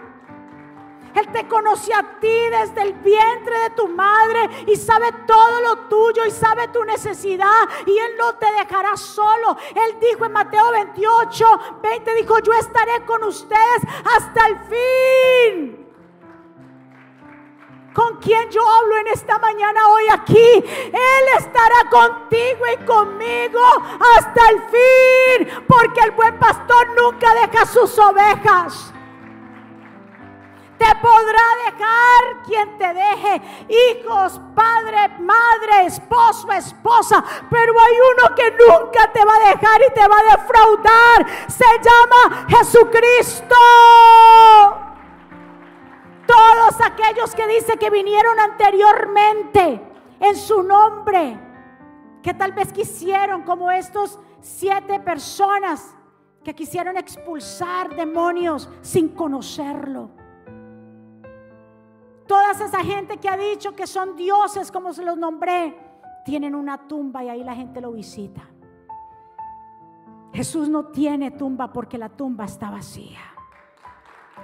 Él 1.15 1.27
te 1.33 1.47
conoce 1.49 1.93
a 1.93 2.03
ti 2.21 2.39
desde 2.51 2.83
el 2.83 2.93
vientre 2.95 3.59
de 3.61 3.71
tu 3.71 3.89
madre 3.89 4.65
y 4.67 4.77
sabe 4.77 5.13
todo 5.27 5.61
lo 5.61 5.79
tuyo 5.89 6.25
y 6.27 6.31
sabe 6.31 6.69
tu 6.69 6.85
necesidad 6.85 7.69
y 7.87 7.97
Él 7.97 8.13
no 8.19 8.35
te 8.35 8.47
dejará 8.53 8.97
solo. 8.97 9.57
Él 9.75 9.99
dijo 10.01 10.25
en 10.25 10.33
Mateo 10.33 10.71
28, 10.73 11.45
20, 11.83 12.15
dijo, 12.15 12.39
yo 12.41 12.53
estaré 12.55 13.05
con 13.05 13.25
ustedes 13.25 13.83
hasta 14.17 14.47
el 14.47 14.59
fin. 14.69 15.87
¿Con 17.93 18.19
quien 18.19 18.49
yo 18.51 18.63
hablo 18.67 18.99
en 18.99 19.09
esta 19.09 19.39
mañana 19.39 19.89
hoy 19.89 20.05
aquí? 20.13 20.65
Él 20.65 21.25
estará 21.39 21.91
contigo 21.91 22.65
y 22.73 22.85
conmigo 22.85 23.61
hasta 24.17 24.51
el 24.51 24.63
fin, 24.63 25.65
porque 25.67 26.01
el 26.01 26.13
buen 26.13 26.39
pastor 26.39 26.89
nunca 26.97 27.35
deja 27.35 27.67
sus 27.67 27.99
ovejas. 27.99 28.93
Te 30.81 30.95
podrá 31.03 31.43
dejar 31.66 32.43
quien 32.47 32.78
te 32.78 32.95
deje, 32.95 33.43
hijos, 33.68 34.41
padre, 34.55 35.09
madre, 35.18 35.85
esposo, 35.85 36.51
esposa, 36.53 37.22
pero 37.51 37.74
hay 37.78 37.97
uno 38.12 38.35
que 38.35 38.51
nunca 38.53 39.12
te 39.12 39.22
va 39.22 39.35
a 39.37 39.51
dejar 39.51 39.83
y 39.87 39.93
te 39.93 40.09
va 40.09 40.18
a 40.18 40.37
defraudar. 40.37 41.26
Se 41.49 41.66
llama 41.83 42.47
Jesucristo. 42.49 43.57
Todos 46.26 46.81
aquellos 46.83 47.35
que 47.35 47.47
dice 47.47 47.76
que 47.76 47.91
vinieron 47.91 48.41
anteriormente 48.41 49.83
en 50.18 50.35
su 50.35 50.62
nombre, 50.62 51.39
que 52.22 52.33
tal 52.33 52.53
vez 52.53 52.72
quisieron, 52.72 53.43
como 53.43 53.70
estos 53.70 54.18
siete 54.41 54.99
personas 54.99 55.95
que 56.43 56.55
quisieron 56.55 56.97
expulsar 56.97 57.95
demonios 57.95 58.70
sin 58.81 59.11
conocerlo. 59.11 60.20
Toda 62.31 62.53
esa 62.53 62.85
gente 62.85 63.16
que 63.16 63.28
ha 63.28 63.37
dicho 63.37 63.74
que 63.74 63.89
son 63.89 64.14
dioses, 64.14 64.70
como 64.70 64.93
se 64.93 65.03
los 65.03 65.18
nombré, 65.18 65.76
tienen 66.24 66.55
una 66.55 66.87
tumba 66.87 67.24
y 67.24 67.28
ahí 67.28 67.43
la 67.43 67.57
gente 67.57 67.81
lo 67.81 67.91
visita. 67.91 68.49
Jesús 70.33 70.68
no 70.68 70.85
tiene 70.93 71.33
tumba 71.33 71.72
porque 71.72 71.99
la 71.99 72.09
tumba 72.09 72.45
está 72.45 72.70
vacía. 72.70 73.18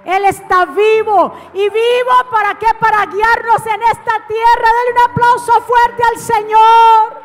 Él 0.03 0.25
está 0.25 0.65
vivo 0.65 1.31
y 1.53 1.59
vivo 1.59 2.11
para 2.29 2.59
qué? 2.59 2.67
Para 2.77 3.05
guiarnos 3.05 3.65
en 3.65 3.81
esta 3.81 4.27
tierra. 4.27 4.67
Denle 4.75 4.91
un 4.91 5.09
aplauso 5.09 5.53
fuerte 5.61 6.03
al 6.11 6.17
Señor. 6.19 7.21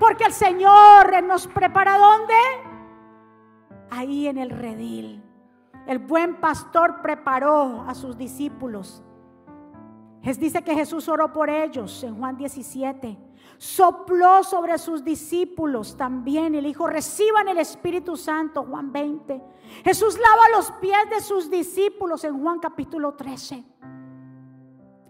Porque 0.00 0.24
el 0.24 0.32
Señor 0.32 1.22
nos 1.22 1.46
prepara 1.46 1.98
dónde? 1.98 2.34
Ahí 3.90 4.26
en 4.26 4.38
el 4.38 4.50
redil. 4.50 5.25
El 5.86 5.98
buen 6.00 6.40
pastor 6.40 7.00
preparó 7.00 7.84
a 7.86 7.94
sus 7.94 8.16
discípulos. 8.16 9.02
Dice 10.22 10.62
que 10.62 10.74
Jesús 10.74 11.08
oró 11.08 11.32
por 11.32 11.48
ellos 11.48 12.02
en 12.02 12.18
Juan 12.18 12.36
17. 12.36 13.16
Sopló 13.58 14.42
sobre 14.42 14.76
sus 14.76 15.04
discípulos 15.04 15.96
también 15.96 16.56
y 16.56 16.60
le 16.60 16.68
dijo, 16.68 16.88
reciban 16.88 17.46
el 17.46 17.58
Espíritu 17.58 18.16
Santo, 18.16 18.64
Juan 18.64 18.92
20. 18.92 19.40
Jesús 19.84 20.18
lava 20.18 20.56
los 20.56 20.72
pies 20.72 21.08
de 21.10 21.20
sus 21.20 21.48
discípulos 21.48 22.24
en 22.24 22.42
Juan 22.42 22.58
capítulo 22.58 23.14
13. 23.14 23.64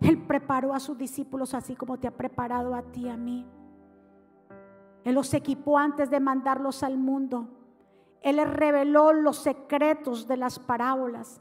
Él 0.02 0.26
preparó 0.26 0.74
a 0.74 0.80
sus 0.80 0.98
discípulos 0.98 1.54
así 1.54 1.74
como 1.74 1.98
te 1.98 2.06
ha 2.06 2.14
preparado 2.14 2.74
a 2.74 2.82
ti, 2.82 3.08
a 3.08 3.16
mí. 3.16 3.46
Él 5.02 5.14
los 5.14 5.32
equipó 5.32 5.78
antes 5.78 6.10
de 6.10 6.20
mandarlos 6.20 6.82
al 6.82 6.98
mundo. 6.98 7.48
Él 8.26 8.44
reveló 8.44 9.12
los 9.12 9.36
secretos 9.36 10.26
de 10.26 10.36
las 10.36 10.58
parábolas. 10.58 11.40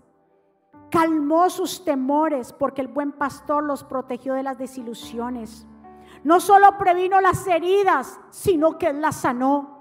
Calmó 0.91 1.49
sus 1.49 1.83
temores 1.83 2.53
porque 2.53 2.81
el 2.81 2.87
buen 2.87 3.11
pastor 3.11 3.63
los 3.63 3.83
protegió 3.83 4.35
de 4.35 4.43
las 4.43 4.59
desilusiones. 4.59 5.65
No 6.23 6.39
solo 6.39 6.77
previno 6.77 7.19
las 7.21 7.47
heridas, 7.47 8.19
sino 8.29 8.77
que 8.77 8.93
las 8.93 9.15
sanó 9.15 9.74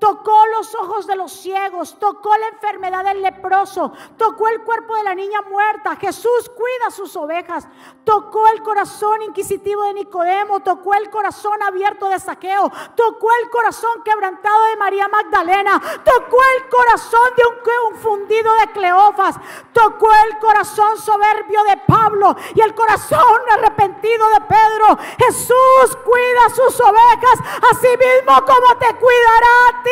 tocó 0.00 0.46
los 0.56 0.74
ojos 0.74 1.06
de 1.06 1.14
los 1.14 1.30
ciegos, 1.30 1.96
tocó 1.98 2.36
la 2.36 2.48
enfermedad 2.48 3.04
del 3.04 3.22
leproso, 3.22 3.92
tocó 4.16 4.48
el 4.48 4.62
cuerpo 4.62 4.96
de 4.96 5.04
la 5.04 5.14
niña 5.14 5.42
muerta. 5.42 5.94
Jesús 5.96 6.50
cuida 6.56 6.90
sus 6.90 7.14
ovejas, 7.16 7.68
tocó 8.02 8.48
el 8.48 8.62
corazón 8.62 9.22
inquisitivo 9.22 9.84
de 9.84 9.94
Nicodemo, 9.94 10.60
tocó 10.60 10.94
el 10.94 11.10
corazón 11.10 11.62
abierto 11.62 12.08
de 12.08 12.18
Saqueo, 12.18 12.72
tocó 12.96 13.28
el 13.42 13.50
corazón 13.50 14.02
quebrantado 14.02 14.66
de 14.70 14.76
María 14.76 15.06
Magdalena, 15.06 15.80
tocó 16.02 16.38
el 16.56 16.68
corazón 16.68 17.30
de 17.36 17.42
un 17.46 17.92
confundido 17.92 18.54
de 18.54 18.72
Cleofas, 18.72 19.36
tocó 19.72 20.08
el 20.26 20.38
corazón 20.38 20.96
soberbio 20.96 21.62
de 21.64 21.76
Pablo 21.86 22.34
y 22.54 22.60
el 22.62 22.74
corazón 22.74 23.40
arrepentido 23.52 24.28
de 24.30 24.40
Pedro. 24.40 24.98
Jesús 25.18 25.98
cuida 26.02 26.48
sus 26.54 26.80
ovejas, 26.80 27.38
así 27.70 27.88
mismo 27.98 28.32
como 28.46 28.78
te 28.78 28.94
cuidará 28.96 29.68
a 29.68 29.82
ti 29.82 29.89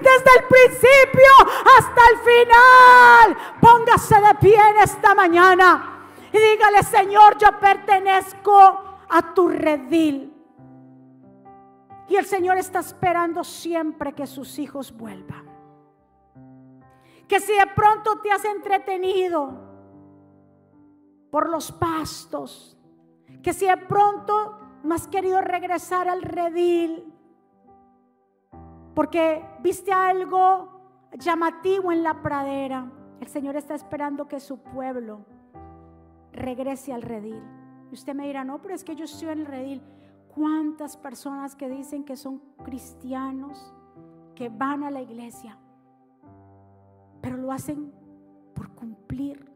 desde 0.00 0.38
el 0.38 0.44
principio 0.48 1.32
hasta 1.78 2.00
el 2.10 2.18
final. 2.18 3.36
Póngase 3.60 4.20
de 4.20 4.34
pie 4.36 4.58
en 4.70 4.78
esta 4.78 5.14
mañana 5.14 6.00
y 6.32 6.38
dígale, 6.38 6.82
Señor, 6.82 7.36
yo 7.38 7.58
pertenezco 7.58 8.84
a 9.08 9.34
tu 9.34 9.48
redil. 9.48 10.32
Y 12.08 12.16
el 12.16 12.26
Señor 12.26 12.58
está 12.58 12.80
esperando 12.80 13.44
siempre 13.44 14.12
que 14.12 14.26
sus 14.26 14.58
hijos 14.58 14.92
vuelvan. 14.92 15.48
Que 17.28 17.40
si 17.40 17.52
de 17.52 17.66
pronto 17.68 18.20
te 18.20 18.32
has 18.32 18.44
entretenido 18.44 19.70
por 21.30 21.48
los 21.48 21.70
pastos, 21.70 22.76
que 23.42 23.52
si 23.52 23.66
de 23.66 23.76
pronto 23.76 24.58
no 24.82 24.94
has 24.94 25.06
querido 25.06 25.40
regresar 25.40 26.08
al 26.08 26.22
redil, 26.22 27.09
porque 28.94 29.44
viste 29.62 29.92
algo 29.92 30.80
llamativo 31.18 31.92
en 31.92 32.02
la 32.02 32.22
pradera. 32.22 32.90
El 33.20 33.28
Señor 33.28 33.56
está 33.56 33.74
esperando 33.74 34.26
que 34.26 34.40
su 34.40 34.58
pueblo 34.58 35.24
regrese 36.32 36.92
al 36.92 37.02
redil. 37.02 37.42
Y 37.90 37.94
usted 37.94 38.14
me 38.14 38.26
dirá, 38.26 38.44
no, 38.44 38.60
pero 38.60 38.74
es 38.74 38.84
que 38.84 38.94
yo 38.94 39.04
estoy 39.04 39.28
en 39.28 39.40
el 39.40 39.46
redil. 39.46 39.82
¿Cuántas 40.34 40.96
personas 40.96 41.56
que 41.56 41.68
dicen 41.68 42.04
que 42.04 42.16
son 42.16 42.40
cristianos, 42.64 43.74
que 44.34 44.48
van 44.48 44.84
a 44.84 44.90
la 44.90 45.02
iglesia, 45.02 45.58
pero 47.20 47.36
lo 47.36 47.52
hacen 47.52 47.92
por 48.54 48.70
cumplir, 48.70 49.52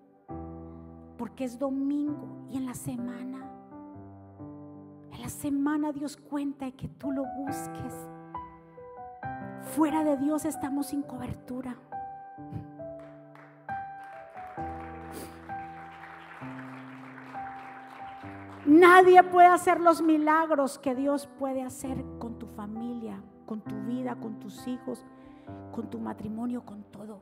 porque 1.16 1.44
es 1.44 1.58
domingo 1.58 2.46
y 2.50 2.56
en 2.56 2.66
la 2.66 2.74
semana, 2.74 3.50
en 5.12 5.22
la 5.22 5.28
semana 5.28 5.92
Dios 5.92 6.16
cuenta 6.16 6.70
que 6.72 6.88
tú 6.88 7.12
lo 7.12 7.24
busques 7.38 8.08
Fuera 9.64 10.04
de 10.04 10.16
Dios 10.16 10.44
estamos 10.44 10.86
sin 10.86 11.02
cobertura. 11.02 11.76
Nadie 18.66 19.22
puede 19.22 19.48
hacer 19.48 19.80
los 19.80 20.02
milagros 20.02 20.78
que 20.78 20.94
Dios 20.94 21.28
puede 21.38 21.62
hacer 21.62 22.04
con 22.18 22.38
tu 22.38 22.46
familia, 22.46 23.22
con 23.46 23.60
tu 23.60 23.74
vida, 23.84 24.16
con 24.16 24.40
tus 24.40 24.66
hijos, 24.66 25.04
con 25.72 25.90
tu 25.90 25.98
matrimonio, 25.98 26.64
con 26.64 26.82
todo. 26.84 27.20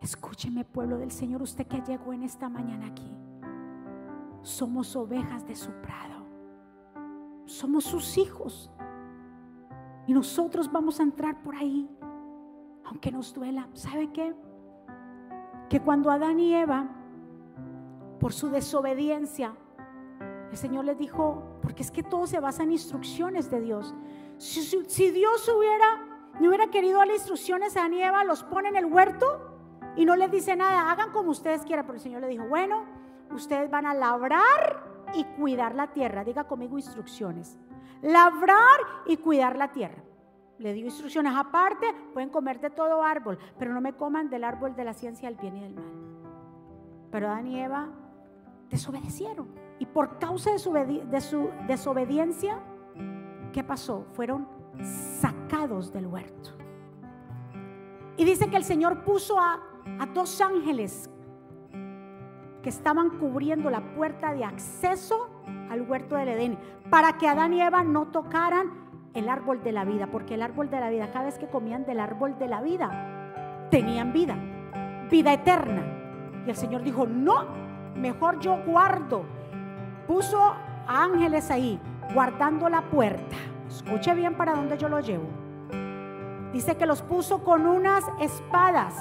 Escúcheme 0.00 0.64
pueblo 0.64 0.98
del 0.98 1.10
Señor, 1.10 1.42
usted 1.42 1.66
que 1.66 1.80
llegó 1.82 2.12
en 2.12 2.22
esta 2.22 2.48
mañana 2.48 2.86
aquí. 2.86 3.10
Somos 4.42 4.96
ovejas 4.96 5.46
de 5.46 5.54
su 5.54 5.70
prado. 5.82 6.26
Somos 7.44 7.84
sus 7.84 8.16
hijos. 8.16 8.70
Y 10.10 10.12
nosotros 10.12 10.72
vamos 10.72 10.98
a 10.98 11.04
entrar 11.04 11.40
por 11.40 11.54
ahí, 11.54 11.88
aunque 12.84 13.12
nos 13.12 13.32
duela. 13.32 13.68
¿Sabe 13.74 14.10
qué? 14.10 14.34
Que 15.68 15.78
cuando 15.78 16.10
Adán 16.10 16.40
y 16.40 16.52
Eva, 16.52 16.88
por 18.18 18.32
su 18.32 18.48
desobediencia, 18.48 19.54
el 20.50 20.56
Señor 20.56 20.84
les 20.84 20.98
dijo, 20.98 21.60
porque 21.62 21.84
es 21.84 21.92
que 21.92 22.02
todo 22.02 22.26
se 22.26 22.40
basa 22.40 22.64
en 22.64 22.72
instrucciones 22.72 23.52
de 23.52 23.60
Dios. 23.60 23.94
Si, 24.38 25.12
Dios 25.12 25.48
hubiera, 25.56 26.32
no 26.40 26.48
hubiera 26.48 26.72
querido 26.72 26.98
darle 26.98 27.14
instrucciones 27.14 27.76
a 27.76 27.82
Adán 27.82 27.94
y 27.94 28.02
Eva, 28.02 28.24
los 28.24 28.42
pone 28.42 28.68
en 28.68 28.74
el 28.74 28.86
huerto 28.86 29.60
y 29.94 30.04
no 30.06 30.16
les 30.16 30.32
dice 30.32 30.56
nada, 30.56 30.90
hagan 30.90 31.12
como 31.12 31.30
ustedes 31.30 31.62
quieran. 31.62 31.86
Pero 31.86 31.98
el 31.98 32.02
Señor 32.02 32.20
le 32.22 32.26
dijo, 32.26 32.48
bueno, 32.48 32.82
ustedes 33.32 33.70
van 33.70 33.86
a 33.86 33.94
labrar 33.94 35.06
y 35.14 35.22
cuidar 35.22 35.76
la 35.76 35.92
tierra. 35.92 36.24
Diga 36.24 36.48
conmigo 36.48 36.78
instrucciones. 36.78 37.60
Labrar 38.02 38.80
y 39.06 39.16
cuidar 39.16 39.56
la 39.56 39.72
tierra. 39.72 40.02
Le 40.58 40.72
dio 40.74 40.84
instrucciones 40.84 41.32
aparte, 41.34 41.86
pueden 42.12 42.28
comer 42.28 42.60
de 42.60 42.70
todo 42.70 43.02
árbol, 43.02 43.38
pero 43.58 43.72
no 43.72 43.80
me 43.80 43.94
coman 43.94 44.28
del 44.28 44.44
árbol 44.44 44.74
de 44.74 44.84
la 44.84 44.92
ciencia 44.92 45.28
del 45.28 45.38
bien 45.38 45.56
y 45.56 45.60
del 45.62 45.74
mal. 45.74 45.92
Pero 47.10 47.28
Adán 47.28 47.46
y 47.46 47.60
Eva 47.60 47.88
desobedecieron. 48.68 49.48
Y 49.78 49.86
por 49.86 50.18
causa 50.18 50.52
de 50.52 50.58
su, 50.58 50.72
de 50.72 51.20
su 51.20 51.50
desobediencia, 51.66 52.58
¿qué 53.52 53.64
pasó? 53.64 54.06
Fueron 54.12 54.46
sacados 54.82 55.92
del 55.92 56.06
huerto. 56.06 56.50
Y 58.16 58.24
dice 58.24 58.50
que 58.50 58.56
el 58.56 58.64
Señor 58.64 59.02
puso 59.02 59.40
a 59.40 59.60
dos 60.12 60.40
ángeles 60.42 61.10
que 62.62 62.68
estaban 62.68 63.18
cubriendo 63.18 63.70
la 63.70 63.94
puerta 63.94 64.34
de 64.34 64.44
acceso 64.44 65.28
al 65.70 65.82
huerto 65.82 66.16
del 66.16 66.28
Edén 66.28 66.58
para 66.90 67.16
que 67.16 67.28
Adán 67.28 67.54
y 67.54 67.62
Eva 67.62 67.82
no 67.84 68.08
tocaran 68.08 68.90
el 69.14 69.28
árbol 69.28 69.62
de 69.62 69.72
la 69.72 69.84
vida, 69.84 70.08
porque 70.08 70.34
el 70.34 70.42
árbol 70.42 70.70
de 70.70 70.80
la 70.80 70.90
vida, 70.90 71.10
cada 71.10 71.26
vez 71.26 71.38
que 71.38 71.48
comían 71.48 71.84
del 71.84 72.00
árbol 72.00 72.38
de 72.38 72.48
la 72.48 72.60
vida, 72.60 73.68
tenían 73.70 74.12
vida, 74.12 74.36
vida 75.10 75.32
eterna. 75.32 75.82
Y 76.46 76.50
el 76.50 76.56
Señor 76.56 76.82
dijo, 76.82 77.06
no, 77.06 77.44
mejor 77.96 78.38
yo 78.40 78.58
guardo. 78.64 79.24
Puso 80.06 80.54
ángeles 80.86 81.50
ahí, 81.50 81.80
guardando 82.14 82.68
la 82.68 82.82
puerta. 82.82 83.36
Escuche 83.68 84.14
bien 84.14 84.34
para 84.34 84.54
dónde 84.54 84.76
yo 84.76 84.88
lo 84.88 85.00
llevo. 85.00 85.28
Dice 86.52 86.76
que 86.76 86.86
los 86.86 87.02
puso 87.02 87.44
con 87.44 87.66
unas 87.66 88.04
espadas 88.20 88.94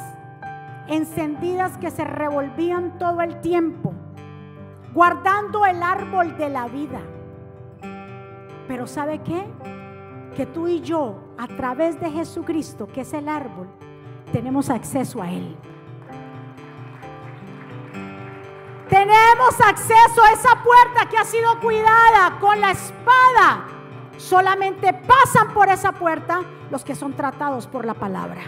encendidas 0.88 1.78
que 1.78 1.91
se 1.91 2.03
revolvían 2.03 2.97
todo 2.97 3.22
el 3.22 3.41
tiempo, 3.41 3.93
guardando 4.94 5.66
el 5.66 5.82
árbol 5.82 6.38
de 6.38 6.50
la 6.50 6.68
vida. 6.68 7.02
Pero 8.68 8.88
¿sabe 8.88 9.20
qué? 9.20 9.46
que 10.40 10.46
tú 10.46 10.70
y 10.70 10.80
yo, 10.80 11.18
a 11.38 11.48
través 11.48 12.00
de 12.00 12.10
Jesucristo, 12.10 12.88
que 12.88 13.02
es 13.02 13.14
el 13.14 13.28
árbol, 13.28 13.68
tenemos 14.32 14.70
acceso 14.70 15.22
a 15.22 15.30
Él. 15.30 15.58
Tenemos 18.88 19.62
acceso 19.68 20.24
a 20.24 20.32
esa 20.32 20.64
puerta 20.64 21.10
que 21.10 21.18
ha 21.18 21.26
sido 21.26 21.60
cuidada 21.60 22.40
con 22.40 22.62
la 22.62 22.72
espada. 22.72 23.66
Solamente 24.18 24.94
pasan 24.94 25.54
por 25.54 25.68
esa 25.68 25.92
puerta 25.92 26.42
los 26.72 26.86
que 26.86 26.96
son 26.96 27.14
tratados 27.14 27.68
por 27.68 27.84
la 27.84 27.94
palabra. 27.94 28.42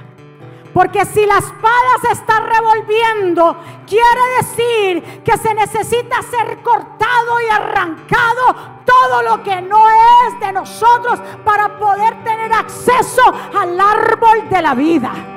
Porque 0.73 1.05
si 1.05 1.25
la 1.25 1.37
espada 1.37 1.91
se 2.01 2.11
está 2.13 2.39
revolviendo, 2.39 3.57
quiere 3.85 4.21
decir 4.39 5.23
que 5.23 5.37
se 5.37 5.53
necesita 5.53 6.21
ser 6.21 6.61
cortado 6.61 7.41
y 7.45 7.49
arrancado 7.49 8.55
todo 8.85 9.21
lo 9.21 9.43
que 9.43 9.61
no 9.61 9.89
es 9.89 10.39
de 10.39 10.51
nosotros 10.51 11.19
para 11.43 11.77
poder 11.77 12.23
tener 12.23 12.53
acceso 12.53 13.21
al 13.59 13.79
árbol 13.79 14.49
de 14.49 14.61
la 14.61 14.73
vida. 14.73 15.30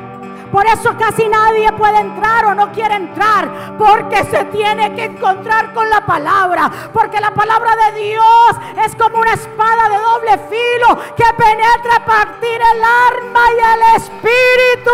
Por 0.55 0.65
eso 0.69 0.97
casi 0.97 1.29
nadie 1.29 1.73
puede 1.73 1.99
entrar 1.99 2.45
o 2.45 2.55
no 2.55 2.71
quiere 2.71 2.95
entrar. 2.95 3.75
Porque 3.77 4.23
se 4.23 4.45
tiene 4.45 4.95
que 4.95 5.07
encontrar 5.07 5.75
con 5.75 5.91
la 5.91 6.07
palabra. 6.07 6.71
Porque 6.93 7.21
la 7.21 7.33
palabra 7.33 7.75
de 7.75 8.05
Dios 8.05 8.57
es 8.87 8.95
como 8.95 9.19
una 9.19 9.33
espada 9.33 9.89
de 9.89 9.99
doble 9.99 10.39
filo 10.49 10.97
que 11.17 11.25
penetra 11.37 11.97
a 11.97 12.05
partir 12.05 12.61
el 12.73 12.85
alma 12.85 13.41
y 13.51 13.59
el 13.75 13.97
espíritu. 13.97 14.93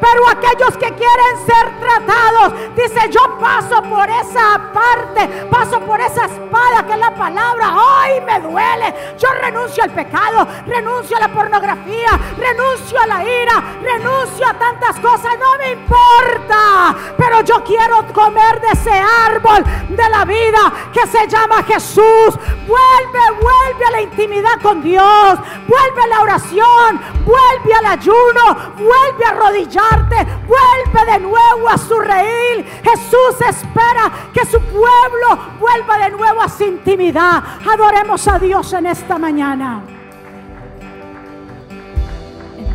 Pero 0.00 0.28
aquellos 0.28 0.76
que 0.78 0.92
quieren 0.94 1.46
ser 1.46 1.78
tratados, 1.78 2.74
dice 2.74 3.08
yo 3.10 3.38
paso 3.38 3.84
por 3.84 4.10
esa 4.10 4.72
parte, 4.72 5.28
paso 5.48 5.78
por 5.78 6.00
esa 6.00 6.24
espada 6.24 6.84
que 6.84 6.94
es 6.94 6.98
la 6.98 7.14
palabra. 7.14 7.72
Ay, 8.00 8.20
me 8.22 8.40
duele. 8.40 9.14
Yo 9.16 9.28
renuncio 9.40 9.84
al 9.84 9.90
pecado, 9.90 10.44
renuncio 10.66 11.16
a 11.18 11.20
la 11.20 11.28
pornografía, 11.28 12.18
renuncio 12.36 12.98
a 13.00 13.06
la 13.06 13.22
ira, 13.22 13.62
renuncio 13.80 14.23
a 14.24 14.54
tantas 14.54 14.98
cosas, 15.00 15.32
no 15.38 15.58
me 15.58 15.72
importa. 15.72 16.94
Pero 17.16 17.42
yo 17.42 17.62
quiero 17.64 18.06
comer 18.12 18.60
de 18.60 18.68
ese 18.72 18.92
árbol 18.92 19.64
de 19.88 20.08
la 20.08 20.24
vida 20.24 20.72
que 20.92 21.06
se 21.06 21.28
llama 21.28 21.62
Jesús. 21.62 22.34
Vuelve, 22.66 23.40
vuelve 23.40 23.84
a 23.86 23.90
la 23.90 24.00
intimidad 24.00 24.60
con 24.62 24.82
Dios. 24.82 25.38
Vuelve 25.68 26.02
a 26.02 26.06
la 26.06 26.22
oración. 26.22 27.00
Vuelve 27.24 27.74
al 27.78 27.86
ayuno. 27.86 28.74
Vuelve 28.76 29.24
a 29.26 29.30
arrodillarte. 29.30 30.26
Vuelve 30.46 31.12
de 31.12 31.20
nuevo 31.20 31.68
a 31.68 31.78
su 31.78 31.98
reír. 32.00 32.64
Jesús 32.82 33.40
espera 33.46 34.10
que 34.32 34.44
su 34.46 34.60
pueblo 34.60 35.38
vuelva 35.60 35.98
de 35.98 36.10
nuevo 36.10 36.40
a 36.40 36.48
su 36.48 36.64
intimidad. 36.64 37.42
Adoremos 37.70 38.26
a 38.28 38.38
Dios 38.38 38.72
en 38.72 38.86
esta 38.86 39.18
mañana. 39.18 39.93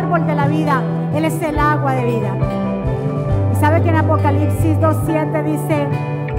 árbol 0.00 0.26
de 0.26 0.34
la 0.34 0.46
vida, 0.46 0.82
Él 1.14 1.26
es 1.26 1.42
el 1.42 1.58
agua 1.58 1.92
de 1.92 2.04
vida. 2.06 2.34
Y 3.52 3.56
sabe 3.56 3.82
que 3.82 3.90
en 3.90 3.96
Apocalipsis 3.96 4.78
2.7 4.78 5.44
dice, 5.44 5.86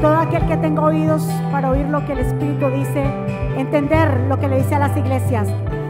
todo 0.02 0.18
aquel 0.18 0.48
que 0.48 0.58
tenga 0.58 0.82
oídos 0.82 1.24
para 1.52 1.70
oír 1.70 1.86
lo 1.88 2.04
que 2.06 2.14
el 2.14 2.20
Espíritu 2.20 2.70
dice, 2.70 3.04
entender 3.58 4.22
lo 4.28 4.40
que 4.40 4.48
le 4.48 4.58
dice 4.58 4.76
a 4.76 4.80
las 4.80 4.98
iglesias. 4.98 5.48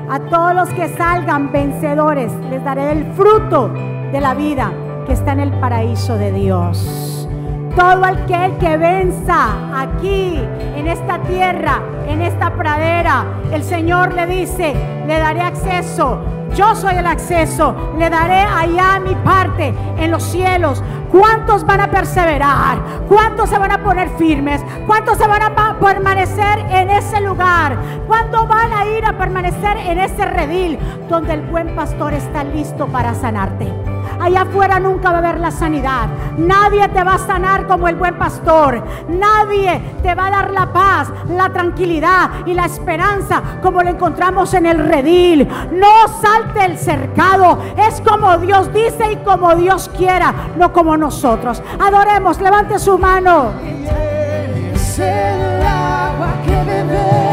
A 0.09 0.19
todos 0.19 0.53
los 0.53 0.69
que 0.71 0.89
salgan 0.89 1.53
vencedores 1.53 2.33
les 2.49 2.61
daré 2.61 2.91
el 2.91 3.05
fruto 3.13 3.69
de 4.11 4.19
la 4.19 4.33
vida 4.33 4.69
que 5.07 5.13
está 5.13 5.31
en 5.31 5.39
el 5.39 5.51
paraíso 5.53 6.17
de 6.17 6.33
Dios. 6.33 7.29
Todo 7.77 8.03
aquel 8.03 8.57
que 8.57 8.75
venza 8.75 9.79
aquí, 9.81 10.37
en 10.75 10.87
esta 10.87 11.19
tierra, 11.19 11.79
en 12.09 12.21
esta 12.21 12.53
pradera, 12.53 13.23
el 13.53 13.63
Señor 13.63 14.13
le 14.13 14.27
dice, 14.27 14.73
le 15.07 15.17
daré 15.17 15.39
acceso 15.39 16.19
Yo 16.55 16.75
soy 16.75 16.95
el 16.95 17.07
acceso. 17.07 17.75
Le 17.97 18.09
daré 18.09 18.41
allá 18.41 18.99
mi 18.99 19.15
parte 19.15 19.73
en 19.97 20.11
los 20.11 20.23
cielos. 20.23 20.83
¿Cuántos 21.11 21.65
van 21.65 21.81
a 21.81 21.91
perseverar? 21.91 22.79
¿Cuántos 23.07 23.49
se 23.49 23.57
van 23.57 23.71
a 23.71 23.83
poner 23.83 24.09
firmes? 24.17 24.61
¿Cuántos 24.87 25.17
se 25.17 25.27
van 25.27 25.41
a 25.41 25.79
permanecer 25.79 26.59
en 26.69 26.89
ese 26.89 27.19
lugar? 27.21 27.77
¿Cuántos 28.07 28.47
van 28.47 28.71
a 28.73 28.85
ir 28.85 29.05
a 29.05 29.17
permanecer 29.17 29.77
en 29.77 29.99
ese 29.99 30.25
redil 30.25 30.79
donde 31.09 31.33
el 31.33 31.41
buen 31.41 31.75
pastor 31.75 32.13
está 32.13 32.43
listo 32.43 32.87
para 32.87 33.13
sanarte? 33.13 33.80
Allá 34.21 34.41
afuera 34.41 34.79
nunca 34.79 35.09
va 35.09 35.15
a 35.15 35.19
haber 35.19 35.39
la 35.39 35.49
sanidad. 35.49 36.07
Nadie 36.37 36.87
te 36.89 37.03
va 37.03 37.15
a 37.15 37.17
sanar 37.17 37.65
como 37.65 37.87
el 37.87 37.95
buen 37.95 38.19
pastor. 38.19 38.83
Nadie 39.09 39.81
te 40.03 40.13
va 40.13 40.27
a 40.27 40.29
dar 40.29 40.51
la 40.51 40.71
paz, 40.71 41.07
la 41.27 41.49
tranquilidad 41.49 42.29
y 42.45 42.53
la 42.53 42.65
esperanza 42.65 43.41
como 43.63 43.81
lo 43.81 43.89
encontramos 43.89 44.53
en 44.53 44.67
el 44.67 44.77
redil. 44.77 45.47
No 45.71 46.07
salte 46.21 46.65
el 46.65 46.77
cercado. 46.77 47.57
Es 47.75 47.99
como 48.01 48.37
Dios 48.37 48.71
dice 48.71 49.11
y 49.11 49.15
como 49.17 49.55
Dios 49.55 49.89
quiera, 49.97 50.31
no 50.55 50.71
como 50.71 50.95
nosotros. 50.97 51.63
Adoremos, 51.79 52.39
levante 52.41 52.77
su 52.77 52.99
mano. 52.99 53.53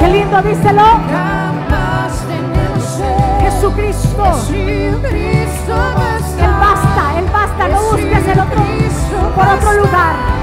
Qué 0.01 0.09
lindo, 0.09 0.41
díselo. 0.41 0.85
Jesucristo. 3.43 4.25
Jesucristo 4.49 6.08
basta. 6.59 7.19
Él 7.19 7.27
basta. 7.33 7.69
No 7.69 7.83
busques 7.83 8.29
el 8.29 8.41
otro, 8.41 8.63
por 9.35 9.47
otro 9.49 9.73
lugar. 9.75 10.39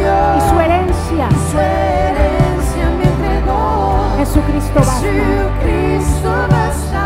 Y 0.00 0.40
su 0.48 0.60
herencia, 0.60 1.28
Su 1.50 1.58
herencia 1.58 2.84
me 2.96 3.04
entregó. 3.04 4.14
Jesucristo 4.18 4.78
basta. 4.78 5.00
Jesucristo 5.00 6.30
basta. 6.48 7.04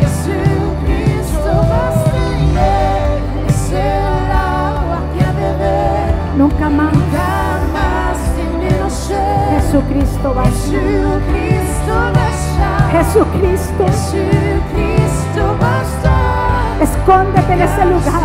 Jesucristo 0.00 1.52
basta. 1.68 2.22
Es 3.48 3.72
el 3.72 4.30
agua 4.32 4.98
que 5.14 5.24
a 5.24 5.32
beber. 5.32 6.14
Nunca 6.36 6.68
más. 6.68 6.92
Jamás 7.12 8.18
tendremos 8.36 8.92
sed. 8.92 9.60
Jesucristo 9.60 10.34
basta. 10.34 10.50
Jesucristo 10.70 11.94
basta. 12.14 12.68
Jesucristo. 12.92 14.87
Escóndete 16.80 17.52
en 17.52 17.62
ese 17.62 17.84
lugar. 17.84 18.22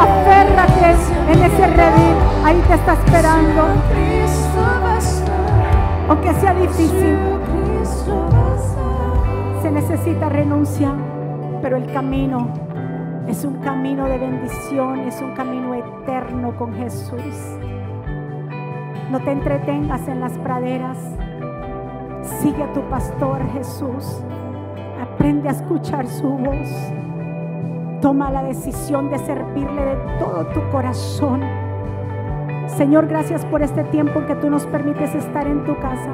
Aférrate 0.00 0.94
en 1.32 1.42
ese 1.42 1.66
redil. 1.66 2.16
Ahí 2.44 2.62
te 2.66 2.74
está 2.74 2.92
esperando. 2.94 3.62
Aunque 6.08 6.34
sea 6.34 6.54
difícil, 6.54 7.18
se 9.62 9.70
necesita 9.70 10.28
renuncia. 10.28 10.92
Pero 11.62 11.76
el 11.76 11.90
camino 11.92 12.48
es 13.26 13.44
un 13.44 13.54
camino 13.60 14.04
de 14.06 14.18
bendición, 14.18 15.00
es 15.00 15.20
un 15.22 15.34
camino 15.34 15.74
eterno 15.74 16.54
con 16.56 16.74
Jesús. 16.74 17.34
No 19.10 19.20
te 19.20 19.32
entretengas 19.32 20.06
en 20.08 20.20
las 20.20 20.32
praderas. 20.38 20.98
Sigue 22.44 22.62
a 22.62 22.70
tu 22.74 22.82
pastor 22.90 23.40
Jesús. 23.54 24.22
Aprende 25.00 25.48
a 25.48 25.52
escuchar 25.52 26.06
su 26.06 26.28
voz. 26.28 26.68
Toma 28.02 28.30
la 28.30 28.42
decisión 28.42 29.08
de 29.08 29.18
servirle 29.20 29.82
de 29.82 29.96
todo 30.18 30.44
tu 30.48 30.60
corazón. 30.70 31.40
Señor, 32.66 33.06
gracias 33.06 33.46
por 33.46 33.62
este 33.62 33.82
tiempo 33.84 34.26
que 34.26 34.34
tú 34.34 34.50
nos 34.50 34.66
permites 34.66 35.14
estar 35.14 35.46
en 35.46 35.64
tu 35.64 35.74
casa. 35.78 36.10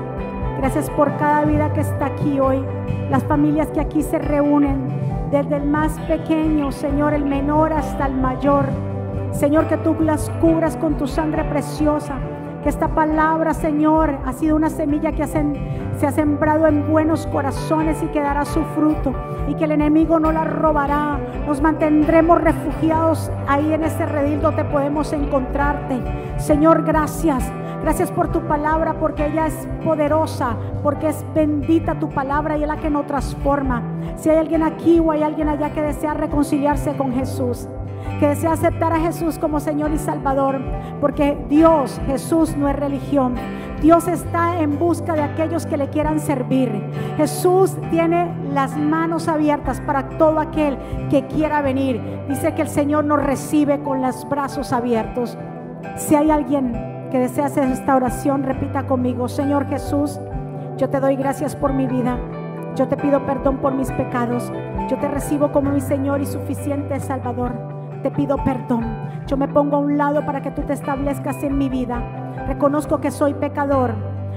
Gracias 0.58 0.88
por 0.90 1.16
cada 1.16 1.44
vida 1.46 1.72
que 1.72 1.80
está 1.80 2.06
aquí 2.06 2.38
hoy. 2.38 2.64
Las 3.10 3.24
familias 3.24 3.66
que 3.72 3.80
aquí 3.80 4.00
se 4.00 4.20
reúnen, 4.20 4.86
desde 5.32 5.56
el 5.56 5.66
más 5.66 5.98
pequeño, 6.06 6.70
Señor, 6.70 7.12
el 7.12 7.24
menor 7.24 7.72
hasta 7.72 8.06
el 8.06 8.14
mayor. 8.14 8.66
Señor, 9.32 9.66
que 9.66 9.78
tú 9.78 9.96
las 9.98 10.30
cubras 10.40 10.76
con 10.76 10.96
tu 10.96 11.08
sangre 11.08 11.42
preciosa. 11.42 12.18
Que 12.62 12.68
esta 12.68 12.88
palabra, 12.88 13.54
Señor, 13.54 14.18
ha 14.26 14.32
sido 14.34 14.54
una 14.54 14.68
semilla 14.68 15.12
que 15.12 15.26
se 15.26 16.06
ha 16.06 16.12
sembrado 16.12 16.66
en 16.66 16.90
buenos 16.90 17.26
corazones 17.26 18.02
y 18.02 18.06
que 18.08 18.20
dará 18.20 18.44
su 18.44 18.62
fruto. 18.74 19.14
Y 19.48 19.54
que 19.54 19.64
el 19.64 19.72
enemigo 19.72 20.20
no 20.20 20.30
la 20.30 20.44
robará. 20.44 21.18
Nos 21.46 21.62
mantendremos 21.62 22.38
refugiados 22.40 23.30
ahí 23.48 23.72
en 23.72 23.84
ese 23.84 24.04
redil 24.04 24.42
donde 24.42 24.64
podemos 24.64 25.11
encontrarte. 25.14 25.98
Señor, 26.36 26.84
gracias. 26.84 27.50
Gracias 27.82 28.11
por 28.11 28.30
tu 28.30 28.42
palabra, 28.42 29.00
porque 29.00 29.24
ella 29.24 29.46
es 29.46 29.54
poderosa, 29.82 30.54
porque 30.82 31.08
es 31.08 31.24
bendita 31.34 31.98
tu 31.98 32.11
palabra 32.11 32.58
y 32.58 32.62
es 32.62 32.68
la 32.68 32.76
que 32.76 32.90
nos 32.90 33.06
transforma. 33.06 33.82
Si 34.16 34.28
hay 34.28 34.36
alguien 34.36 34.62
aquí 34.62 34.98
o 34.98 35.12
hay 35.12 35.22
alguien 35.22 35.48
allá 35.48 35.70
que 35.72 35.80
desea 35.80 36.12
reconciliarse 36.12 36.94
con 36.94 37.14
Jesús, 37.14 37.66
que 38.18 38.28
desea 38.28 38.53
aceptar 38.53 38.92
a 38.92 39.01
Jesús 39.01 39.38
como 39.38 39.61
Señor 39.61 39.92
y 39.92 39.98
Salvador, 39.98 40.61
porque 41.01 41.38
Dios, 41.48 42.01
Jesús 42.07 42.57
no 42.57 42.68
es 42.68 42.76
religión. 42.76 43.34
Dios 43.80 44.09
está 44.09 44.61
en 44.61 44.78
busca 44.78 45.14
de 45.14 45.22
aquellos 45.22 45.64
que 45.64 45.78
le 45.78 45.88
quieran 45.88 46.20
servir. 46.20 46.70
Jesús 47.16 47.74
tiene 47.90 48.30
las 48.53 48.76
manos 48.76 49.26
abiertas 49.26 49.80
para 49.80 50.11
todo 50.18 50.38
aquel 50.38 50.76
que 51.09 51.26
quiera 51.26 51.62
venir. 51.62 52.01
Dice 52.28 52.55
que 52.55 52.62
el 52.62 52.68
Señor 52.68 53.07
nos 53.07 53.22
recibe 53.22 53.80
con 53.80 54.03
los 54.03 54.28
brazos 54.28 54.72
abiertos. 54.72 55.38
Si 55.96 56.14
hay 56.14 56.30
alguien 56.30 56.72
que 57.11 57.18
desea 57.18 57.46
hacer 57.46 57.64
esta 57.70 57.96
oración, 57.96 58.42
repita 58.42 58.86
conmigo, 58.86 59.28
Señor 59.28 59.66
Jesús, 59.68 60.20
yo 60.76 60.90
te 60.90 61.01
doy 61.01 61.16
gracias 61.16 61.57
por 61.57 61.72
mi 61.72 61.86
vida. 61.86 62.18
Yo 62.76 62.86
te 62.86 62.96
pido 62.96 63.24
perdón 63.26 63.59
por 63.59 63.74
mis 63.74 63.90
pecados. 63.92 64.53
Yo 64.88 64.98
te 64.98 65.09
recibo 65.09 65.53
como 65.53 65.70
mi 65.70 65.80
Señor 65.80 66.20
y 66.20 66.26
suficiente 66.26 67.01
Salvador. 67.01 67.79
Te 68.03 68.11
pido 68.11 68.36
perdón. 68.44 68.84
Yo 69.26 69.36
me 69.36 69.48
pongo 69.48 69.76
a 69.76 69.80
un 69.80 69.98
lado 69.98 70.24
para 70.24 70.40
que 70.40 70.51
tú 70.51 70.62
te 70.62 70.72
establezcas 70.72 71.42
en 71.42 71.59
mi 71.59 71.68
vida. 71.68 72.03
Reconozco 72.46 73.01
que 73.01 73.11
soy 73.11 73.34
pecador. 73.34 73.94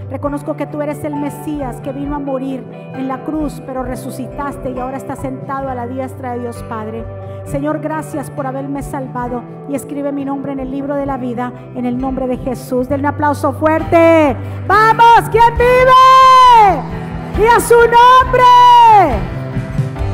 Reconozco 0.10 0.56
que 0.56 0.68
tú 0.68 0.82
eres 0.82 1.04
el 1.04 1.16
Mesías 1.16 1.82
que 1.82 1.92
vino 1.92 2.16
a 2.16 2.20
morir 2.20 2.64
en 2.94 3.08
la 3.08 3.24
cruz, 3.24 3.64
pero 3.66 3.84
resucitaste 3.84 4.72
y 4.72 4.80
ahora 4.80 4.98
estás 4.98 5.20
sentado 5.20 5.70
a 5.70 5.76
la 5.76 5.88
diestra 5.88 6.34
de 6.34 6.42
Dios 6.42 6.62
Padre. 6.70 7.04
Señor, 7.46 7.80
gracias 7.80 8.30
por 8.30 8.46
haberme 8.46 8.84
salvado 8.84 9.42
y 9.70 9.76
escribe 9.76 10.12
mi 10.12 10.26
nombre 10.26 10.52
en 10.52 10.60
el 10.60 10.72
libro 10.72 10.96
de 10.96 11.06
la 11.06 11.18
vida 11.18 11.52
en 11.76 11.86
el 11.86 11.98
nombre 11.98 12.28
de 12.28 12.38
Jesús. 12.38 12.88
Denle 12.88 13.08
un 13.08 13.14
aplauso 13.14 13.54
fuerte. 13.54 14.36
Vamos, 14.68 15.30
¿quién 15.32 15.54
vive? 15.56 17.44
Y 17.44 17.48
a 17.48 17.60
su 17.60 17.76
nombre. 17.76 18.44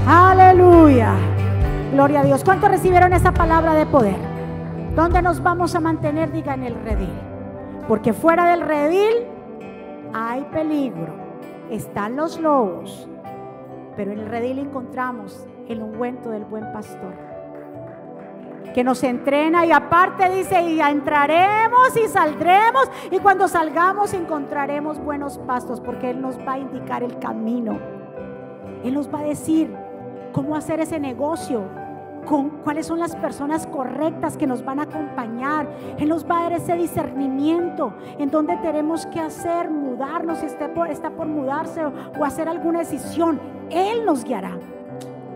Aleluya. 0.08 1.39
Gloria 1.92 2.20
a 2.20 2.24
Dios. 2.24 2.44
¿Cuántos 2.44 2.70
recibieron 2.70 3.14
esa 3.14 3.34
palabra 3.34 3.74
de 3.74 3.88
poder? 3.88 4.18
¿Dónde 4.96 5.24
nos 5.24 5.42
vamos 5.42 5.74
a 5.74 5.80
mantener? 5.80 6.32
Diga 6.32 6.54
en 6.54 6.64
el 6.64 6.76
redil. 6.76 7.14
Porque 7.88 8.14
fuera 8.14 8.52
del 8.52 8.62
redil 8.62 9.26
hay 10.14 10.44
peligro. 10.52 11.08
Están 11.72 12.16
los 12.16 12.40
lobos. 12.40 13.10
Pero 13.96 14.12
en 14.12 14.20
el 14.20 14.28
redil 14.28 14.60
encontramos 14.60 15.48
el 15.68 15.82
ungüento 15.82 16.30
del 16.30 16.46
buen 16.46 16.72
pastor. 16.72 17.14
Que 18.76 18.84
nos 18.84 19.04
entrena 19.04 19.66
y 19.66 19.72
aparte 19.72 20.30
dice, 20.30 20.62
y 20.62 20.80
entraremos 20.80 21.98
y 21.98 22.08
saldremos. 22.08 22.88
Y 23.10 23.18
cuando 23.18 23.48
salgamos 23.48 24.14
encontraremos 24.14 25.00
buenos 25.00 25.40
pastos 25.40 25.82
porque 25.82 26.12
Él 26.12 26.22
nos 26.22 26.38
va 26.38 26.54
a 26.54 26.60
indicar 26.60 27.02
el 27.02 27.18
camino. 27.18 27.80
Él 28.84 28.94
nos 28.94 29.12
va 29.12 29.22
a 29.22 29.24
decir 29.24 29.76
cómo 30.32 30.56
hacer 30.56 30.80
ese 30.80 31.00
negocio, 31.00 31.64
con 32.26 32.50
cuáles 32.64 32.88
son 32.88 33.00
las 33.00 33.16
personas 33.16 33.68
correctas 33.68 34.38
que 34.38 34.48
nos 34.48 34.64
van 34.64 34.80
a 34.80 34.84
acompañar. 34.84 35.68
Él 35.98 36.10
nos 36.10 36.30
va 36.30 36.40
a 36.40 36.44
dar 36.44 36.54
ese 36.54 36.76
discernimiento 36.76 37.94
en 38.18 38.30
dónde 38.30 38.58
tenemos 38.58 39.06
que 39.08 39.20
hacer, 39.20 39.70
mudarnos, 39.70 40.40
si 40.40 40.46
está 40.46 40.74
por, 40.74 40.90
está 40.90 41.10
por 41.10 41.28
mudarse 41.28 41.86
o, 41.86 41.94
o 42.20 42.26
hacer 42.26 42.48
alguna 42.48 42.80
decisión. 42.80 43.40
Él 43.70 44.06
nos 44.06 44.24
guiará. 44.24 44.58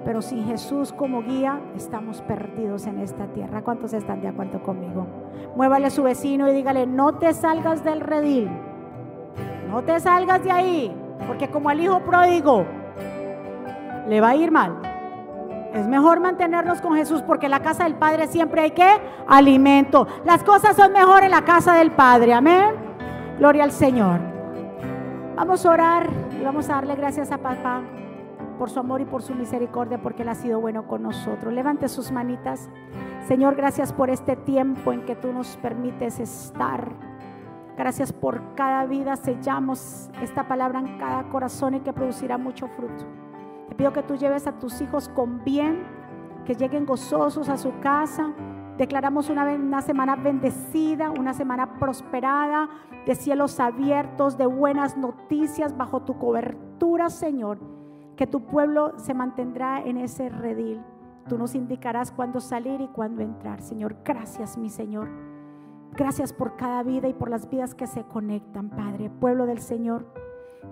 Pero 0.05 0.21
sin 0.21 0.45
Jesús 0.45 0.91
como 0.91 1.23
guía, 1.23 1.61
estamos 1.75 2.21
perdidos 2.21 2.87
en 2.87 2.99
esta 2.99 3.27
tierra. 3.27 3.61
¿Cuántos 3.61 3.93
están 3.93 4.21
de 4.21 4.27
acuerdo 4.27 4.61
conmigo? 4.61 5.07
Muévale 5.55 5.87
a 5.87 5.89
su 5.89 6.03
vecino 6.03 6.49
y 6.49 6.53
dígale, 6.53 6.85
no 6.85 7.13
te 7.13 7.33
salgas 7.33 7.83
del 7.83 8.01
redil. 8.01 8.49
No 9.69 9.81
te 9.83 9.99
salgas 9.99 10.43
de 10.43 10.51
ahí. 10.51 10.95
Porque 11.25 11.47
como 11.47 11.71
el 11.71 11.79
hijo 11.79 11.99
pródigo, 12.01 12.65
le 14.07 14.19
va 14.19 14.29
a 14.29 14.35
ir 14.35 14.51
mal. 14.51 14.92
Es 15.73 15.87
mejor 15.87 16.19
mantenernos 16.19 16.81
con 16.81 16.95
Jesús 16.95 17.21
porque 17.23 17.47
en 17.47 17.51
la 17.51 17.61
casa 17.61 17.85
del 17.85 17.95
Padre 17.95 18.27
siempre 18.27 18.61
hay 18.61 18.71
que 18.71 18.87
alimento. 19.27 20.07
Las 20.23 20.43
cosas 20.43 20.75
son 20.75 20.93
mejor 20.93 21.23
en 21.23 21.31
la 21.31 21.43
casa 21.43 21.73
del 21.75 21.91
Padre. 21.91 22.33
Amén. 22.33 22.75
Gloria 23.39 23.63
al 23.63 23.71
Señor. 23.71 24.19
Vamos 25.35 25.65
a 25.65 25.71
orar 25.71 26.09
y 26.39 26.43
vamos 26.43 26.69
a 26.69 26.75
darle 26.75 26.95
gracias 26.95 27.31
a 27.31 27.39
papá 27.39 27.81
por 28.59 28.69
su 28.69 28.79
amor 28.79 29.01
y 29.01 29.05
por 29.05 29.23
su 29.23 29.33
misericordia 29.33 29.97
porque 29.97 30.21
Él 30.21 30.29
ha 30.29 30.35
sido 30.35 30.61
bueno 30.61 30.87
con 30.87 31.01
nosotros. 31.01 31.51
Levante 31.51 31.89
sus 31.89 32.11
manitas. 32.11 32.69
Señor, 33.27 33.55
gracias 33.55 33.91
por 33.91 34.11
este 34.11 34.35
tiempo 34.35 34.93
en 34.93 35.05
que 35.05 35.15
tú 35.15 35.33
nos 35.33 35.57
permites 35.57 36.19
estar 36.19 36.91
Gracias 37.77 38.13
por 38.13 38.53
cada 38.55 38.85
vida. 38.85 39.15
Sellamos 39.15 40.09
esta 40.21 40.47
palabra 40.47 40.79
en 40.79 40.97
cada 40.99 41.23
corazón 41.29 41.75
y 41.75 41.79
que 41.79 41.91
producirá 41.91 42.37
mucho 42.37 42.67
fruto. 42.67 43.22
Pido 43.77 43.93
que 43.93 44.03
tú 44.03 44.15
lleves 44.15 44.47
a 44.47 44.59
tus 44.59 44.81
hijos 44.81 45.09
con 45.09 45.43
bien, 45.43 45.83
que 46.45 46.55
lleguen 46.55 46.85
gozosos 46.85 47.49
a 47.49 47.57
su 47.57 47.79
casa. 47.79 48.33
Declaramos 48.77 49.29
una 49.29 49.81
semana 49.81 50.15
bendecida, 50.15 51.11
una 51.11 51.33
semana 51.33 51.79
prosperada, 51.79 52.69
de 53.05 53.15
cielos 53.15 53.59
abiertos, 53.59 54.37
de 54.37 54.45
buenas 54.45 54.97
noticias 54.97 55.75
bajo 55.77 56.01
tu 56.01 56.17
cobertura, 56.17 57.09
Señor. 57.09 57.59
Que 58.15 58.27
tu 58.27 58.41
pueblo 58.45 58.93
se 58.97 59.13
mantendrá 59.13 59.81
en 59.81 59.97
ese 59.97 60.29
redil. 60.29 60.81
Tú 61.27 61.37
nos 61.37 61.55
indicarás 61.55 62.11
cuándo 62.11 62.39
salir 62.39 62.81
y 62.81 62.87
cuándo 62.87 63.21
entrar. 63.21 63.61
Señor, 63.61 63.97
gracias, 64.03 64.57
mi 64.57 64.69
Señor. 64.69 65.09
Gracias 65.95 66.33
por 66.33 66.55
cada 66.55 66.83
vida 66.83 67.07
y 67.07 67.13
por 67.13 67.29
las 67.29 67.49
vidas 67.49 67.75
que 67.75 67.87
se 67.87 68.03
conectan, 68.03 68.69
Padre. 68.69 69.09
Pueblo 69.09 69.45
del 69.45 69.59
Señor, 69.59 70.07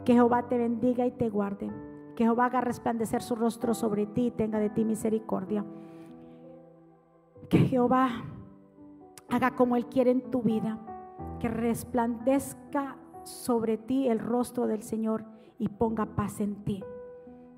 que 0.04 0.14
Jehová 0.14 0.48
te 0.48 0.58
bendiga 0.58 1.06
y 1.06 1.12
te 1.12 1.30
guarde. 1.30 1.72
Que 2.22 2.26
Jehová 2.26 2.46
haga 2.46 2.62
resplandecer 2.62 3.24
su 3.24 3.34
rostro 3.34 3.74
sobre 3.74 4.06
ti 4.06 4.28
y 4.28 4.32
tenga 4.32 4.60
de 4.60 4.70
ti 4.70 4.86
misericordia. 4.86 5.66
Que 7.50 7.58
Jehová 7.58 8.12
haga 9.28 9.56
como 9.56 9.76
Él 9.76 9.88
quiere 9.88 10.12
en 10.12 10.30
tu 10.30 10.44
vida. 10.44 10.78
Que 11.40 11.48
resplandezca 11.48 12.96
sobre 13.24 13.80
ti 13.80 14.08
el 14.08 14.20
rostro 14.20 14.68
del 14.68 14.84
Señor 14.84 15.26
y 15.58 15.70
ponga 15.70 16.16
paz 16.16 16.42
en 16.42 16.64
ti. 16.64 16.84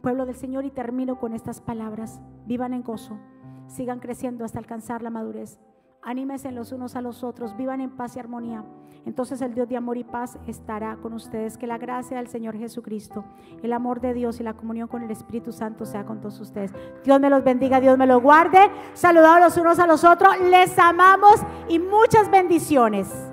Pueblo 0.02 0.26
del 0.26 0.36
Señor, 0.36 0.64
y 0.64 0.72
termino 0.72 1.20
con 1.20 1.34
estas 1.34 1.60
palabras. 1.60 2.22
Vivan 2.46 2.74
en 2.74 2.84
gozo, 2.84 3.20
sigan 3.68 4.00
creciendo 4.00 4.46
hasta 4.46 4.60
alcanzar 4.60 5.02
la 5.02 5.10
madurez. 5.10 5.60
Anímense 6.06 6.52
los 6.52 6.72
unos 6.72 6.96
a 6.96 7.02
los 7.02 7.24
otros, 7.24 7.56
vivan 7.56 7.82
en 7.82 7.90
paz 7.90 8.16
y 8.16 8.20
armonía. 8.20 8.64
Entonces 9.06 9.42
el 9.42 9.54
Dios 9.54 9.68
de 9.68 9.78
amor 9.78 9.98
y 9.98 10.04
paz 10.04 10.38
estará 10.48 10.98
con 10.98 11.14
ustedes. 11.14 11.58
Que 11.58 11.68
la 11.68 11.78
gracia 11.78 12.18
del 12.18 12.28
Señor 12.28 12.58
Jesucristo, 12.58 13.24
el 13.62 13.74
amor 13.74 14.02
de 14.02 14.14
Dios 14.14 14.40
y 14.40 14.44
la 14.44 14.54
comunión 14.54 14.88
con 14.88 15.04
el 15.04 15.12
Espíritu 15.12 15.52
Santo 15.52 15.86
sea 15.86 16.06
con 16.06 16.20
todos 16.20 16.40
ustedes. 16.40 16.74
Dios 17.04 17.20
me 17.20 17.30
los 17.30 17.44
bendiga, 17.44 17.80
Dios 17.80 17.98
me 17.98 18.08
los 18.08 18.22
guarde. 18.22 18.70
Saludados 18.94 19.40
los 19.40 19.58
unos 19.58 19.80
a 19.80 19.88
los 19.88 20.04
otros. 20.04 20.40
Les 20.42 20.78
amamos 20.78 21.42
y 21.68 21.80
muchas 21.80 22.30
bendiciones. 22.30 23.33